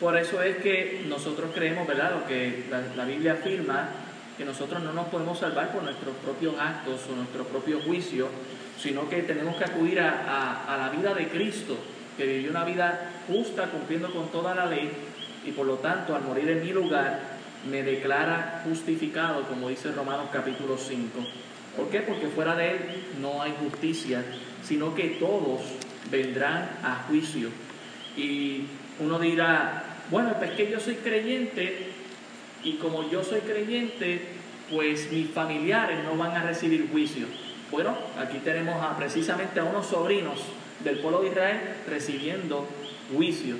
Por 0.00 0.16
eso 0.16 0.42
es 0.42 0.56
que 0.58 1.04
nosotros 1.08 1.50
creemos, 1.54 1.86
¿verdad? 1.86 2.12
Lo 2.12 2.26
que 2.26 2.64
la, 2.96 3.04
Biblia 3.04 3.34
afirma, 3.34 3.88
que 4.36 4.44
nosotros 4.44 4.82
no 4.82 4.92
nos 4.92 5.06
podemos 5.06 5.38
salvar 5.38 5.72
por 5.72 5.82
nuestros 5.82 6.14
propios 6.16 6.54
actos 6.58 7.00
o 7.10 7.16
nuestro 7.16 7.44
propio 7.44 7.80
juicio, 7.80 8.28
sino 8.78 9.08
que 9.08 9.22
tenemos 9.22 9.56
que 9.56 9.64
acudir 9.64 10.00
a, 10.00 10.64
a 10.64 10.76
la 10.76 10.90
vida 10.90 11.14
de 11.14 11.28
Cristo, 11.28 11.76
que 12.16 12.26
vivió 12.26 12.50
una 12.50 12.64
vida 12.64 13.12
justa 13.28 13.66
cumpliendo 13.70 14.12
con 14.12 14.28
toda 14.28 14.54
la 14.54 14.66
ley 14.66 14.90
y 15.46 15.52
por 15.52 15.66
lo 15.66 15.76
tanto 15.76 16.14
al 16.14 16.22
morir 16.22 16.48
en 16.50 16.62
mi 16.62 16.72
lugar 16.72 17.20
me 17.70 17.82
declara 17.82 18.62
justificado, 18.64 19.42
como 19.44 19.68
dice 19.68 19.92
Romanos 19.92 20.28
capítulo 20.32 20.76
5. 20.76 21.18
¿Por 21.76 21.88
qué? 21.88 22.00
Porque 22.00 22.28
fuera 22.28 22.54
de 22.54 22.70
Él 22.70 22.78
no 23.20 23.42
hay 23.42 23.54
justicia, 23.60 24.24
sino 24.62 24.94
que 24.94 25.16
todos 25.20 25.60
vendrán 26.10 26.78
a 26.82 27.04
juicio. 27.08 27.48
Y 28.16 28.66
uno 29.00 29.18
dirá, 29.18 29.84
bueno, 30.10 30.34
pues 30.38 30.52
que 30.52 30.70
yo 30.70 30.78
soy 30.78 30.94
creyente 30.96 31.88
y 32.62 32.74
como 32.74 33.10
yo 33.10 33.24
soy 33.24 33.40
creyente, 33.40 34.22
pues 34.70 35.10
mis 35.10 35.30
familiares 35.30 36.04
no 36.04 36.16
van 36.16 36.32
a 36.32 36.42
recibir 36.42 36.88
juicio. 36.90 37.26
Bueno, 37.70 37.96
aquí 38.18 38.38
tenemos 38.38 38.76
precisamente 38.96 39.58
a 39.58 39.64
unos 39.64 39.86
sobrinos 39.86 40.40
del 40.84 41.00
pueblo 41.00 41.22
de 41.22 41.28
Israel 41.28 41.60
recibiendo 41.88 42.68
juicio. 43.12 43.56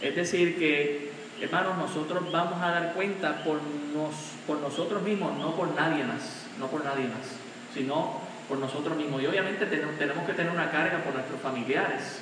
Es 0.00 0.14
decir, 0.14 0.58
que, 0.58 1.10
hermanos, 1.40 1.76
nosotros 1.76 2.30
vamos 2.30 2.62
a 2.62 2.70
dar 2.70 2.94
cuenta 2.94 3.42
por, 3.42 3.60
nos, 3.92 4.14
por 4.46 4.60
nosotros 4.60 5.02
mismos, 5.02 5.36
no 5.38 5.56
por 5.56 5.74
nadie 5.74 6.04
más, 6.04 6.46
no 6.60 6.68
por 6.68 6.84
nadie 6.84 7.08
más 7.08 7.37
sino 7.74 8.20
por 8.48 8.58
nosotros 8.58 8.96
mismos. 8.96 9.22
Y 9.22 9.26
obviamente 9.26 9.66
tenemos, 9.66 10.26
que 10.26 10.32
tener 10.32 10.50
una 10.50 10.70
carga 10.70 11.02
por 11.04 11.14
nuestros 11.14 11.40
familiares, 11.40 12.20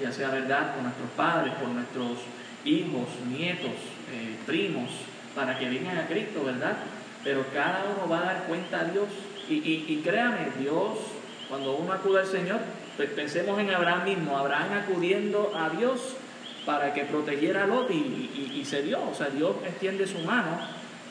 ya 0.00 0.12
sea 0.12 0.30
verdad, 0.30 0.74
por 0.74 0.82
nuestros 0.82 1.10
padres, 1.16 1.52
por 1.54 1.68
nuestros 1.68 2.18
hijos, 2.64 3.08
nietos, 3.28 3.72
eh, 4.12 4.36
primos, 4.46 4.90
para 5.34 5.58
que 5.58 5.68
vengan 5.68 5.98
a 5.98 6.06
Cristo, 6.06 6.44
¿verdad? 6.44 6.76
Pero 7.22 7.44
cada 7.52 7.84
uno 7.84 8.08
va 8.08 8.18
a 8.18 8.24
dar 8.24 8.44
cuenta 8.44 8.80
a 8.80 8.84
Dios. 8.84 9.08
Y, 9.48 9.54
y, 9.88 10.00
créame, 10.02 10.48
Dios, 10.58 10.98
cuando 11.48 11.76
uno 11.76 11.92
acude 11.92 12.20
al 12.20 12.26
Señor, 12.26 12.60
pues 12.96 13.10
pensemos 13.10 13.58
en 13.58 13.70
Abraham 13.70 14.04
mismo, 14.04 14.38
Abraham 14.38 14.72
acudiendo 14.84 15.52
a 15.54 15.68
Dios 15.68 16.16
para 16.64 16.94
que 16.94 17.04
protegiera 17.04 17.64
a 17.64 17.66
Lot 17.66 17.90
y, 17.90 18.54
y 18.54 18.64
se 18.64 18.82
dio, 18.82 18.98
o 19.06 19.14
sea, 19.14 19.28
Dios 19.28 19.56
extiende 19.66 20.06
su 20.06 20.20
mano, 20.20 20.60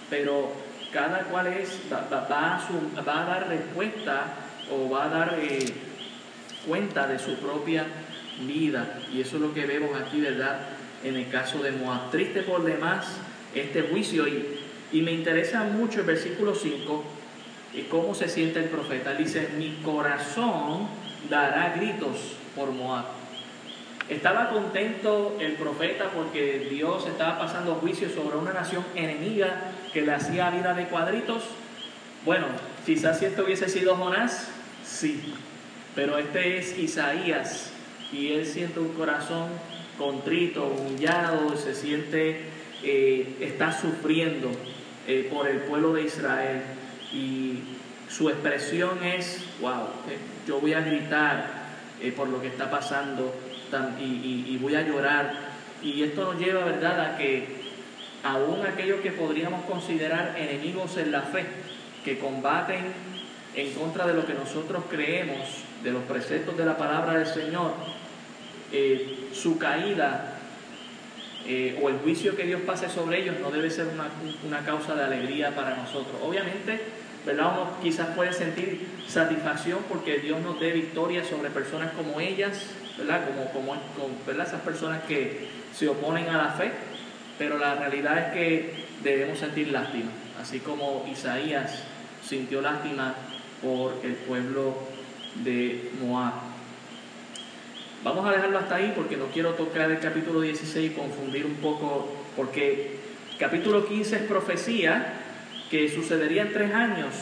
pero 0.10 0.52
cada 0.94 1.24
cual 1.24 1.48
es, 1.48 1.82
va, 1.92 3.22
a, 3.22 3.26
dar 3.26 3.48
respuesta 3.48 4.26
o 4.72 4.90
va 4.90 5.06
a 5.06 5.10
dar 5.10 5.40
eh, 5.42 5.66
cuenta 6.68 7.08
de 7.08 7.20
su 7.20 7.36
propia 7.36 7.86
vida. 8.46 9.00
Y 9.12 9.22
eso 9.22 9.38
es 9.38 9.42
lo 9.42 9.54
que 9.54 9.66
vemos 9.66 10.00
aquí, 10.00 10.22
¿verdad? 10.22 10.60
En 11.04 11.16
el 11.16 11.30
caso 11.30 11.62
de 11.64 11.72
Moab. 11.72 12.12
Triste 12.12 12.44
por 12.44 12.64
demás 12.64 13.08
este 13.56 13.82
juicio. 13.82 14.28
Y, 14.28 14.60
y 14.92 15.02
me 15.02 15.12
interesa 15.12 15.64
mucho 15.64 16.02
el 16.02 16.06
versículo 16.06 16.54
5 16.54 17.04
y 17.74 17.82
cómo 17.84 18.14
se 18.14 18.30
siente 18.30 18.60
el 18.60 18.70
profeta. 18.70 19.14
dice, 19.14 19.50
mi 19.58 19.80
corazón 19.84 20.88
dará 21.30 21.74
gritos 21.76 22.18
por 22.56 22.72
Moab. 22.72 23.23
Estaba 24.10 24.50
contento 24.50 25.38
el 25.40 25.54
profeta 25.54 26.10
porque 26.10 26.68
Dios 26.70 27.08
estaba 27.08 27.40
pasando 27.40 27.76
juicio 27.76 28.10
sobre 28.10 28.38
una 28.38 28.52
nación 28.52 28.84
enemiga 28.96 29.72
que 29.94 30.02
le 30.02 30.14
hacía 30.14 30.50
vida 30.50 30.74
de 30.74 30.88
cuadritos. 30.88 31.44
Bueno, 32.26 32.48
quizás 32.86 33.20
si 33.20 33.26
esto 33.26 33.46
hubiese 33.46 33.70
sido 33.70 33.96
Jonás, 33.96 34.50
sí, 34.86 35.34
pero 35.96 36.18
este 36.18 36.58
es 36.58 36.78
Isaías 36.78 37.72
y 38.12 38.34
él 38.34 38.46
siente 38.46 38.80
un 38.80 38.90
corazón 38.90 39.48
contrito, 39.98 40.66
humillado, 40.66 41.56
se 41.56 41.74
siente, 41.74 42.42
eh, 42.84 43.38
está 43.40 43.72
sufriendo 43.72 44.52
eh, 45.08 45.30
por 45.32 45.48
el 45.48 45.60
pueblo 45.60 45.94
de 45.94 46.04
Israel. 46.04 46.62
Y 47.14 47.60
su 48.10 48.30
expresión 48.30 49.04
es, 49.04 49.46
wow, 49.62 49.88
eh, 50.10 50.18
yo 50.48 50.60
voy 50.60 50.74
a 50.74 50.82
gritar 50.82 51.64
por 52.18 52.28
lo 52.28 52.42
que 52.42 52.48
está 52.48 52.70
pasando 52.70 53.34
y, 54.00 54.58
voy 54.62 54.76
a 54.76 54.82
llorar. 54.82 55.34
Y 55.82 56.04
esto 56.04 56.24
nos 56.24 56.42
lleva, 56.42 56.64
¿verdad?, 56.66 57.00
a 57.00 57.18
que 57.18 57.62
aún 58.24 58.66
aquellos 58.66 59.02
que 59.02 59.12
podríamos 59.12 59.66
considerar 59.66 60.36
enemigos 60.38 60.98
en 60.98 61.12
la 61.12 61.22
fe, 61.22 61.46
que 62.06 62.20
combaten 62.20 62.94
en 63.56 63.74
contra 63.74 64.08
de 64.08 64.14
lo 64.14 64.26
que 64.26 64.34
nosotros 64.34 64.84
creemos, 64.90 65.40
de 65.84 65.92
los 65.92 66.04
preceptos 66.04 66.58
de 66.58 66.66
la 66.66 66.78
palabra 66.78 67.14
del 67.14 67.28
Señor, 67.28 67.74
eh, 68.72 69.30
su 69.34 69.58
caída 69.58 70.34
eh, 71.46 71.78
o 71.84 71.90
el 71.90 71.98
juicio 71.98 72.38
que 72.38 72.44
Dios 72.44 72.62
pase 72.62 72.88
sobre 72.88 73.22
ellos 73.22 73.36
no 73.42 73.52
debe 73.52 73.70
ser 73.70 73.88
una, 74.48 74.66
causa 74.66 74.96
de 74.96 75.04
alegría 75.04 75.54
para 75.54 75.76
nosotros. 75.76 76.16
Obviamente, 76.24 76.80
¿verdad? 77.26 77.52
Uno 77.54 77.78
quizás 77.82 78.16
puede 78.16 78.32
sentir 78.32 78.88
satisfacción 79.08 79.80
porque 79.90 80.20
Dios 80.20 80.40
nos 80.42 80.60
dé 80.60 80.72
victoria 80.72 81.24
sobre 81.26 81.50
personas 81.50 81.92
como 81.94 82.22
ellas, 82.22 82.68
¿verdad? 82.98 83.26
Como, 83.26 83.50
como, 83.52 83.82
¿verdad? 84.26 84.48
esas 84.48 84.62
personas 84.62 85.04
que 85.04 85.48
se 85.74 85.88
oponen 85.88 86.30
a 86.30 86.38
la 86.38 86.50
fe, 86.52 86.72
pero 87.38 87.58
la 87.58 87.76
realidad 87.76 88.28
es 88.28 88.34
que 88.34 88.74
debemos 89.04 89.40
sentir 89.40 89.70
lástima, 89.70 90.12
así 90.40 90.60
como 90.60 91.06
Isaías 91.12 91.84
sintió 92.24 92.62
lástima 92.62 93.16
por 93.62 94.00
el 94.04 94.14
pueblo 94.14 94.76
de 95.44 95.92
Moab. 96.02 96.34
Vamos 98.04 98.28
a 98.28 98.32
dejarlo 98.32 98.60
hasta 98.60 98.76
ahí 98.76 98.94
porque 98.96 99.18
no 99.18 99.28
quiero 99.28 99.52
tocar 99.52 99.90
el 99.90 100.00
capítulo 100.00 100.42
16 100.42 100.92
y 100.92 100.94
confundir 100.94 101.46
un 101.46 101.56
poco, 101.56 102.14
porque 102.36 102.98
capítulo 103.40 103.88
15 103.88 104.16
es 104.16 104.22
profecía 104.24 105.22
que 105.72 105.90
sucedería 105.90 106.44
en 106.44 106.54
tres 106.54 106.74
años, 106.74 107.14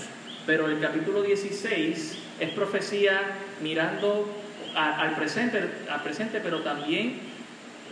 pero 0.46 0.68
el 0.68 0.80
capítulo 0.80 1.22
16 1.22 2.18
es 2.40 2.50
profecía 2.50 3.22
mirando 3.62 4.41
al, 4.76 5.16
presente, 5.16 5.64
al 5.90 6.02
presente, 6.04 6.40
pero 6.42 6.62
también 6.62 7.20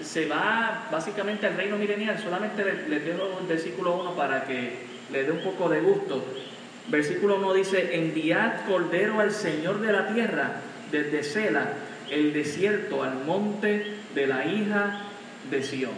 se 0.01 0.25
va 0.27 0.87
básicamente 0.91 1.47
al 1.47 1.55
reino 1.55 1.77
milenial. 1.77 2.17
Solamente 2.19 2.63
les, 2.63 3.05
dejo 3.05 3.39
el 3.41 3.47
versículo 3.47 3.95
1 4.01 4.15
para 4.15 4.45
que 4.45 4.73
le 5.11 5.23
dé 5.23 5.31
un 5.31 5.41
poco 5.41 5.69
de 5.69 5.81
gusto. 5.81 6.25
Versículo 6.87 7.37
1 7.37 7.53
dice, 7.53 7.95
enviad 7.95 8.65
cordero 8.67 9.19
al 9.19 9.31
Señor 9.31 9.79
de 9.81 9.91
la 9.91 10.07
tierra 10.13 10.53
desde 10.91 11.23
Sela 11.23 11.73
el 12.09 12.33
desierto 12.33 13.03
al 13.03 13.23
monte 13.25 13.95
de 14.15 14.27
la 14.27 14.45
hija 14.45 15.01
de 15.51 15.63
Sión. 15.63 15.91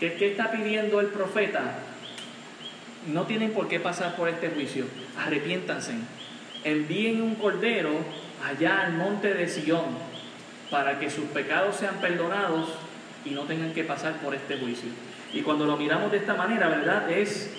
¿Qué, 0.00 0.14
qué 0.14 0.30
está 0.30 0.50
pidiendo 0.50 1.00
el 1.00 1.08
profeta? 1.08 1.78
No 3.12 3.24
tienen 3.24 3.52
por 3.52 3.68
qué 3.68 3.78
pasar 3.78 4.16
por 4.16 4.28
este 4.28 4.48
juicio. 4.48 4.86
Arrepiéntanse. 5.18 5.92
Envíen 6.64 7.22
un 7.22 7.36
cordero 7.36 7.92
allá 8.46 8.82
al 8.86 8.92
monte 8.92 9.34
de 9.34 9.48
Sión 9.48 9.84
para 10.70 10.98
que 10.98 11.10
sus 11.10 11.24
pecados 11.26 11.76
sean 11.76 11.96
perdonados 11.96 12.68
y 13.24 13.30
no 13.30 13.42
tengan 13.42 13.72
que 13.72 13.84
pasar 13.84 14.14
por 14.20 14.34
este 14.34 14.56
juicio. 14.58 14.90
Y 15.32 15.42
cuando 15.42 15.66
lo 15.66 15.76
miramos 15.76 16.10
de 16.10 16.18
esta 16.18 16.34
manera, 16.34 16.68
¿verdad? 16.68 17.10
Es 17.10 17.50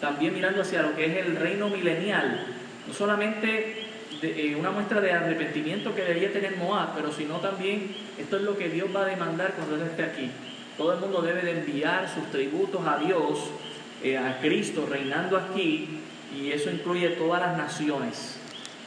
también 0.00 0.34
mirando 0.34 0.62
hacia 0.62 0.82
lo 0.82 0.96
que 0.96 1.06
es 1.06 1.26
el 1.26 1.36
reino 1.36 1.68
milenial. 1.68 2.46
No 2.86 2.92
solamente 2.92 3.86
eh, 4.22 4.56
una 4.58 4.70
muestra 4.70 5.00
de 5.00 5.12
arrepentimiento 5.12 5.94
que 5.94 6.02
debía 6.02 6.32
tener 6.32 6.56
Moab, 6.56 6.94
pero 6.94 7.12
sino 7.12 7.36
también 7.38 7.94
esto 8.18 8.36
es 8.36 8.42
lo 8.42 8.56
que 8.56 8.68
Dios 8.68 8.88
va 8.94 9.02
a 9.02 9.06
demandar 9.06 9.52
cuando 9.52 9.76
Él 9.76 9.82
esté 9.82 10.04
aquí. 10.04 10.30
Todo 10.76 10.94
el 10.94 11.00
mundo 11.00 11.22
debe 11.22 11.42
de 11.42 11.52
enviar 11.60 12.08
sus 12.08 12.30
tributos 12.30 12.86
a 12.86 12.98
Dios, 12.98 13.50
eh, 14.02 14.18
a 14.18 14.38
Cristo 14.40 14.86
reinando 14.90 15.36
aquí, 15.36 16.00
y 16.36 16.50
eso 16.50 16.70
incluye 16.70 17.10
todas 17.10 17.40
las 17.40 17.56
naciones. 17.56 18.38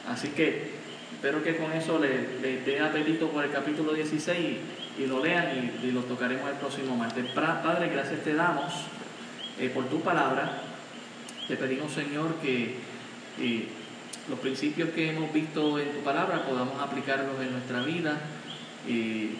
Así 0.06 0.28
que 0.28 0.77
espero 1.14 1.42
que 1.42 1.56
con 1.56 1.72
eso 1.72 1.98
le, 1.98 2.40
le 2.40 2.60
dé 2.62 2.80
apetito 2.80 3.28
por 3.28 3.44
el 3.44 3.50
capítulo 3.50 3.92
16 3.92 4.56
y, 4.98 5.06
lo 5.06 5.22
lean 5.22 5.72
y, 5.82 5.90
lo 5.90 6.02
tocaremos 6.02 6.48
el 6.50 6.56
próximo 6.56 6.96
martes. 6.96 7.24
Padre, 7.32 7.88
gracias 7.88 8.22
te 8.22 8.34
damos 8.34 8.72
eh, 9.58 9.70
por 9.72 9.86
tu 9.86 10.00
palabra. 10.00 10.62
Te 11.46 11.56
pedimos, 11.56 11.92
Señor, 11.92 12.34
que 12.42 12.76
los 14.28 14.38
principios 14.40 14.90
que 14.90 15.10
hemos 15.10 15.32
visto 15.32 15.78
en 15.78 15.92
tu 15.92 16.00
palabra 16.00 16.44
podamos 16.44 16.80
aplicarlos 16.80 17.40
en 17.40 17.52
nuestra 17.52 17.82
vida 17.82 18.18
y, 18.86 19.36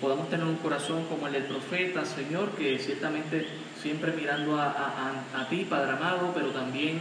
podamos 0.00 0.28
tener 0.28 0.46
un 0.46 0.56
corazón 0.56 1.04
como 1.06 1.26
el 1.26 1.32
del 1.32 1.44
profeta, 1.44 2.04
Señor, 2.04 2.50
que 2.50 2.78
ciertamente 2.78 3.46
siempre 3.82 4.12
mirando 4.12 4.60
a, 4.60 5.46
ti, 5.48 5.66
Padre 5.68 5.92
amado, 5.92 6.32
pero 6.34 6.48
también 6.48 7.00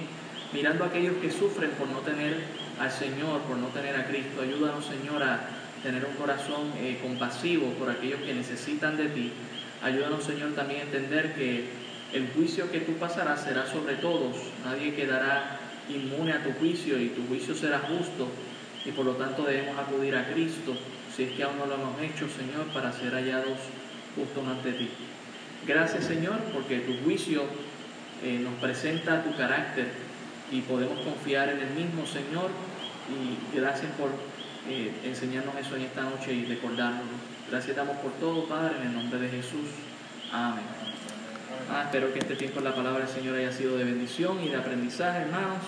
mirando 0.54 0.84
a 0.84 0.88
aquellos 0.88 1.16
que 1.18 1.30
sufren 1.30 1.72
por 1.72 1.88
no 1.90 2.00
tener 2.00 2.44
al 2.80 2.92
Señor, 2.92 3.42
por 3.42 3.58
no 3.58 3.68
tener 3.68 3.96
a 3.96 4.08
Cristo. 4.08 4.42
Ayúdanos, 4.42 4.86
Señor, 4.86 5.24
a 5.24 5.40
tener 5.84 6.06
un 6.06 6.14
corazón 6.16 6.72
eh, 6.80 7.00
compasivo 7.02 7.68
por 7.74 7.90
aquellos 7.90 8.22
que 8.22 8.34
necesitan 8.34 8.98
de 8.98 9.10
ti. 9.10 9.32
Ayúdanos, 9.82 10.24
Señor, 10.24 10.54
también 10.54 10.82
a 10.82 10.84
entender 10.84 11.34
que 11.36 11.66
el 12.14 12.30
juicio 12.30 12.72
que 12.72 12.80
tú 12.80 12.94
pasarás 12.94 13.44
será 13.44 13.66
sobre 13.68 13.96
todos. 13.96 14.36
Nadie 14.66 14.94
quedará 14.94 15.60
inmune 15.90 16.34
a 16.34 16.44
tu 16.44 16.52
juicio 16.54 17.00
y 17.00 17.10
tu 17.10 17.26
juicio 17.28 17.56
será 17.56 17.80
justo 17.80 18.28
y 18.86 18.92
por 18.92 19.06
lo 19.06 19.14
tanto 19.14 19.44
debemos 19.44 19.78
acudir 19.78 20.16
a 20.16 20.28
Cristo 20.32 20.76
si 21.16 21.24
es 21.24 21.32
que 21.32 21.44
aún 21.44 21.58
no 21.58 21.66
lo 21.66 21.76
hemos 21.76 22.02
hecho, 22.02 22.28
Señor, 22.30 22.68
para 22.74 22.92
ser 22.92 23.14
hallados 23.14 23.58
justos 24.16 24.48
ante 24.48 24.72
ti. 24.74 24.90
Gracias, 25.66 26.06
Señor, 26.06 26.38
porque 26.54 26.80
tu 26.80 26.94
juicio 27.04 27.44
eh, 28.24 28.40
nos 28.40 28.54
presenta 28.56 29.24
tu 29.24 29.36
carácter 29.36 29.88
y 30.52 30.62
podemos 30.62 31.00
confiar 31.00 31.50
en 31.50 31.60
el 31.60 31.70
mismo, 31.72 32.06
Señor, 32.06 32.50
y 33.10 33.56
gracias 33.56 33.92
por 33.94 34.10
eh, 34.70 34.92
enseñarnos 35.04 35.56
eso 35.56 35.76
en 35.76 35.84
esta 35.84 36.02
noche 36.02 36.34
y 36.34 36.46
recordárnoslo. 36.46 37.18
Gracias 37.50 37.76
damos 37.76 37.98
por 37.98 38.12
todo, 38.14 38.46
Padre, 38.46 38.78
en 38.82 38.88
el 38.88 38.94
nombre 38.94 39.20
de 39.20 39.30
Jesús. 39.30 39.70
Amén. 40.32 40.66
Ah, 41.72 41.84
espero 41.86 42.14
que 42.14 42.20
este 42.20 42.36
tiempo 42.36 42.62
la 42.62 42.76
palabra 42.76 43.06
del 43.06 43.14
Señor 43.14 43.38
haya 43.38 43.52
sido 43.52 43.78
de 43.78 43.84
bendición 43.84 44.44
y 44.44 44.50
de 44.50 44.56
aprendizaje, 44.56 45.20
hermanos. 45.20 45.64